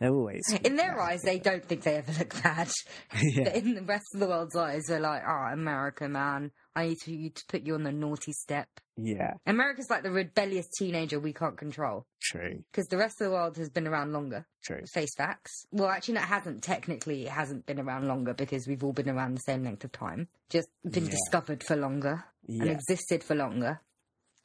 they're 0.00 0.12
always 0.14 0.42
In 0.64 0.76
their 0.76 0.98
eyes, 1.00 1.20
they 1.22 1.38
don't 1.38 1.64
think 1.64 1.82
they 1.82 1.96
ever 1.96 2.12
look 2.18 2.42
bad. 2.42 2.68
yeah. 3.22 3.44
But 3.44 3.54
in 3.56 3.74
the 3.74 3.82
rest 3.82 4.06
of 4.14 4.20
the 4.20 4.26
world's 4.26 4.56
eyes, 4.56 4.84
they're 4.88 4.98
like, 5.00 5.22
"Oh, 5.26 5.48
America, 5.52 6.08
man, 6.08 6.50
I 6.74 6.88
need 6.88 6.98
to, 7.04 7.12
you 7.12 7.30
to 7.30 7.42
put 7.48 7.66
you 7.66 7.74
on 7.74 7.82
the 7.84 7.92
naughty 7.92 8.32
step." 8.32 8.68
Yeah, 8.96 9.34
America's 9.46 9.88
like 9.88 10.02
the 10.02 10.10
rebellious 10.10 10.66
teenager 10.78 11.18
we 11.18 11.32
can't 11.32 11.56
control 11.56 12.06
true, 12.22 12.62
because 12.70 12.86
the 12.88 12.98
rest 12.98 13.20
of 13.20 13.26
the 13.26 13.30
world 13.32 13.56
has 13.56 13.70
been 13.70 13.86
around 13.86 14.12
longer. 14.12 14.46
true. 14.62 14.82
Face 14.92 15.14
facts. 15.16 15.64
Well, 15.70 15.88
actually, 15.88 16.14
no, 16.14 16.20
it 16.20 16.26
hasn't. 16.26 16.62
Technically, 16.62 17.24
it 17.24 17.30
hasn't 17.30 17.64
been 17.66 17.80
around 17.80 18.08
longer 18.08 18.34
because 18.34 18.66
we've 18.66 18.84
all 18.84 18.92
been 18.92 19.08
around 19.08 19.36
the 19.36 19.40
same 19.42 19.64
length 19.64 19.84
of 19.84 19.92
time. 19.92 20.28
Just 20.50 20.68
been 20.88 21.04
Yeah. 21.04 21.10
discovered 21.12 21.62
for 21.64 21.76
longer 21.76 22.24
and 22.48 22.68
existed 22.68 23.24
for 23.24 23.34
longer. 23.34 23.80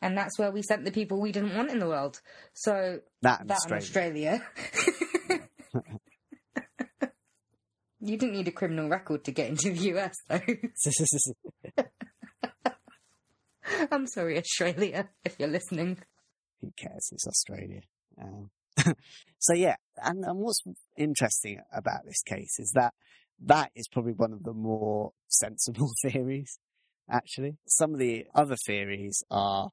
And 0.02 0.18
that's 0.18 0.38
where 0.38 0.52
we 0.52 0.62
sent 0.62 0.86
the 0.86 0.92
people 0.92 1.20
we 1.20 1.32
didn't 1.32 1.56
want 1.56 1.72
in 1.72 1.80
the 1.80 1.88
world. 1.88 2.22
So 2.54 3.00
that 3.24 3.48
that 3.48 3.58
Australia. 3.72 4.42
Australia. 4.44 5.02
you 8.00 8.18
didn't 8.18 8.34
need 8.34 8.48
a 8.48 8.52
criminal 8.52 8.90
record 8.90 9.24
to 9.26 9.32
get 9.32 9.50
into 9.50 9.72
the 9.72 9.94
US, 9.94 10.16
though. 10.28 10.42
I'm 13.92 14.08
sorry, 14.08 14.38
Australia, 14.38 15.10
if 15.24 15.36
you're 15.40 15.50
listening. 15.50 15.98
Who 16.62 16.72
cares? 16.78 17.10
It's 17.12 17.28
Australia. 17.28 17.82
Um, 18.22 18.50
so 19.40 19.54
yeah, 19.54 19.76
and, 20.04 20.24
and 20.24 20.40
what's 20.40 20.62
interesting 20.98 21.60
about 21.74 22.06
this 22.06 22.22
case 22.24 22.60
is 22.60 22.72
that 22.76 22.94
that 23.44 23.72
is 23.76 23.88
probably 23.88 24.14
one 24.14 24.34
of 24.34 24.44
the 24.44 24.54
more 24.54 25.12
sensible 25.30 25.92
theories. 26.04 26.60
Actually, 27.10 27.58
some 27.68 27.94
of 27.94 28.00
the 28.00 28.26
other 28.34 28.56
theories 28.66 29.24
are 29.30 29.70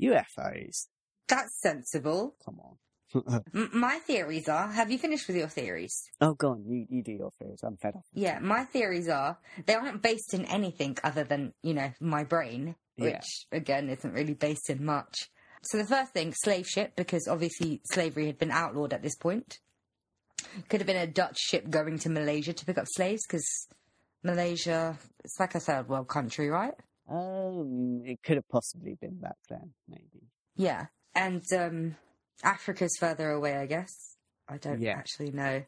UFOs. 0.00 0.86
That's 1.28 1.60
sensible. 1.60 2.36
Come 2.44 2.60
on. 2.60 2.76
My 3.72 3.98
theories 4.06 4.48
are. 4.48 4.68
Have 4.68 4.90
you 4.90 4.98
finished 4.98 5.26
with 5.28 5.36
your 5.36 5.48
theories? 5.48 5.94
oh, 6.20 6.34
go 6.34 6.50
on. 6.50 6.64
You 6.66 6.86
you 6.88 7.02
do 7.02 7.12
your 7.12 7.30
theories. 7.38 7.60
I'm 7.62 7.76
fed 7.76 7.96
up. 7.96 8.02
Yeah, 8.12 8.38
my 8.40 8.64
theories 8.64 9.08
are 9.08 9.38
they 9.66 9.74
aren't 9.74 10.02
based 10.02 10.34
in 10.34 10.44
anything 10.46 10.96
other 11.04 11.24
than, 11.24 11.52
you 11.62 11.74
know, 11.74 11.92
my 12.00 12.24
brain, 12.24 12.74
which 12.96 13.12
Yeah. 13.52 13.58
again 13.58 13.88
isn't 13.90 14.12
really 14.12 14.34
based 14.34 14.68
in 14.70 14.84
much. 14.84 15.30
So 15.62 15.78
the 15.78 15.84
first 15.86 16.12
thing, 16.12 16.32
slave 16.34 16.66
ship, 16.68 16.94
because 16.96 17.26
obviously 17.28 17.80
slavery 17.92 18.26
had 18.26 18.38
been 18.38 18.50
outlawed 18.52 18.92
at 18.92 19.02
this 19.02 19.16
point. 19.16 19.58
Could 20.68 20.80
have 20.80 20.86
been 20.86 20.96
a 20.96 21.06
Dutch 21.06 21.38
ship 21.38 21.68
going 21.70 21.98
to 22.00 22.08
Malaysia 22.10 22.52
to 22.52 22.64
pick 22.66 22.78
up 22.78 22.86
slaves, 22.88 23.22
because 23.26 23.66
Malaysia, 24.22 24.96
it's 25.24 25.38
like 25.40 25.54
a 25.54 25.60
third 25.60 25.88
world 25.88 26.08
country, 26.08 26.48
right? 26.48 26.74
Um, 27.08 28.02
it 28.04 28.22
could 28.22 28.36
have 28.36 28.48
possibly 28.48 28.94
been 29.00 29.18
back 29.18 29.36
then, 29.48 29.72
maybe. 29.88 30.28
Yeah. 30.56 30.86
And 31.14 31.42
um, 31.52 31.96
Africa's 32.42 32.96
further 32.98 33.30
away, 33.30 33.56
I 33.56 33.66
guess. 33.66 34.16
I 34.48 34.58
don't 34.58 34.80
Yeah. 34.80 34.96
actually 34.96 35.32
know. 35.32 35.64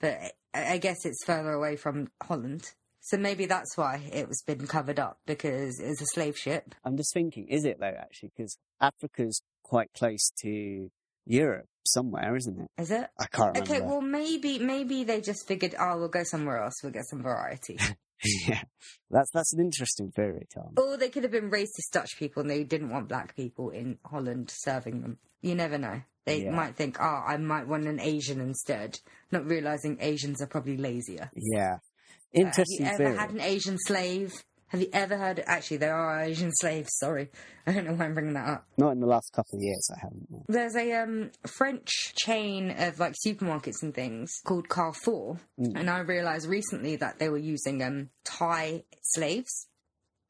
But 0.00 0.18
I, 0.52 0.78
guess 0.78 1.04
it's 1.04 1.24
further 1.24 1.52
away 1.52 1.76
from 1.76 2.10
Holland. 2.22 2.72
So 3.00 3.16
maybe 3.16 3.46
that's 3.46 3.76
why 3.76 4.02
it 4.12 4.28
was 4.28 4.42
been 4.46 4.66
covered 4.66 4.98
up 4.98 5.20
because 5.26 5.78
it 5.80 5.86
was 5.88 6.00
a 6.02 6.06
slave 6.12 6.36
ship. 6.36 6.74
I'm 6.84 6.96
just 6.96 7.14
thinking, 7.14 7.46
is 7.48 7.64
it 7.64 7.78
though? 7.78 7.86
Actually, 7.86 8.32
because 8.36 8.58
Africa's 8.80 9.40
quite 9.62 9.90
close 9.94 10.30
to 10.42 10.90
Europe 11.24 11.66
somewhere, 11.86 12.36
isn't 12.36 12.58
it? 12.60 12.68
Is 12.78 12.90
it? 12.90 13.08
I 13.18 13.26
can't 13.26 13.54
remember. 13.56 13.74
Okay, 13.74 13.80
well 13.80 14.00
maybe 14.00 14.58
maybe 14.58 15.04
they 15.04 15.20
just 15.20 15.46
figured, 15.46 15.74
oh, 15.78 15.96
we'll 15.98 16.08
go 16.08 16.24
somewhere 16.24 16.58
else. 16.62 16.74
We'll 16.82 16.92
get 16.92 17.06
some 17.08 17.22
variety. 17.22 17.78
yeah, 18.48 18.62
that's 19.10 19.30
that's 19.32 19.52
an 19.52 19.60
interesting 19.60 20.10
theory, 20.10 20.46
Tom. 20.54 20.72
or 20.78 20.96
they 20.96 21.08
could 21.10 21.22
have 21.22 21.32
been 21.32 21.50
racist 21.50 21.90
Dutch 21.92 22.16
people 22.18 22.40
and 22.40 22.50
they 22.50 22.64
didn't 22.64 22.90
want 22.90 23.08
black 23.08 23.36
people 23.36 23.70
in 23.70 23.98
Holland 24.04 24.50
serving 24.52 25.02
them. 25.02 25.18
You 25.42 25.54
never 25.54 25.78
know. 25.78 26.02
They 26.24 26.44
Yeah. 26.44 26.50
might 26.52 26.74
think, 26.76 26.96
oh, 26.98 27.22
I 27.26 27.36
might 27.36 27.68
want 27.68 27.86
an 27.86 28.00
Asian 28.00 28.40
instead, 28.40 28.98
not 29.30 29.44
realizing 29.46 29.98
Asians 30.00 30.40
are 30.42 30.46
probably 30.48 30.76
lazier. 30.76 31.30
Yeah, 31.34 31.74
Uh, 31.74 31.78
interesting 32.32 32.84
Have 32.86 32.92
you 32.94 32.96
theory. 32.98 33.10
ever 33.12 33.20
had 33.20 33.30
an 33.30 33.40
Asian 33.40 33.76
slave? 33.78 34.32
Have 34.70 34.80
you 34.80 34.88
ever 34.92 35.16
heard? 35.16 35.42
Actually, 35.46 35.76
there 35.78 35.94
are 35.94 36.22
Asian 36.22 36.50
slaves. 36.60 36.90
Sorry, 36.98 37.28
I 37.66 37.72
don't 37.72 37.86
know 37.86 37.92
why 37.94 38.04
I'm 38.06 38.14
bringing 38.14 38.34
that 38.34 38.48
up. 38.48 38.66
Not 38.76 38.90
in 38.92 39.00
the 39.00 39.06
last 39.06 39.32
couple 39.32 39.58
of 39.58 39.62
years, 39.62 39.88
I 39.94 39.98
haven't. 40.02 40.26
no. 40.30 40.44
There's 40.48 40.74
a 40.74 40.92
um, 40.94 41.30
French 41.46 42.14
chain 42.16 42.72
of 42.78 42.98
like 42.98 43.14
supermarkets 43.26 43.82
and 43.82 43.94
things 43.94 44.30
called 44.44 44.68
Carrefour, 44.68 45.38
Mm. 45.60 45.72
and 45.76 45.88
I 45.90 45.98
realised 46.00 46.46
recently 46.48 46.96
that 46.96 47.18
they 47.18 47.28
were 47.28 47.38
using 47.38 47.82
um 47.82 48.10
Thai 48.24 48.82
slaves. 49.02 49.68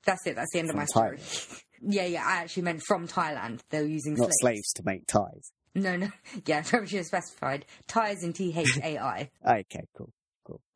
That's 0.04 0.24
it. 0.26 0.36
That's 0.36 0.52
the 0.52 0.60
end 0.60 0.68
From 0.70 0.78
of 0.80 0.82
my 0.82 0.86
story. 0.86 1.18
yeah, 1.82 2.04
yeah. 2.06 2.22
I 2.24 2.36
actually 2.36 2.62
meant 2.62 2.82
from 2.86 3.08
Thailand. 3.08 3.60
They 3.70 3.80
were 3.80 3.88
using 3.88 4.14
Not 4.14 4.26
slaves. 4.26 4.36
slaves 4.40 4.72
to 4.74 4.82
make 4.84 5.06
ties. 5.06 5.50
No, 5.74 5.96
no. 5.96 6.08
Yeah, 6.46 6.62
probably 6.62 6.86
should 6.88 6.98
have 6.98 7.06
specified. 7.06 7.64
Thai 7.88 8.10
is 8.10 8.22
in 8.22 8.32
T 8.32 8.54
H 8.56 8.78
A 8.82 8.98
I. 8.98 9.30
Okay, 9.44 9.84
cool. 9.96 10.10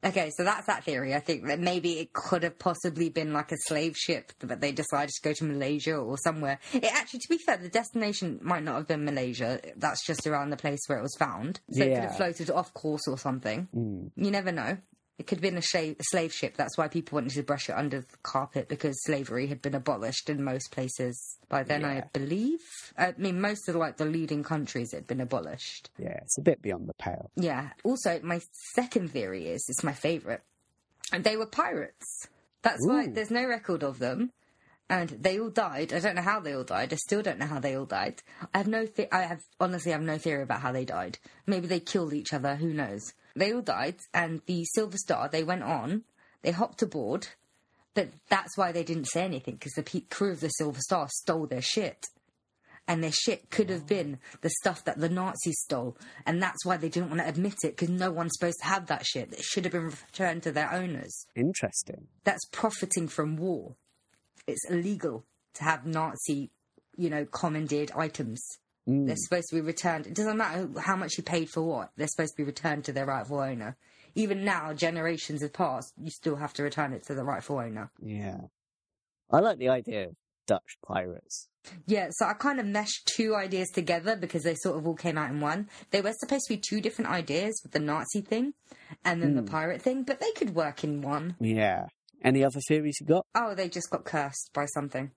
Okay, 0.02 0.30
so 0.36 0.44
that's 0.44 0.66
that 0.66 0.84
theory. 0.84 1.14
I 1.14 1.20
think 1.20 1.46
that 1.46 1.60
maybe 1.60 1.98
it 1.98 2.12
could 2.12 2.42
have 2.42 2.58
possibly 2.58 3.10
been 3.10 3.32
like 3.32 3.52
a 3.52 3.56
slave 3.66 3.96
ship, 3.96 4.32
but 4.40 4.60
they 4.60 4.72
decided 4.72 5.10
to 5.10 5.22
go 5.22 5.34
to 5.34 5.44
Malaysia 5.44 5.96
or 5.96 6.16
somewhere. 6.16 6.58
It 6.72 6.84
actually, 6.84 7.20
to 7.20 7.28
be 7.28 7.38
fair, 7.38 7.58
the 7.58 7.68
destination 7.68 8.40
might 8.42 8.62
not 8.62 8.76
have 8.76 8.88
been 8.88 9.04
Malaysia. 9.04 9.60
That's 9.76 10.04
just 10.06 10.26
around 10.26 10.50
the 10.50 10.56
place 10.56 10.80
where 10.86 10.98
it 10.98 11.02
was 11.02 11.16
found. 11.18 11.60
So 11.70 11.82
it 11.82 11.94
could 11.94 12.04
have 12.04 12.16
floated 12.16 12.50
off 12.50 12.72
course 12.72 13.06
or 13.06 13.18
something. 13.18 13.68
Mm. 13.74 14.10
You 14.16 14.30
never 14.30 14.52
know. 14.52 14.78
It 15.20 15.26
could 15.26 15.36
have 15.36 15.42
been 15.42 15.58
a, 15.58 15.60
sha- 15.60 15.94
a 16.00 16.02
slave 16.04 16.32
ship. 16.32 16.56
That's 16.56 16.78
why 16.78 16.88
people 16.88 17.16
wanted 17.16 17.32
to 17.34 17.42
brush 17.42 17.68
it 17.68 17.74
under 17.74 18.00
the 18.00 18.16
carpet 18.22 18.68
because 18.70 18.96
slavery 19.04 19.48
had 19.48 19.60
been 19.60 19.74
abolished 19.74 20.30
in 20.30 20.42
most 20.42 20.72
places 20.72 21.36
by 21.50 21.62
then. 21.62 21.84
I 21.84 22.04
believe. 22.14 22.60
I 22.96 23.12
mean, 23.18 23.38
most 23.38 23.68
of 23.68 23.74
like 23.76 23.98
the 23.98 24.06
leading 24.06 24.42
countries 24.42 24.92
had 24.92 25.06
been 25.06 25.20
abolished. 25.20 25.90
Yeah, 25.98 26.18
it's 26.22 26.38
a 26.38 26.40
bit 26.40 26.62
beyond 26.62 26.88
the 26.88 26.94
pale. 26.94 27.30
Yeah. 27.36 27.68
Also, 27.84 28.18
my 28.22 28.40
second 28.74 29.10
theory 29.10 29.48
is 29.48 29.62
it's 29.68 29.84
my 29.84 29.92
favourite. 29.92 30.40
And 31.12 31.22
they 31.22 31.36
were 31.36 31.44
pirates. 31.44 32.26
That's 32.62 32.86
why 32.86 33.08
there's 33.08 33.30
no 33.30 33.44
record 33.46 33.82
of 33.82 33.98
them. 33.98 34.32
And 34.88 35.10
they 35.10 35.38
all 35.38 35.50
died. 35.50 35.92
I 35.92 35.98
don't 36.00 36.16
know 36.16 36.22
how 36.22 36.40
they 36.40 36.54
all 36.54 36.64
died. 36.64 36.94
I 36.94 36.96
still 36.96 37.20
don't 37.20 37.38
know 37.38 37.46
how 37.46 37.60
they 37.60 37.74
all 37.76 37.84
died. 37.84 38.22
I 38.54 38.58
have 38.58 38.68
no. 38.68 38.86
The- 38.86 39.14
I 39.14 39.22
have 39.24 39.42
honestly 39.60 39.92
I 39.92 39.96
have 39.96 40.02
no 40.04 40.16
theory 40.16 40.42
about 40.44 40.62
how 40.62 40.72
they 40.72 40.86
died. 40.86 41.18
Maybe 41.46 41.66
they 41.66 41.78
killed 41.80 42.14
each 42.14 42.32
other. 42.32 42.56
Who 42.56 42.72
knows? 42.72 43.12
They 43.40 43.54
all 43.54 43.62
died, 43.62 43.96
and 44.12 44.42
the 44.44 44.64
Silver 44.66 44.98
Star. 44.98 45.28
They 45.28 45.42
went 45.42 45.62
on. 45.62 46.04
They 46.42 46.50
hopped 46.50 46.82
aboard, 46.82 47.28
but 47.94 48.10
that's 48.28 48.56
why 48.56 48.70
they 48.70 48.84
didn't 48.84 49.06
say 49.08 49.24
anything 49.24 49.54
because 49.54 49.72
the 49.72 49.82
pe- 49.82 50.00
crew 50.00 50.32
of 50.32 50.40
the 50.40 50.48
Silver 50.50 50.80
Star 50.80 51.08
stole 51.10 51.46
their 51.46 51.62
shit 51.62 52.04
and 52.86 53.02
their 53.02 53.12
shit 53.12 53.50
could 53.50 53.70
have 53.70 53.86
been 53.86 54.18
the 54.42 54.50
stuff 54.60 54.84
that 54.84 54.98
the 54.98 55.08
Nazis 55.08 55.58
stole, 55.62 55.96
and 56.26 56.42
that's 56.42 56.66
why 56.66 56.76
they 56.76 56.90
didn't 56.90 57.08
want 57.08 57.22
to 57.22 57.28
admit 57.28 57.54
it 57.62 57.76
because 57.76 57.88
no 57.88 58.10
one's 58.10 58.32
supposed 58.34 58.58
to 58.60 58.66
have 58.66 58.86
that 58.86 59.06
shit. 59.06 59.32
It 59.32 59.42
should 59.42 59.64
have 59.64 59.72
been 59.72 59.86
returned 59.86 60.42
to 60.42 60.52
their 60.52 60.70
owners. 60.72 61.26
Interesting. 61.34 62.08
That's 62.24 62.44
profiting 62.52 63.08
from 63.08 63.36
war. 63.36 63.76
It's 64.46 64.68
illegal 64.68 65.24
to 65.54 65.64
have 65.64 65.86
Nazi, 65.86 66.50
you 66.96 67.08
know, 67.08 67.24
commandeered 67.24 67.92
items. 67.96 68.42
Mm. 68.90 69.06
They're 69.06 69.16
supposed 69.16 69.48
to 69.50 69.56
be 69.56 69.60
returned. 69.60 70.06
It 70.06 70.14
doesn't 70.14 70.36
matter 70.36 70.68
how 70.80 70.96
much 70.96 71.16
you 71.16 71.22
paid 71.22 71.48
for 71.48 71.62
what. 71.62 71.90
They're 71.96 72.08
supposed 72.08 72.32
to 72.36 72.42
be 72.42 72.46
returned 72.46 72.84
to 72.84 72.92
their 72.92 73.06
rightful 73.06 73.38
owner. 73.38 73.76
Even 74.16 74.44
now, 74.44 74.72
generations 74.72 75.42
have 75.42 75.52
passed. 75.52 75.92
You 75.96 76.10
still 76.10 76.36
have 76.36 76.52
to 76.54 76.64
return 76.64 76.92
it 76.92 77.04
to 77.06 77.14
the 77.14 77.22
rightful 77.22 77.58
owner. 77.58 77.90
Yeah. 78.02 78.40
I 79.30 79.38
like 79.38 79.58
the 79.58 79.68
idea 79.68 80.08
of 80.08 80.16
Dutch 80.46 80.78
pirates. 80.84 81.48
Yeah, 81.86 82.08
so 82.10 82.26
I 82.26 82.32
kind 82.32 82.58
of 82.58 82.66
meshed 82.66 83.12
two 83.14 83.36
ideas 83.36 83.68
together 83.68 84.16
because 84.16 84.42
they 84.42 84.56
sort 84.56 84.78
of 84.78 84.86
all 84.86 84.96
came 84.96 85.16
out 85.16 85.30
in 85.30 85.40
one. 85.40 85.68
They 85.90 86.00
were 86.00 86.12
supposed 86.18 86.46
to 86.48 86.54
be 86.54 86.60
two 86.60 86.80
different 86.80 87.10
ideas 87.10 87.60
with 87.62 87.72
the 87.72 87.78
Nazi 87.78 88.22
thing 88.22 88.54
and 89.04 89.22
then 89.22 89.36
the 89.36 89.42
pirate 89.42 89.82
thing, 89.82 90.02
but 90.02 90.20
they 90.20 90.32
could 90.32 90.54
work 90.54 90.82
in 90.82 91.02
one. 91.02 91.36
Yeah. 91.38 91.86
Any 92.24 92.44
other 92.44 92.60
theories 92.66 92.96
you 93.00 93.06
got? 93.06 93.26
Oh, 93.34 93.54
they 93.54 93.68
just 93.68 93.90
got 93.90 94.04
cursed 94.04 94.50
by 94.52 94.66
something. 94.66 95.12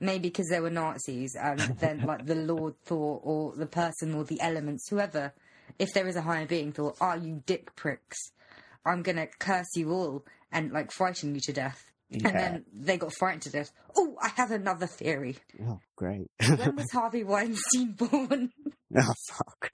Maybe 0.00 0.28
because 0.28 0.48
they 0.48 0.60
were 0.60 0.70
Nazis 0.70 1.34
and 1.34 1.58
then, 1.80 2.02
like, 2.02 2.26
the 2.26 2.34
Lord 2.34 2.78
thought, 2.84 3.20
or 3.24 3.54
the 3.56 3.66
person, 3.66 4.14
or 4.14 4.24
the 4.24 4.40
elements, 4.40 4.88
whoever, 4.88 5.32
if 5.78 5.88
there 5.94 6.06
is 6.06 6.16
a 6.16 6.22
higher 6.22 6.46
being, 6.46 6.72
thought, 6.72 6.96
oh, 7.00 7.14
you 7.14 7.42
dick 7.46 7.74
pricks. 7.74 8.18
I'm 8.86 9.02
gonna 9.02 9.26
curse 9.38 9.76
you 9.76 9.90
all 9.92 10.24
and, 10.52 10.72
like, 10.72 10.90
frighten 10.92 11.34
you 11.34 11.40
to 11.42 11.52
death. 11.52 11.90
Yeah. 12.10 12.28
And 12.28 12.36
then 12.36 12.64
they 12.72 12.96
got 12.96 13.12
frightened 13.12 13.42
to 13.42 13.50
death. 13.50 13.70
Oh, 13.94 14.16
I 14.22 14.28
have 14.36 14.50
another 14.50 14.86
theory. 14.86 15.36
Oh, 15.62 15.80
great. 15.94 16.30
When 16.38 16.76
was 16.76 16.90
Harvey 16.90 17.22
Weinstein 17.22 17.92
born? 17.98 18.50
oh, 18.96 19.12
fuck. 19.28 19.70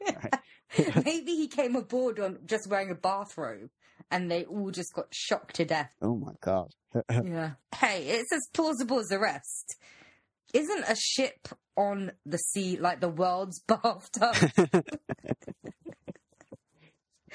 Maybe 1.05 1.37
he 1.37 1.47
came 1.47 1.77
aboard 1.77 2.19
on 2.19 2.41
just 2.45 2.69
wearing 2.69 2.91
a 2.91 2.97
bathrobe 2.97 3.71
and 4.11 4.29
they 4.29 4.45
all 4.47 4.73
just 4.73 4.93
got 4.95 5.07
shocked 5.13 5.57
to 5.57 5.65
death. 5.65 5.95
Oh, 6.03 6.17
my 6.17 6.33
God. 6.41 6.73
Yeah. 7.09 7.53
Hey, 7.77 8.05
it's 8.09 8.33
as 8.33 8.49
plausible 8.53 8.99
as 8.99 9.07
the 9.07 9.21
rest. 9.21 9.77
Isn't 10.55 10.85
a 10.89 10.95
ship 10.97 11.49
on 11.77 12.13
the 12.25 12.39
sea 12.39 12.79
like 12.79 13.01
the 13.01 13.09
world's 13.09 13.61
bathtub? 13.67 14.37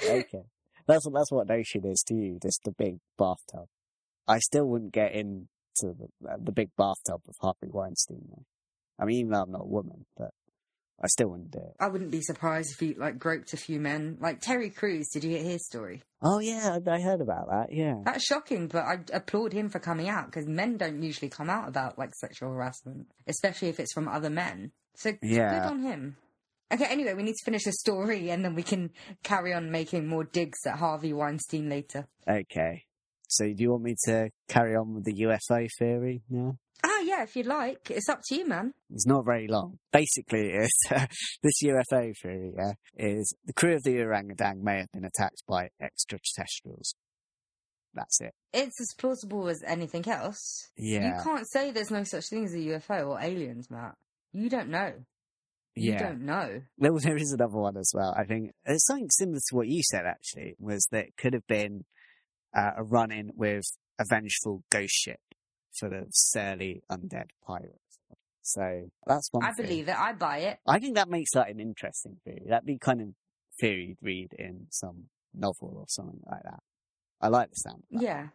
okay. 0.04 0.44
That's, 0.88 1.06
that's 1.14 1.32
what 1.32 1.52
Ocean 1.52 1.86
is 1.86 2.02
to 2.08 2.16
you, 2.16 2.40
just 2.42 2.62
the 2.64 2.72
big 2.72 3.00
bathtub. 3.18 3.68
I 4.28 4.40
still 4.40 4.66
wouldn't 4.66 4.94
get 4.94 5.12
into 5.12 5.48
the, 5.82 6.08
the 6.42 6.52
big 6.52 6.70
bathtub 6.78 7.22
of 7.28 7.36
Harvey 7.42 7.70
Weinstein, 7.70 8.22
though. 8.30 8.46
I 8.98 9.06
mean, 9.06 9.20
even 9.20 9.32
though 9.32 9.42
I'm 9.42 9.52
not 9.52 9.62
a 9.62 9.68
woman, 9.68 10.06
but 10.18 10.32
I 11.02 11.08
still 11.08 11.30
wouldn't 11.30 11.52
do 11.52 11.60
it. 11.60 11.76
I 11.80 11.88
wouldn't 11.88 12.12
be 12.12 12.22
surprised 12.22 12.72
if 12.74 12.80
he 12.80 12.94
like 12.94 13.18
groped 13.20 13.54
a 13.54 13.58
few 13.58 13.80
men. 13.80 14.18
Like 14.20 14.42
Terry 14.42 14.70
Crews, 14.70 15.08
did 15.14 15.24
you 15.24 15.32
hear 15.32 15.44
his 15.44 15.66
story? 15.66 16.02
Oh, 16.22 16.40
yeah, 16.40 16.78
I 16.86 16.92
I 16.92 17.00
heard 17.02 17.22
about 17.22 17.50
that, 17.50 17.72
yeah. 17.72 17.96
That's 18.04 18.26
shocking, 18.26 18.68
but 18.68 18.84
I 18.84 19.00
applaud 19.14 19.54
him 19.54 19.70
for 19.70 19.80
coming 19.80 20.10
out 20.10 20.26
because 20.26 20.46
men 20.48 20.76
don't 20.78 21.02
usually 21.02 21.30
come 21.30 21.50
out 21.50 21.70
about 21.70 21.98
like 21.98 22.14
sexual 22.16 22.50
harassment, 22.52 23.08
especially 23.28 23.70
if 23.70 23.80
it's 23.80 23.94
from 23.94 24.08
other 24.10 24.30
men. 24.30 24.72
So 24.96 25.14
Yeah. 25.22 25.54
good 25.62 25.70
on 25.72 25.80
him. 25.80 26.18
Okay, 26.72 26.86
anyway, 26.86 27.14
we 27.14 27.24
need 27.24 27.34
to 27.36 27.46
finish 27.46 27.64
the 27.64 27.72
story 27.72 28.30
and 28.30 28.44
then 28.46 28.54
we 28.54 28.62
can 28.64 28.92
carry 29.24 29.54
on 29.54 29.72
making 29.72 30.06
more 30.08 30.24
digs 30.26 30.60
at 30.68 30.78
Harvey 30.78 31.14
Weinstein 31.14 31.68
later. 31.70 32.06
Okay. 32.30 32.84
So 33.28 33.46
do 33.46 33.56
you 33.64 33.72
want 33.72 33.84
me 33.84 33.96
to 34.06 34.30
carry 34.50 34.76
on 34.76 34.96
with 34.96 35.06
the 35.06 35.14
UFO 35.22 35.68
theory 35.80 36.22
now? 36.30 36.58
Ah, 37.00 37.04
yeah, 37.04 37.24
if 37.24 37.36
you'd 37.36 37.46
like. 37.46 37.92
It's 37.92 38.10
up 38.10 38.20
to 38.26 38.36
you, 38.36 38.46
man. 38.46 38.74
It's 38.90 39.08
not 39.08 39.24
very 39.26 39.48
long. 39.48 39.80
Basically, 39.94 40.50
it's 40.50 40.82
this 41.42 41.64
UFO 41.64 42.14
theory 42.22 42.52
yeah, 42.58 42.74
is 42.98 43.34
the 43.46 43.54
crew 43.54 43.76
of 43.76 43.84
the 43.84 44.02
orangutan 44.02 44.64
may 44.64 44.80
have 44.80 44.92
been 44.92 45.06
attacked 45.06 45.44
by 45.48 45.70
extraterrestrials. 45.82 46.96
That's 47.94 48.20
it. 48.22 48.34
It's 48.54 48.80
as 48.82 48.94
plausible 48.98 49.48
as 49.48 49.64
anything 49.66 50.08
else. 50.10 50.70
Yeah. 50.78 51.18
You 51.18 51.24
can't 51.24 51.50
say 51.50 51.72
there's 51.72 51.92
no 51.92 52.04
such 52.04 52.28
thing 52.30 52.46
as 52.46 52.54
a 52.54 52.58
UFO 52.58 53.10
or 53.10 53.22
aliens, 53.22 53.72
Matt. 53.72 53.96
You 54.34 54.50
don't 54.50 54.70
know. 54.70 54.94
You 55.76 55.94
yeah. 55.94 56.00
don't 56.00 56.22
know. 56.22 56.62
There, 56.78 56.92
there 57.00 57.18
is 57.18 57.32
another 57.32 57.58
one 57.58 57.78
as 57.78 57.92
well. 57.94 58.14
I 58.18 58.26
think 58.26 58.52
it's 58.66 58.86
something 58.86 59.10
similar 59.10 59.40
to 59.50 59.56
what 59.56 59.68
you 59.68 59.82
said. 59.84 60.06
Actually, 60.06 60.56
was 60.60 60.86
that 60.92 61.06
it 61.06 61.14
could 61.18 61.34
have 61.34 61.48
been 61.48 61.86
uh, 62.54 62.72
a 62.78 62.84
run-in 62.84 63.32
with 63.36 63.64
a 64.00 64.04
vengeful 64.10 64.64
ghost 64.70 64.94
ship 64.94 65.20
full 65.80 65.94
of 65.94 66.08
surly 66.12 66.82
undead 66.92 67.30
pirates. 67.46 67.76
So 68.42 68.90
that's 69.06 69.30
one. 69.32 69.46
I 69.46 69.52
theory. 69.52 69.68
believe 69.68 69.90
it. 69.90 69.96
I 70.00 70.14
buy 70.14 70.38
it. 70.40 70.60
I 70.68 70.80
think 70.80 70.96
that 70.96 71.10
makes 71.10 71.32
that 71.34 71.50
an 71.50 71.60
interesting 71.60 72.18
theory. 72.24 72.44
That'd 72.48 72.66
be 72.66 72.78
kind 72.78 73.02
of 73.02 73.08
theory 73.60 73.86
you'd 73.90 74.02
read 74.02 74.34
in 74.38 74.68
some 74.72 75.06
novel 75.34 75.74
or 75.78 75.86
something 75.88 76.22
like 76.30 76.44
that. 76.44 76.62
I 77.22 77.28
like 77.28 77.50
the 77.50 77.56
sound. 77.56 77.84
Yeah. 77.90 78.28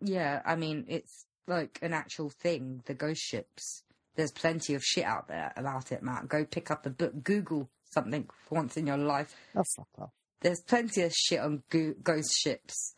Yeah, 0.00 0.42
I 0.44 0.56
mean, 0.56 0.84
it's 0.88 1.26
like 1.46 1.78
an 1.80 1.92
actual 1.92 2.30
thing, 2.42 2.82
the 2.86 2.94
ghost 2.94 3.22
ships. 3.22 3.84
There's 4.16 4.32
plenty 4.32 4.74
of 4.74 4.82
shit 4.82 5.04
out 5.04 5.28
there 5.28 5.52
about 5.56 5.92
it, 5.92 6.02
Matt. 6.02 6.28
Go 6.28 6.44
pick 6.44 6.70
up 6.70 6.84
a 6.84 6.90
book, 6.90 7.22
Google 7.22 7.70
something 7.92 8.28
for 8.48 8.56
once 8.56 8.76
in 8.76 8.86
your 8.86 8.96
life. 8.96 9.34
Oh 9.56 9.62
fuck 9.76 9.88
off. 10.00 10.10
There's 10.40 10.60
plenty 10.60 11.02
of 11.02 11.12
shit 11.12 11.38
on 11.40 11.62
go- 11.70 11.94
ghost 12.02 12.32
ships. 12.36 12.94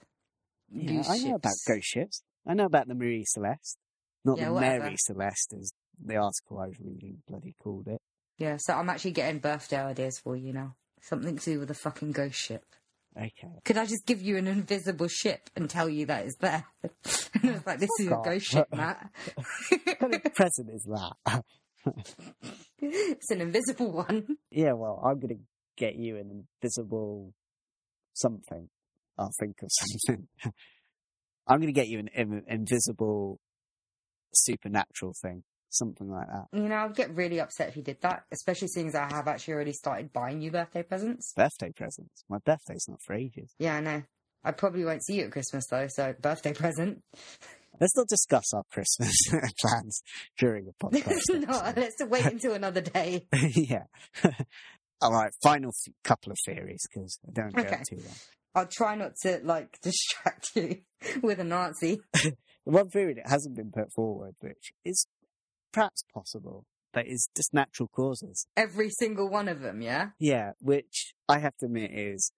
Yeah, 0.72 1.02
I 1.08 1.18
know 1.18 1.34
about 1.34 1.52
ghost 1.68 1.84
ships. 1.84 2.22
I 2.46 2.54
know 2.54 2.64
about 2.64 2.88
the 2.88 2.94
Marie 2.94 3.24
Celeste, 3.26 3.76
not 4.24 4.38
Yeah, 4.38 4.46
the 4.46 4.52
whatever. 4.54 4.84
Mary 4.84 4.96
Celeste, 4.98 5.54
as 5.58 5.72
the 6.04 6.16
article 6.16 6.58
I 6.58 6.66
was 6.68 6.80
reading 6.80 7.18
bloody 7.28 7.54
called 7.62 7.86
it. 7.88 8.00
Yeah, 8.38 8.56
so 8.58 8.74
I'm 8.74 8.90
actually 8.90 9.12
getting 9.12 9.38
birthday 9.40 9.80
ideas 9.80 10.18
for 10.18 10.36
you 10.36 10.52
now. 10.52 10.74
Something 11.02 11.36
to 11.38 11.44
do 11.44 11.60
with 11.60 11.70
a 11.70 11.74
fucking 11.74 12.12
ghost 12.12 12.36
ship. 12.36 12.64
Okay. 13.16 13.52
Could 13.64 13.76
I 13.78 13.86
just 13.86 14.06
give 14.06 14.20
you 14.22 14.36
an 14.38 14.48
invisible 14.48 15.06
ship 15.06 15.48
and 15.54 15.70
tell 15.70 15.88
you 15.88 16.06
that 16.06 16.26
it's 16.26 16.36
there? 16.38 16.64
and 16.82 16.90
it's 17.44 17.64
like, 17.66 17.78
this 17.78 17.90
is 18.00 18.08
Fuck 18.08 18.26
a 18.26 18.30
ghost 18.30 18.46
ship, 18.46 18.66
Matt. 18.74 19.08
what 19.84 19.98
kind 20.00 20.14
of 20.16 20.34
present 20.34 20.70
is 20.70 20.82
that? 20.84 21.44
it's 22.80 23.30
an 23.30 23.40
invisible 23.40 23.92
one. 23.92 24.36
yeah, 24.50 24.72
well, 24.72 25.00
I'm 25.04 25.20
gonna 25.20 25.38
get 25.76 25.94
you 25.96 26.16
an 26.16 26.44
invisible 26.62 27.32
something. 28.14 28.68
I'll 29.18 29.30
think 29.38 29.56
of 29.62 29.68
something. 29.70 30.26
I'm 31.46 31.60
gonna 31.60 31.72
get 31.72 31.88
you 31.88 31.98
an 32.00 32.08
in- 32.14 32.44
invisible 32.48 33.38
supernatural 34.36 35.14
thing, 35.20 35.42
something 35.70 36.10
like 36.10 36.26
that. 36.28 36.46
You 36.52 36.68
know, 36.68 36.76
I'd 36.76 36.94
get 36.94 37.14
really 37.14 37.40
upset 37.40 37.68
if 37.68 37.76
you 37.76 37.82
did 37.82 38.00
that, 38.02 38.24
especially 38.32 38.68
seeing 38.68 38.88
as 38.88 38.94
I 38.94 39.08
have 39.12 39.28
actually 39.28 39.54
already 39.54 39.72
started 39.72 40.12
buying 40.12 40.40
you 40.40 40.50
birthday 40.50 40.82
presents. 40.82 41.32
Birthday 41.34 41.72
presents. 41.72 42.24
My 42.28 42.38
birthday's 42.38 42.86
not 42.88 43.00
for 43.02 43.14
ages. 43.14 43.54
Yeah, 43.58 43.76
I 43.76 43.80
know. 43.80 44.02
I 44.44 44.52
probably 44.52 44.84
won't 44.84 45.04
see 45.04 45.14
you 45.16 45.24
at 45.24 45.32
Christmas 45.32 45.64
though, 45.70 45.86
so 45.88 46.14
birthday 46.20 46.52
present. 46.52 47.02
Let's 47.80 47.96
not 47.96 48.06
discuss 48.06 48.44
our 48.54 48.62
Christmas 48.70 49.16
plans 49.60 50.02
during 50.38 50.68
a 50.68 50.72
podcast. 50.84 51.06
Let's 51.06 51.28
not. 51.30 51.76
Let's 51.76 51.96
wait 52.04 52.24
until 52.24 52.52
another 52.54 52.80
day. 52.80 53.26
yeah. 53.32 53.84
All 55.00 55.12
right, 55.12 55.32
final 55.42 55.72
couple 56.04 56.30
of 56.30 56.38
theories 56.46 56.86
because 56.88 57.18
I 57.26 57.32
don't 57.32 57.52
go 57.54 57.62
too 57.62 57.96
long. 57.96 58.14
I'll 58.54 58.68
try 58.70 58.94
not 58.94 59.16
to 59.22 59.40
like 59.42 59.76
distract 59.82 60.50
you 60.54 60.82
with 61.22 61.40
a 61.40 61.44
Nazi. 61.44 62.00
The 62.64 62.72
one 62.72 62.88
theory 62.88 63.14
that 63.14 63.28
hasn't 63.28 63.56
been 63.56 63.70
put 63.70 63.92
forward, 63.92 64.36
which 64.40 64.72
is 64.84 65.06
perhaps 65.72 66.04
possible, 66.12 66.64
but 66.92 67.06
is 67.06 67.28
just 67.36 67.52
natural 67.52 67.88
causes. 67.88 68.46
Every 68.56 68.88
single 68.90 69.28
one 69.28 69.48
of 69.48 69.60
them, 69.60 69.82
yeah? 69.82 70.10
Yeah, 70.18 70.52
which 70.60 71.14
I 71.28 71.40
have 71.40 71.56
to 71.58 71.66
admit 71.66 71.90
is, 71.92 72.32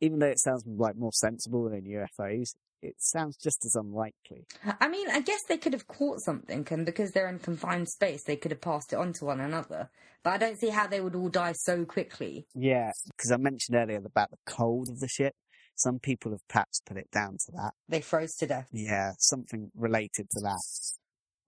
even 0.00 0.18
though 0.18 0.28
it 0.28 0.40
sounds 0.40 0.64
like 0.66 0.96
more 0.96 1.12
sensible 1.12 1.68
than 1.68 1.82
UFOs, 1.82 2.54
it 2.82 2.96
sounds 2.98 3.36
just 3.36 3.64
as 3.64 3.76
unlikely. 3.76 4.46
I 4.80 4.88
mean, 4.88 5.08
I 5.08 5.20
guess 5.20 5.40
they 5.48 5.58
could 5.58 5.72
have 5.72 5.86
caught 5.86 6.20
something, 6.20 6.66
and 6.70 6.84
because 6.84 7.12
they're 7.12 7.28
in 7.28 7.38
confined 7.38 7.88
space, 7.88 8.24
they 8.24 8.36
could 8.36 8.50
have 8.50 8.60
passed 8.60 8.92
it 8.92 8.96
on 8.96 9.12
to 9.14 9.24
one 9.24 9.40
another. 9.40 9.90
But 10.24 10.30
I 10.30 10.38
don't 10.38 10.58
see 10.58 10.70
how 10.70 10.86
they 10.86 11.00
would 11.00 11.14
all 11.14 11.28
die 11.28 11.52
so 11.52 11.84
quickly. 11.84 12.46
Yeah, 12.54 12.90
because 13.06 13.30
I 13.30 13.36
mentioned 13.36 13.76
earlier 13.76 13.98
about 13.98 14.30
the 14.30 14.38
cold 14.46 14.88
of 14.88 15.00
the 15.00 15.08
ship. 15.08 15.34
Some 15.74 15.98
people 15.98 16.32
have 16.32 16.46
perhaps 16.48 16.80
put 16.84 16.96
it 16.96 17.10
down 17.10 17.38
to 17.46 17.52
that. 17.52 17.72
They 17.88 18.00
froze 18.00 18.34
to 18.36 18.46
death. 18.46 18.68
Yeah, 18.72 19.12
something 19.18 19.70
related 19.74 20.28
to 20.30 20.40
that. 20.40 20.60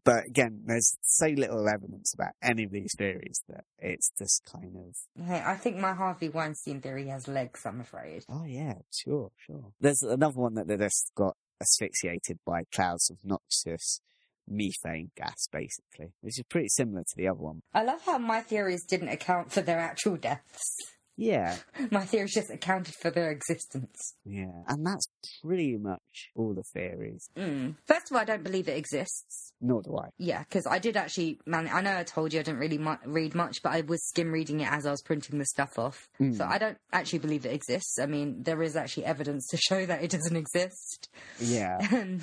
But 0.05 0.27
again, 0.27 0.63
there's 0.67 0.95
so 1.03 1.29
little 1.29 1.67
evidence 1.67 2.13
about 2.13 2.33
any 2.43 2.65
of 2.65 2.73
these 2.73 2.95
theories 2.97 3.41
that 3.49 3.65
it's 3.79 4.11
just 4.19 4.43
kind 4.45 4.77
of, 4.77 5.27
Hey, 5.27 5.43
I 5.45 5.57
think 5.57 5.77
my 5.79 5.95
Harvey 5.95 6.29
Weinstein 6.29 6.81
theory 6.83 7.07
has 7.09 7.27
legs, 7.27 7.65
I'm 7.65 7.81
afraid. 7.81 8.25
oh 8.29 8.45
yeah, 8.45 8.75
sure, 8.93 9.31
sure. 9.47 9.73
There's 9.81 10.03
another 10.03 10.39
one 10.39 10.55
that 10.55 10.67
they 10.69 10.77
just 10.77 11.11
got 11.15 11.37
asphyxiated 11.61 12.39
by 12.45 12.65
clouds 12.75 13.11
of 13.11 13.17
noxious 13.25 14.01
methane 14.47 15.11
gas, 15.17 15.49
basically, 15.51 16.13
which 16.21 16.39
is 16.39 16.45
pretty 16.51 16.69
similar 16.69 17.03
to 17.03 17.17
the 17.17 17.27
other 17.29 17.41
one. 17.41 17.63
I 17.73 17.83
love 17.85 18.03
how 18.05 18.19
my 18.19 18.43
theories 18.43 18.85
didn't 18.85 19.09
account 19.09 19.53
for 19.53 19.63
their 19.63 19.79
actual 19.79 20.17
deaths. 20.17 20.77
Yeah, 21.17 21.57
My 21.91 22.05
theories 22.05 22.35
just 22.35 22.51
accounted 22.51 22.95
for 23.01 23.11
their 23.11 23.31
existence. 23.31 24.15
yeah. 24.25 24.63
And 24.67 24.85
that's 24.87 25.07
pretty 25.43 25.77
much 25.77 26.31
all 26.35 26.55
the 26.55 26.63
theories. 26.73 27.29
Mm. 27.37 27.77
First 27.87 28.11
of 28.11 28.17
all, 28.17 28.23
I 28.23 28.25
don't 28.25 28.43
believe 28.43 28.69
it 28.69 28.77
exists. 28.77 29.53
Nor 29.61 29.83
do 29.83 29.97
I. 29.97 30.09
Yeah, 30.19 30.41
because 30.41 30.67
I 30.67 30.79
did 30.79 30.97
actually, 30.97 31.39
man, 31.47 31.69
I 31.73 31.81
know 31.81 31.97
I 31.97 32.03
told 32.03 32.33
you 32.33 32.41
I 32.41 32.43
didn't 32.43 32.59
really 32.61 32.79
mu- 32.79 32.97
read 33.05 33.35
much, 33.35 33.63
but 33.63 33.73
I 33.73 33.83
was 33.83 34.05
skim 34.09 34.33
reading 34.33 34.61
it 34.61 34.71
as 34.71 34.87
I 34.87 34.91
was 34.91 35.03
printing 35.03 35.39
the 35.39 35.47
stuff 35.47 35.79
off. 35.79 36.09
Mm. 36.21 36.37
So 36.37 36.45
I 36.45 36.59
don't 36.59 36.79
actually 36.93 37.21
believe 37.21 37.47
it 37.47 37.53
exists. 37.55 37.99
I 38.01 38.07
mean, 38.07 38.43
there 38.43 38.63
is 38.63 38.75
actually 38.77 39.07
evidence 39.07 39.47
to 39.49 39.57
show 39.57 39.87
that 39.87 40.03
it 40.03 40.11
doesn't 40.11 40.37
exist. 40.37 41.09
Yeah. 41.41 41.79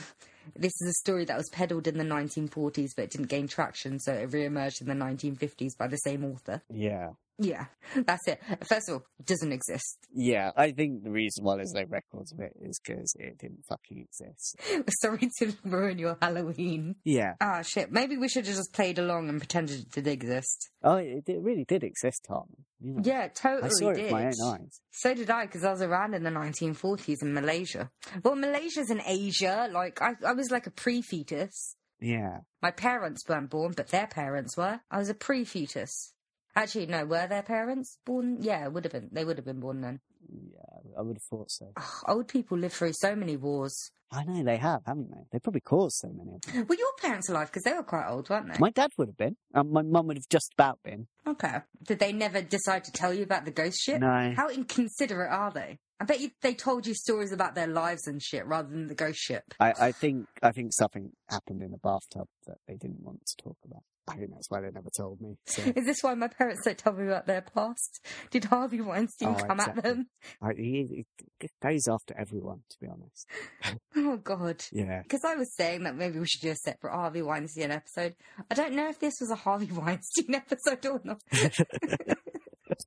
This 0.55 0.73
is 0.81 0.89
a 0.89 0.93
story 0.93 1.23
that 1.25 1.37
was 1.37 1.47
peddled 1.49 1.87
in 1.87 1.99
the 1.99 2.03
1940s, 2.03 2.89
but 2.95 3.03
it 3.03 3.11
didn't 3.11 3.27
gain 3.27 3.47
traction, 3.47 3.99
so 3.99 4.11
it 4.11 4.33
re-emerged 4.33 4.81
in 4.81 4.87
the 4.87 4.95
1950s 4.95 5.77
by 5.77 5.87
the 5.87 5.97
same 5.97 6.25
author. 6.25 6.63
Yeah. 6.73 7.11
Yeah, 7.39 7.65
that's 7.95 8.27
it. 8.27 8.39
First 8.67 8.89
of 8.89 8.93
all, 8.95 9.03
it 9.19 9.25
doesn't 9.25 9.51
exist. 9.51 9.97
Yeah, 10.13 10.51
I 10.55 10.71
think 10.71 11.03
the 11.03 11.09
reason 11.09 11.43
why 11.43 11.55
there's 11.55 11.73
no 11.73 11.83
records 11.89 12.31
of 12.31 12.39
it 12.39 12.53
is 12.61 12.79
because 12.79 13.15
it 13.17 13.39
didn't 13.39 13.65
fucking 13.67 13.97
exist. 13.97 14.57
Sorry 15.01 15.27
to 15.39 15.53
ruin 15.63 15.97
your 15.97 16.17
Halloween. 16.21 16.97
Yeah. 17.03 17.33
Ah, 17.41 17.63
shit. 17.63 17.91
Maybe 17.91 18.17
we 18.17 18.27
should 18.29 18.45
have 18.45 18.55
just 18.55 18.73
played 18.73 18.99
along 18.99 19.29
and 19.29 19.39
pretended 19.39 19.79
it 19.79 19.91
did 19.91 20.07
exist. 20.07 20.69
Oh, 20.83 20.97
it, 20.97 21.23
it 21.27 21.41
really 21.41 21.65
did 21.65 21.83
exist, 21.83 22.25
Tom. 22.27 22.45
You 22.79 22.93
know, 22.93 23.01
Yeah, 23.03 23.27
totally 23.29 23.63
I 23.65 23.69
saw 23.69 23.89
it 23.89 23.95
did. 23.95 24.03
with 24.03 24.11
my 24.11 24.25
own 24.25 24.53
eyes. 24.61 24.81
So 24.91 25.13
did 25.15 25.29
I, 25.31 25.45
because 25.47 25.63
I 25.63 25.71
was 25.71 25.81
around 25.81 26.13
in 26.13 26.23
the 26.23 26.29
1940s 26.29 27.21
in 27.23 27.33
Malaysia. 27.33 27.89
Well, 28.23 28.35
Malaysia's 28.35 28.91
in 28.91 29.01
Asia. 29.05 29.67
Like, 29.71 29.99
I, 30.01 30.11
I 30.27 30.33
was 30.33 30.51
like 30.51 30.67
a 30.67 30.71
pre-fetus. 30.71 31.75
Yeah. 31.99 32.39
My 32.61 32.71
parents 32.71 33.23
weren't 33.27 33.49
born, 33.49 33.73
but 33.75 33.87
their 33.89 34.07
parents 34.07 34.55
were. 34.57 34.81
I 34.91 34.97
was 34.99 35.09
a 35.09 35.13
pre-fetus. 35.15 36.13
Actually, 36.55 36.87
no, 36.87 37.05
were 37.05 37.27
their 37.27 37.43
parents 37.43 37.97
born? 38.05 38.37
Yeah, 38.41 38.67
would 38.67 38.83
have 38.83 38.91
been. 38.91 39.09
They 39.11 39.23
would 39.23 39.37
have 39.37 39.45
been 39.45 39.59
born 39.59 39.81
then. 39.81 39.99
Yeah, 40.29 40.91
I 40.97 41.01
would 41.01 41.17
have 41.17 41.23
thought 41.23 41.51
so. 41.51 41.71
Old 42.07 42.27
people 42.27 42.57
live 42.57 42.73
through 42.73 42.93
so 42.93 43.15
many 43.15 43.37
wars. 43.37 43.91
I 44.13 44.25
know 44.25 44.43
they 44.43 44.57
have, 44.57 44.81
haven't 44.85 45.09
they? 45.09 45.23
They 45.31 45.39
probably 45.39 45.61
caused 45.61 45.95
so 45.95 46.09
many 46.09 46.33
of 46.33 46.41
them. 46.41 46.65
Were 46.67 46.75
your 46.75 46.91
parents 47.01 47.29
alive? 47.29 47.47
Because 47.47 47.63
they 47.63 47.73
were 47.73 47.83
quite 47.83 48.09
old, 48.09 48.29
weren't 48.29 48.51
they? 48.51 48.59
My 48.59 48.69
dad 48.69 48.91
would 48.97 49.07
have 49.07 49.17
been. 49.17 49.37
Um, 49.53 49.71
my 49.71 49.81
mum 49.81 50.07
would 50.07 50.17
have 50.17 50.27
just 50.29 50.51
about 50.53 50.79
been. 50.83 51.07
Okay. 51.25 51.59
Did 51.87 51.99
they 51.99 52.11
never 52.11 52.41
decide 52.41 52.83
to 52.83 52.91
tell 52.91 53.13
you 53.13 53.23
about 53.23 53.45
the 53.45 53.51
ghost 53.51 53.79
ship? 53.81 54.01
No. 54.01 54.33
How 54.35 54.49
inconsiderate 54.49 55.31
are 55.31 55.51
they? 55.51 55.79
I 56.01 56.03
bet 56.03 56.19
you 56.19 56.31
they 56.41 56.53
told 56.55 56.87
you 56.87 56.93
stories 56.93 57.31
about 57.31 57.55
their 57.55 57.67
lives 57.67 58.07
and 58.07 58.21
shit 58.21 58.45
rather 58.45 58.67
than 58.67 58.87
the 58.87 58.95
ghost 58.95 59.19
ship. 59.19 59.43
I, 59.59 59.73
I 59.79 59.91
think 59.91 60.25
I 60.41 60.51
think 60.51 60.73
something 60.73 61.11
happened 61.29 61.61
in 61.61 61.71
the 61.71 61.77
bathtub 61.77 62.27
that 62.47 62.57
they 62.67 62.75
didn't 62.75 63.01
want 63.01 63.21
to 63.25 63.43
talk 63.43 63.57
about. 63.63 63.83
I 64.11 64.15
think 64.17 64.31
that's 64.33 64.49
why 64.49 64.61
they 64.61 64.71
never 64.71 64.89
told 64.95 65.21
me. 65.21 65.35
So 65.45 65.61
Is 65.75 65.85
this 65.85 65.97
why 66.01 66.13
my 66.15 66.27
parents 66.27 66.61
don't 66.65 66.77
tell 66.77 66.93
me 66.93 67.05
about 67.07 67.27
their 67.27 67.41
past? 67.41 68.05
Did 68.29 68.45
Harvey 68.45 68.81
Weinstein 68.81 69.29
Oh, 69.39 69.43
come 69.45 69.59
at 69.59 69.81
them? 69.81 70.07
I, 70.41 70.53
he, 70.55 71.05
he 71.39 71.47
goes 71.61 71.87
after 71.87 72.15
everyone, 72.17 72.61
to 72.69 72.77
be 72.79 72.87
honest. 72.87 73.27
Oh, 73.95 74.17
God. 74.17 74.63
Yeah. 74.71 75.01
Because 75.03 75.25
I 75.25 75.35
was 75.35 75.53
saying 75.55 75.83
that 75.83 75.95
maybe 75.95 76.17
we 76.17 76.25
should 76.25 76.41
do 76.41 76.51
a 76.51 76.55
separate 76.55 76.93
Harvey 76.93 77.21
Weinstein 77.21 77.71
episode. 77.71 78.15
I 78.49 78.55
don't 78.55 78.73
know 78.73 78.87
if 78.89 78.99
this 78.99 79.15
was 79.19 79.29
a 79.29 79.35
Harvey 79.35 79.65
Weinstein 79.71 80.33
episode 80.35 80.85
or 80.85 81.01
not. 81.03 81.21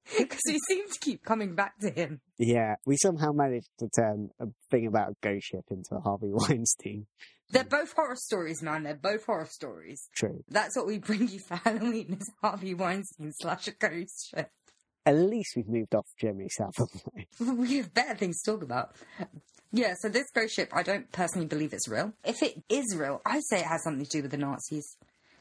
Because 0.18 0.40
we 0.46 0.58
seem 0.68 0.88
to 0.88 0.98
keep 1.00 1.24
coming 1.24 1.54
back 1.54 1.78
to 1.80 1.90
him. 1.90 2.20
Yeah. 2.38 2.76
We 2.86 2.96
somehow 2.96 3.32
managed 3.32 3.70
to 3.78 3.88
turn 3.88 4.30
a 4.40 4.46
thing 4.70 4.86
about 4.86 5.10
a 5.10 5.14
ghost 5.22 5.46
ship 5.46 5.64
into 5.70 5.94
a 5.96 6.00
Harvey 6.00 6.28
Weinstein. 6.30 7.06
They're 7.50 7.64
both 7.64 7.92
horror 7.92 8.16
stories, 8.16 8.62
man. 8.62 8.82
They're 8.84 8.94
both 8.94 9.26
horror 9.26 9.46
stories. 9.50 10.08
True. 10.14 10.42
That's 10.48 10.76
what 10.76 10.86
we 10.86 10.98
bring 10.98 11.28
you 11.28 11.38
for 11.40 11.56
Halloween 11.64 12.16
is 12.20 12.30
Harvey 12.42 12.74
Weinstein 12.74 13.32
slash 13.40 13.68
a 13.68 13.72
ghost 13.72 14.30
ship. 14.30 14.50
At 15.06 15.16
least 15.16 15.52
we've 15.54 15.68
moved 15.68 15.94
off 15.94 16.06
Germany 16.18 16.48
south 16.48 16.80
of 16.80 16.88
the 16.90 17.00
line. 17.46 17.58
we 17.58 17.76
have 17.76 17.92
better 17.92 18.14
things 18.14 18.40
to 18.42 18.52
talk 18.52 18.62
about. 18.62 18.96
Yeah, 19.70 19.94
so 20.00 20.08
this 20.08 20.30
ghost 20.34 20.54
ship, 20.54 20.70
I 20.72 20.82
don't 20.82 21.10
personally 21.12 21.46
believe 21.46 21.72
it's 21.74 21.88
real. 21.88 22.14
If 22.24 22.42
it 22.42 22.62
is 22.70 22.96
real, 22.96 23.20
I 23.26 23.40
say 23.40 23.58
it 23.58 23.66
has 23.66 23.82
something 23.82 24.04
to 24.04 24.10
do 24.10 24.22
with 24.22 24.30
the 24.30 24.38
Nazis. 24.38 24.96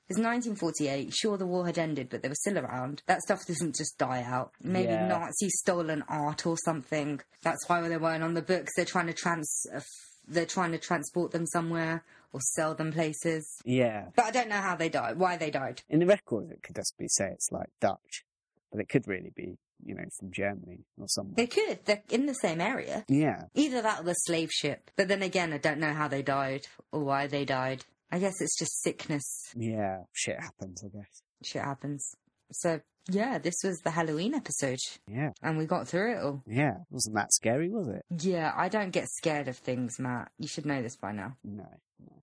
It's 0.10 0.20
1948. 0.20 1.14
Sure, 1.14 1.38
the 1.38 1.46
war 1.46 1.66
had 1.66 1.78
ended, 1.78 2.10
but 2.10 2.22
they 2.22 2.28
were 2.30 2.36
still 2.36 2.58
around. 2.60 3.02
That 3.08 3.22
stuff 3.22 3.46
doesn't 3.48 3.76
just 3.76 3.98
die 3.98 4.22
out. 4.24 4.52
Maybe 4.62 4.90
Yeah. 4.92 5.08
Nazis 5.08 5.54
stolen 5.60 6.04
art 6.10 6.46
or 6.46 6.58
something. 6.66 7.22
That's 7.42 7.68
why 7.70 7.88
they 7.88 7.98
weren't 7.98 8.24
on 8.24 8.34
the 8.34 8.42
books. 8.42 8.72
They're 8.76 8.86
trying 8.86 9.08
to 9.08 9.14
trans, 9.14 9.66
uh, 9.74 9.80
they're 10.28 10.46
trying 10.46 10.72
to 10.74 10.78
transport 10.78 11.32
them 11.32 11.46
somewhere 11.48 12.04
or 12.34 12.42
sell 12.56 12.76
them 12.76 12.92
places. 12.92 13.48
Yeah. 13.64 14.08
But 14.16 14.26
I 14.26 14.32
don't 14.32 14.50
know 14.50 14.62
how 14.62 14.76
they 14.76 14.90
died, 14.90 15.18
why 15.18 15.38
they 15.38 15.50
died. 15.52 15.82
In 15.90 16.00
the 16.00 16.06
records, 16.06 16.52
it 16.52 16.64
could 16.64 16.76
just 16.76 16.96
be 16.98 17.08
say 17.08 17.30
it's 17.32 17.52
like 17.52 17.70
Dutch, 17.80 18.26
but 18.72 18.82
it 18.82 18.90
could 18.90 19.08
really 19.08 19.32
be, 19.36 19.58
you 19.86 19.96
know, 19.96 20.06
from 20.20 20.32
Germany 20.32 20.80
or 21.00 21.08
somewhere. 21.08 21.36
They 21.38 21.48
could. 21.48 21.80
They're 21.86 22.04
in 22.10 22.26
the 22.26 22.34
same 22.36 22.60
area. 22.60 23.06
Yeah. 23.08 23.44
Either 23.56 23.82
that 23.82 24.02
or 24.02 24.04
the 24.04 24.14
slave 24.14 24.50
ship. 24.52 24.92
But 24.98 25.08
then 25.08 25.22
again, 25.22 25.54
I 25.54 25.60
don't 25.60 25.80
know 25.80 25.94
how 25.94 26.08
they 26.08 26.22
died 26.24 26.68
or 26.92 27.02
why 27.04 27.28
they 27.28 27.46
died. 27.46 27.86
I 28.14 28.20
guess 28.20 28.42
it's 28.42 28.56
just 28.56 28.84
sickness. 28.84 29.52
Yeah. 29.58 30.04
Shit 30.14 30.40
happens, 30.40 30.84
I 30.86 30.90
guess. 30.96 31.24
Shit 31.44 31.64
happens. 31.64 32.14
So, 32.52 32.80
yeah, 33.10 33.40
this 33.40 33.56
was 33.64 33.80
the 33.80 33.90
Halloween 33.90 34.36
episode. 34.36 34.78
Yeah. 35.08 35.32
And 35.42 35.58
we 35.58 35.66
got 35.66 35.88
through 35.88 36.12
it 36.14 36.24
all. 36.24 36.44
Yeah. 36.46 36.76
Wasn't 36.92 37.16
that 37.16 37.34
scary, 37.34 37.70
was 37.70 37.88
it? 37.88 38.06
Yeah, 38.12 38.54
I 38.56 38.70
don't 38.70 38.92
get 38.92 39.10
scared 39.10 39.48
of 39.48 39.58
things, 39.58 39.98
Matt. 39.98 40.30
You 40.38 40.48
should 40.48 40.68
know 40.68 40.84
this 40.84 40.96
by 40.96 41.12
now. 41.12 41.38
No. 41.44 41.66
No. 42.00 42.22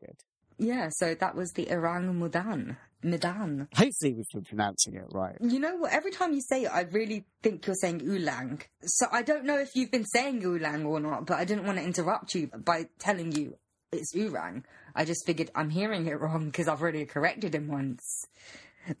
Good. 0.00 0.16
Yeah, 0.58 0.88
so 0.90 1.14
that 1.14 1.36
was 1.36 1.52
the 1.52 1.68
Orang 1.70 2.12
Mudan. 2.18 2.76
Medan. 3.00 3.68
Hopefully 3.76 4.14
we've 4.14 4.28
been 4.34 4.42
pronouncing 4.42 4.96
it 4.96 5.04
right. 5.12 5.36
You 5.40 5.60
know 5.60 5.76
what? 5.76 5.92
Every 5.92 6.10
time 6.10 6.32
you 6.32 6.40
say 6.40 6.64
it, 6.64 6.72
I 6.74 6.80
really 6.80 7.24
think 7.44 7.64
you're 7.68 7.76
saying 7.76 8.00
Ulang. 8.00 8.62
So 8.82 9.06
I 9.12 9.22
don't 9.22 9.44
know 9.44 9.58
if 9.58 9.76
you've 9.76 9.92
been 9.92 10.06
saying 10.06 10.42
Ulang 10.42 10.84
or 10.84 10.98
not, 10.98 11.24
but 11.24 11.38
I 11.38 11.44
didn't 11.44 11.66
want 11.66 11.78
to 11.78 11.84
interrupt 11.84 12.34
you 12.34 12.48
by 12.48 12.88
telling 12.98 13.30
you 13.30 13.56
it's 13.92 14.14
Urang. 14.14 14.64
I 14.98 15.04
just 15.04 15.24
figured 15.24 15.50
I'm 15.54 15.70
hearing 15.70 16.06
it 16.06 16.20
wrong 16.20 16.46
because 16.46 16.66
I've 16.68 16.82
already 16.82 17.06
corrected 17.06 17.54
him 17.54 17.68
once. 17.68 18.24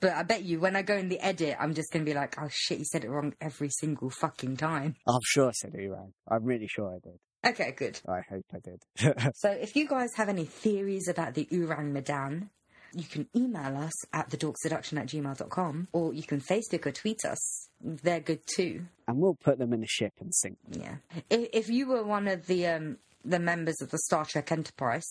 But 0.00 0.12
I 0.12 0.22
bet 0.22 0.44
you 0.44 0.60
when 0.60 0.76
I 0.76 0.82
go 0.82 0.96
in 0.96 1.08
the 1.08 1.18
edit, 1.20 1.56
I'm 1.58 1.74
just 1.74 1.90
going 1.92 2.04
to 2.04 2.10
be 2.10 2.14
like, 2.14 2.40
oh 2.40 2.48
shit, 2.50 2.78
you 2.78 2.84
said 2.84 3.04
it 3.04 3.10
wrong 3.10 3.34
every 3.40 3.68
single 3.70 4.10
fucking 4.10 4.56
time. 4.58 4.96
I'm 5.06 5.20
sure 5.24 5.48
I 5.48 5.52
said 5.52 5.74
Urang. 5.74 6.12
I'm 6.30 6.44
really 6.44 6.68
sure 6.68 6.88
I 6.94 6.98
did. 7.02 7.18
Okay, 7.52 7.72
good. 7.72 8.00
I 8.08 8.20
hope 8.30 8.44
I 8.54 8.58
did. 8.58 9.32
So 9.34 9.50
if 9.50 9.74
you 9.76 9.88
guys 9.88 10.10
have 10.16 10.28
any 10.28 10.44
theories 10.44 11.08
about 11.08 11.34
the 11.34 11.46
Ourang 11.46 11.92
Medan, 11.92 12.50
you 12.94 13.04
can 13.04 13.28
email 13.34 13.76
us 13.76 13.92
at 14.12 14.30
thedorkseduction 14.30 14.98
at 14.98 15.06
gmail.com 15.08 15.88
or 15.92 16.12
you 16.14 16.22
can 16.22 16.40
Facebook 16.40 16.86
or 16.86 16.92
tweet 16.92 17.24
us. 17.24 17.68
They're 17.80 18.20
good 18.20 18.40
too. 18.46 18.86
and 19.06 19.18
we'll 19.18 19.34
put 19.42 19.58
them 19.58 19.72
in 19.72 19.82
a 19.82 19.86
ship 19.86 20.12
and 20.20 20.34
sink 20.34 20.58
them. 20.68 20.82
Yeah. 20.82 21.20
If, 21.30 21.48
if 21.52 21.68
you 21.70 21.88
were 21.88 22.04
one 22.04 22.28
of 22.28 22.46
the 22.46 22.66
um, 22.66 22.98
the 23.24 23.38
members 23.38 23.80
of 23.82 23.90
the 23.90 23.98
Star 23.98 24.24
Trek 24.24 24.50
Enterprise 24.52 25.08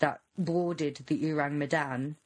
that 0.00 0.20
boarded 0.36 1.00
the 1.06 1.22
Ourang 1.24 1.52
Medan 1.52 2.16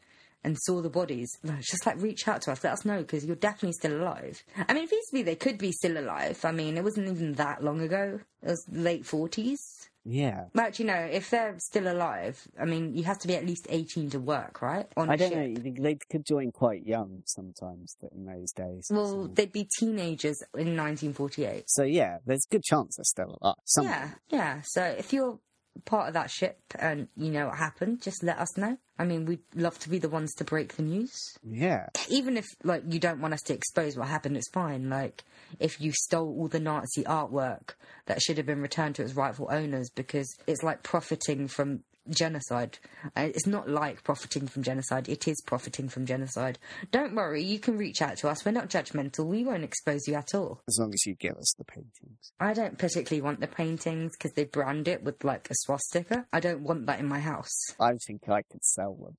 and 0.43 0.57
saw 0.61 0.83
the 0.83 0.91
bodies, 0.91 1.31
no, 1.43 1.55
just 1.61 1.87
like 1.87 2.01
reach 2.01 2.29
out 2.29 2.43
to 2.43 2.53
us, 2.53 2.63
let 2.63 2.75
us 2.75 2.85
know 2.85 2.99
because 2.99 3.25
you're 3.25 3.37
definitely 3.37 3.73
still 3.73 4.01
alive. 4.01 4.43
I 4.69 4.75
mean, 4.75 4.89
feasibly 4.89 5.25
they 5.25 5.37
could 5.37 5.59
be 5.59 5.73
still 5.73 5.97
alive. 5.99 6.45
I 6.45 6.53
mean, 6.53 6.77
it 6.77 6.85
wasn't 6.85 7.09
even 7.09 7.33
that 7.35 7.63
long 7.65 7.81
ago. 7.81 8.21
It 8.43 8.49
was 8.49 8.65
late 8.71 9.07
forties. 9.07 9.61
Yeah. 10.07 10.45
Well, 10.55 10.71
you 10.75 10.85
know, 10.85 11.09
If 11.11 11.31
they're 11.31 11.55
still 11.59 11.91
alive, 11.91 12.47
I 12.61 12.67
mean, 12.67 12.95
you 12.95 13.05
have 13.05 13.19
to 13.21 13.27
be 13.27 13.37
at 13.37 13.47
least 13.47 13.67
eighteen 13.71 14.11
to 14.11 14.21
work, 14.21 14.61
right? 14.61 14.87
On 14.99 15.09
I 15.09 15.17
don't 15.17 15.31
ship. 15.31 15.65
know. 15.65 15.83
They 15.83 15.97
could 16.11 16.27
join 16.27 16.53
quite 16.53 16.85
young 16.85 17.23
sometimes 17.25 17.97
in 18.15 18.27
those 18.27 18.53
days. 18.53 18.87
Well, 18.91 19.07
so. 19.07 19.27
they'd 19.33 19.51
be 19.51 19.67
teenagers 19.79 20.43
in 20.53 20.77
1948. 20.77 21.65
So, 21.69 21.85
yeah, 21.85 22.19
there's 22.27 22.45
a 22.51 22.53
good 22.53 22.65
chance 22.65 22.97
they're 22.97 23.05
still 23.05 23.39
alive. 23.41 23.57
Some 23.65 23.87
Yeah, 23.87 24.11
yeah. 24.29 24.61
So 24.65 24.83
if 24.83 25.15
you're 25.15 25.39
part 25.85 26.09
of 26.09 26.15
that 26.15 26.31
ship 26.31 26.59
and 26.79 27.09
you 27.17 27.31
know 27.31 27.47
what 27.47 27.57
happened, 27.57 28.03
just 28.03 28.23
let 28.23 28.39
us 28.39 28.57
know. 28.57 28.77
I 28.99 29.05
mean, 29.05 29.25
we'd 29.25 29.43
love 29.55 29.79
to 29.81 29.89
be 29.89 29.99
the 29.99 30.09
ones 30.09 30.33
to 30.35 30.45
break 30.45 30.77
the 30.77 30.83
news. 30.83 31.13
Yeah. 31.43 31.89
Even 32.09 32.37
if 32.37 32.47
like 32.63 32.85
you 32.89 33.01
don't 33.01 33.21
want 33.21 33.35
us 33.35 33.43
to 33.43 33.55
expose 33.55 33.97
what 33.97 34.09
happened, 34.09 34.37
it's 34.37 34.51
fine. 34.51 34.89
Like 34.89 35.25
if 35.59 35.81
you 35.81 35.93
stole 35.93 36.29
all 36.29 36.49
the 36.49 36.61
Nazi 36.61 37.03
artwork 37.05 37.75
that 38.07 38.23
should 38.23 38.37
have 38.37 38.47
been 38.47 38.63
returned 38.63 38.95
to 38.97 39.03
its 39.03 39.15
rightful 39.15 39.49
owners 39.51 39.91
because 39.91 40.29
it's 40.47 40.63
like 40.63 40.83
profiting 40.83 41.49
from 41.49 41.81
genocide. 42.09 42.79
Uh, 43.17 43.29
It's 43.35 43.47
not 43.47 43.69
like 43.69 44.03
profiting 44.05 44.47
from 44.47 44.63
genocide, 44.63 45.09
it 45.09 45.27
is 45.29 45.43
profiting 45.47 45.89
from 45.89 46.07
genocide. 46.07 46.59
Don't 46.91 47.15
worry, 47.15 47.43
you 47.43 47.59
can 47.59 47.77
reach 47.79 48.03
out 48.03 48.17
to 48.19 48.29
us. 48.29 48.45
We're 48.45 48.53
not 48.53 48.69
judgmental. 48.71 49.27
We 49.27 49.45
won't 49.45 49.65
expose 49.65 50.07
you 50.07 50.15
at 50.15 50.35
all. 50.35 50.61
As 50.69 50.79
long 50.79 50.93
as 50.93 51.05
you 51.07 51.15
give 51.15 51.37
us 51.37 51.55
the 51.59 51.65
paintings. 51.65 52.33
I 52.41 52.53
don't 52.55 52.79
particularly 52.79 53.23
want 53.23 53.41
the 53.41 53.47
paintings 53.47 54.13
because 54.17 54.33
they 54.35 54.45
brand 54.45 54.89
it 54.89 55.03
with 55.03 55.25
like 55.25 55.49
a 55.51 55.55
swastika. 55.63 56.27
I 56.33 56.41
don't 56.41 56.63
want 56.63 56.87
that 56.87 57.01
in 57.01 57.07
my 57.07 57.21
house. 57.21 57.55
I 57.81 57.95
think 58.07 58.29
I 58.29 58.43
could 58.43 58.65
sell 58.65 58.95
them. 58.95 59.17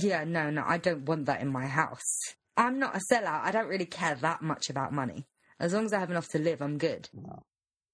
Yeah, 0.00 0.24
no, 0.24 0.50
no, 0.50 0.64
I 0.66 0.78
don't 0.78 1.04
want 1.04 1.26
that 1.26 1.40
in 1.40 1.48
my 1.48 1.66
house. 1.66 2.18
I'm 2.56 2.78
not 2.78 2.96
a 2.96 3.00
sellout. 3.12 3.44
I 3.44 3.50
don't 3.52 3.68
really 3.68 3.86
care 3.86 4.14
that 4.16 4.42
much 4.42 4.70
about 4.70 4.92
money. 4.92 5.26
As 5.60 5.72
long 5.72 5.84
as 5.86 5.92
I 5.92 6.00
have 6.00 6.10
enough 6.10 6.28
to 6.30 6.38
live, 6.38 6.60
I'm 6.60 6.78
good. 6.78 7.08
Well, 7.12 7.46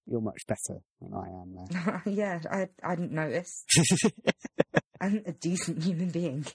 you're 0.07 0.21
much 0.21 0.43
better 0.47 0.81
than 1.01 1.15
I 1.15 1.29
am 1.29 1.55
there. 1.55 2.03
yeah, 2.07 2.41
I, 2.51 2.69
I 2.83 2.95
didn't 2.95 3.13
notice. 3.13 3.65
I'm 5.01 5.23
a 5.27 5.33
decent 5.33 5.83
human 5.83 6.11
being. 6.11 6.47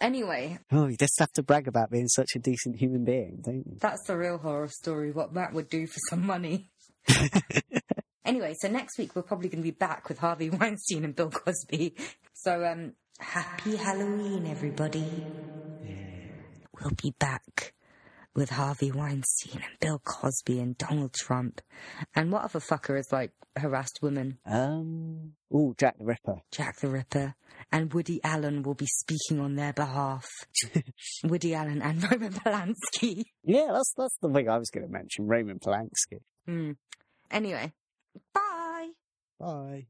Anyway, 0.00 0.58
oh, 0.70 0.86
you 0.86 0.96
just 0.96 1.18
have 1.18 1.32
to 1.32 1.42
brag 1.42 1.66
about 1.66 1.90
being 1.90 2.06
such 2.06 2.30
a 2.36 2.38
decent 2.38 2.76
human 2.76 3.04
being, 3.04 3.40
don't 3.42 3.66
you? 3.66 3.78
that's 3.80 4.06
the 4.06 4.16
real 4.16 4.38
horror 4.38 4.68
story, 4.68 5.10
what 5.10 5.32
Matt 5.32 5.52
would 5.52 5.68
do 5.68 5.86
for 5.86 5.98
some 6.08 6.24
money. 6.24 6.70
anyway, 8.24 8.54
so 8.60 8.68
next 8.68 8.96
week 8.98 9.16
we're 9.16 9.22
probably 9.22 9.48
going 9.48 9.62
to 9.62 9.66
be 9.66 9.72
back 9.72 10.08
with 10.08 10.18
Harvey 10.18 10.50
Weinstein 10.50 11.04
and 11.04 11.16
Bill 11.16 11.30
Cosby. 11.30 11.96
So, 12.32 12.64
um, 12.64 12.92
happy 13.18 13.76
Halloween, 13.76 14.46
everybody. 14.46 15.04
We'll 16.80 16.92
be 17.02 17.12
back 17.18 17.74
with 18.36 18.50
Harvey 18.50 18.92
Weinstein 18.92 19.62
and 19.62 19.80
Bill 19.80 19.98
Cosby 20.04 20.60
and 20.60 20.76
Donald 20.76 21.14
Trump. 21.14 21.62
And 22.14 22.30
what 22.30 22.44
other 22.44 22.60
fucker 22.60 22.96
has 22.96 23.10
like 23.10 23.32
harassed 23.56 24.00
women? 24.02 24.38
Um, 24.44 25.32
oh, 25.52 25.74
Jack 25.78 25.98
the 25.98 26.04
Ripper. 26.04 26.42
Jack 26.52 26.76
the 26.80 26.88
Ripper. 26.88 27.34
And 27.72 27.92
Woody 27.92 28.20
Allen 28.22 28.62
will 28.62 28.74
be 28.74 28.86
speaking 28.86 29.40
on 29.40 29.56
their 29.56 29.72
behalf. 29.72 30.26
Woody 31.24 31.54
Allen 31.54 31.80
and 31.80 32.02
Roman 32.10 32.32
Polanski. 32.34 33.24
Yeah, 33.42 33.68
that's 33.72 33.94
that's 33.96 34.18
the 34.20 34.30
thing 34.30 34.48
I 34.48 34.58
was 34.58 34.70
going 34.70 34.86
to 34.86 34.92
mention. 34.92 35.26
Roman 35.26 35.58
Polanski. 35.58 36.20
Hmm. 36.46 36.72
Anyway, 37.30 37.72
bye. 38.34 38.90
Bye. 39.40 39.86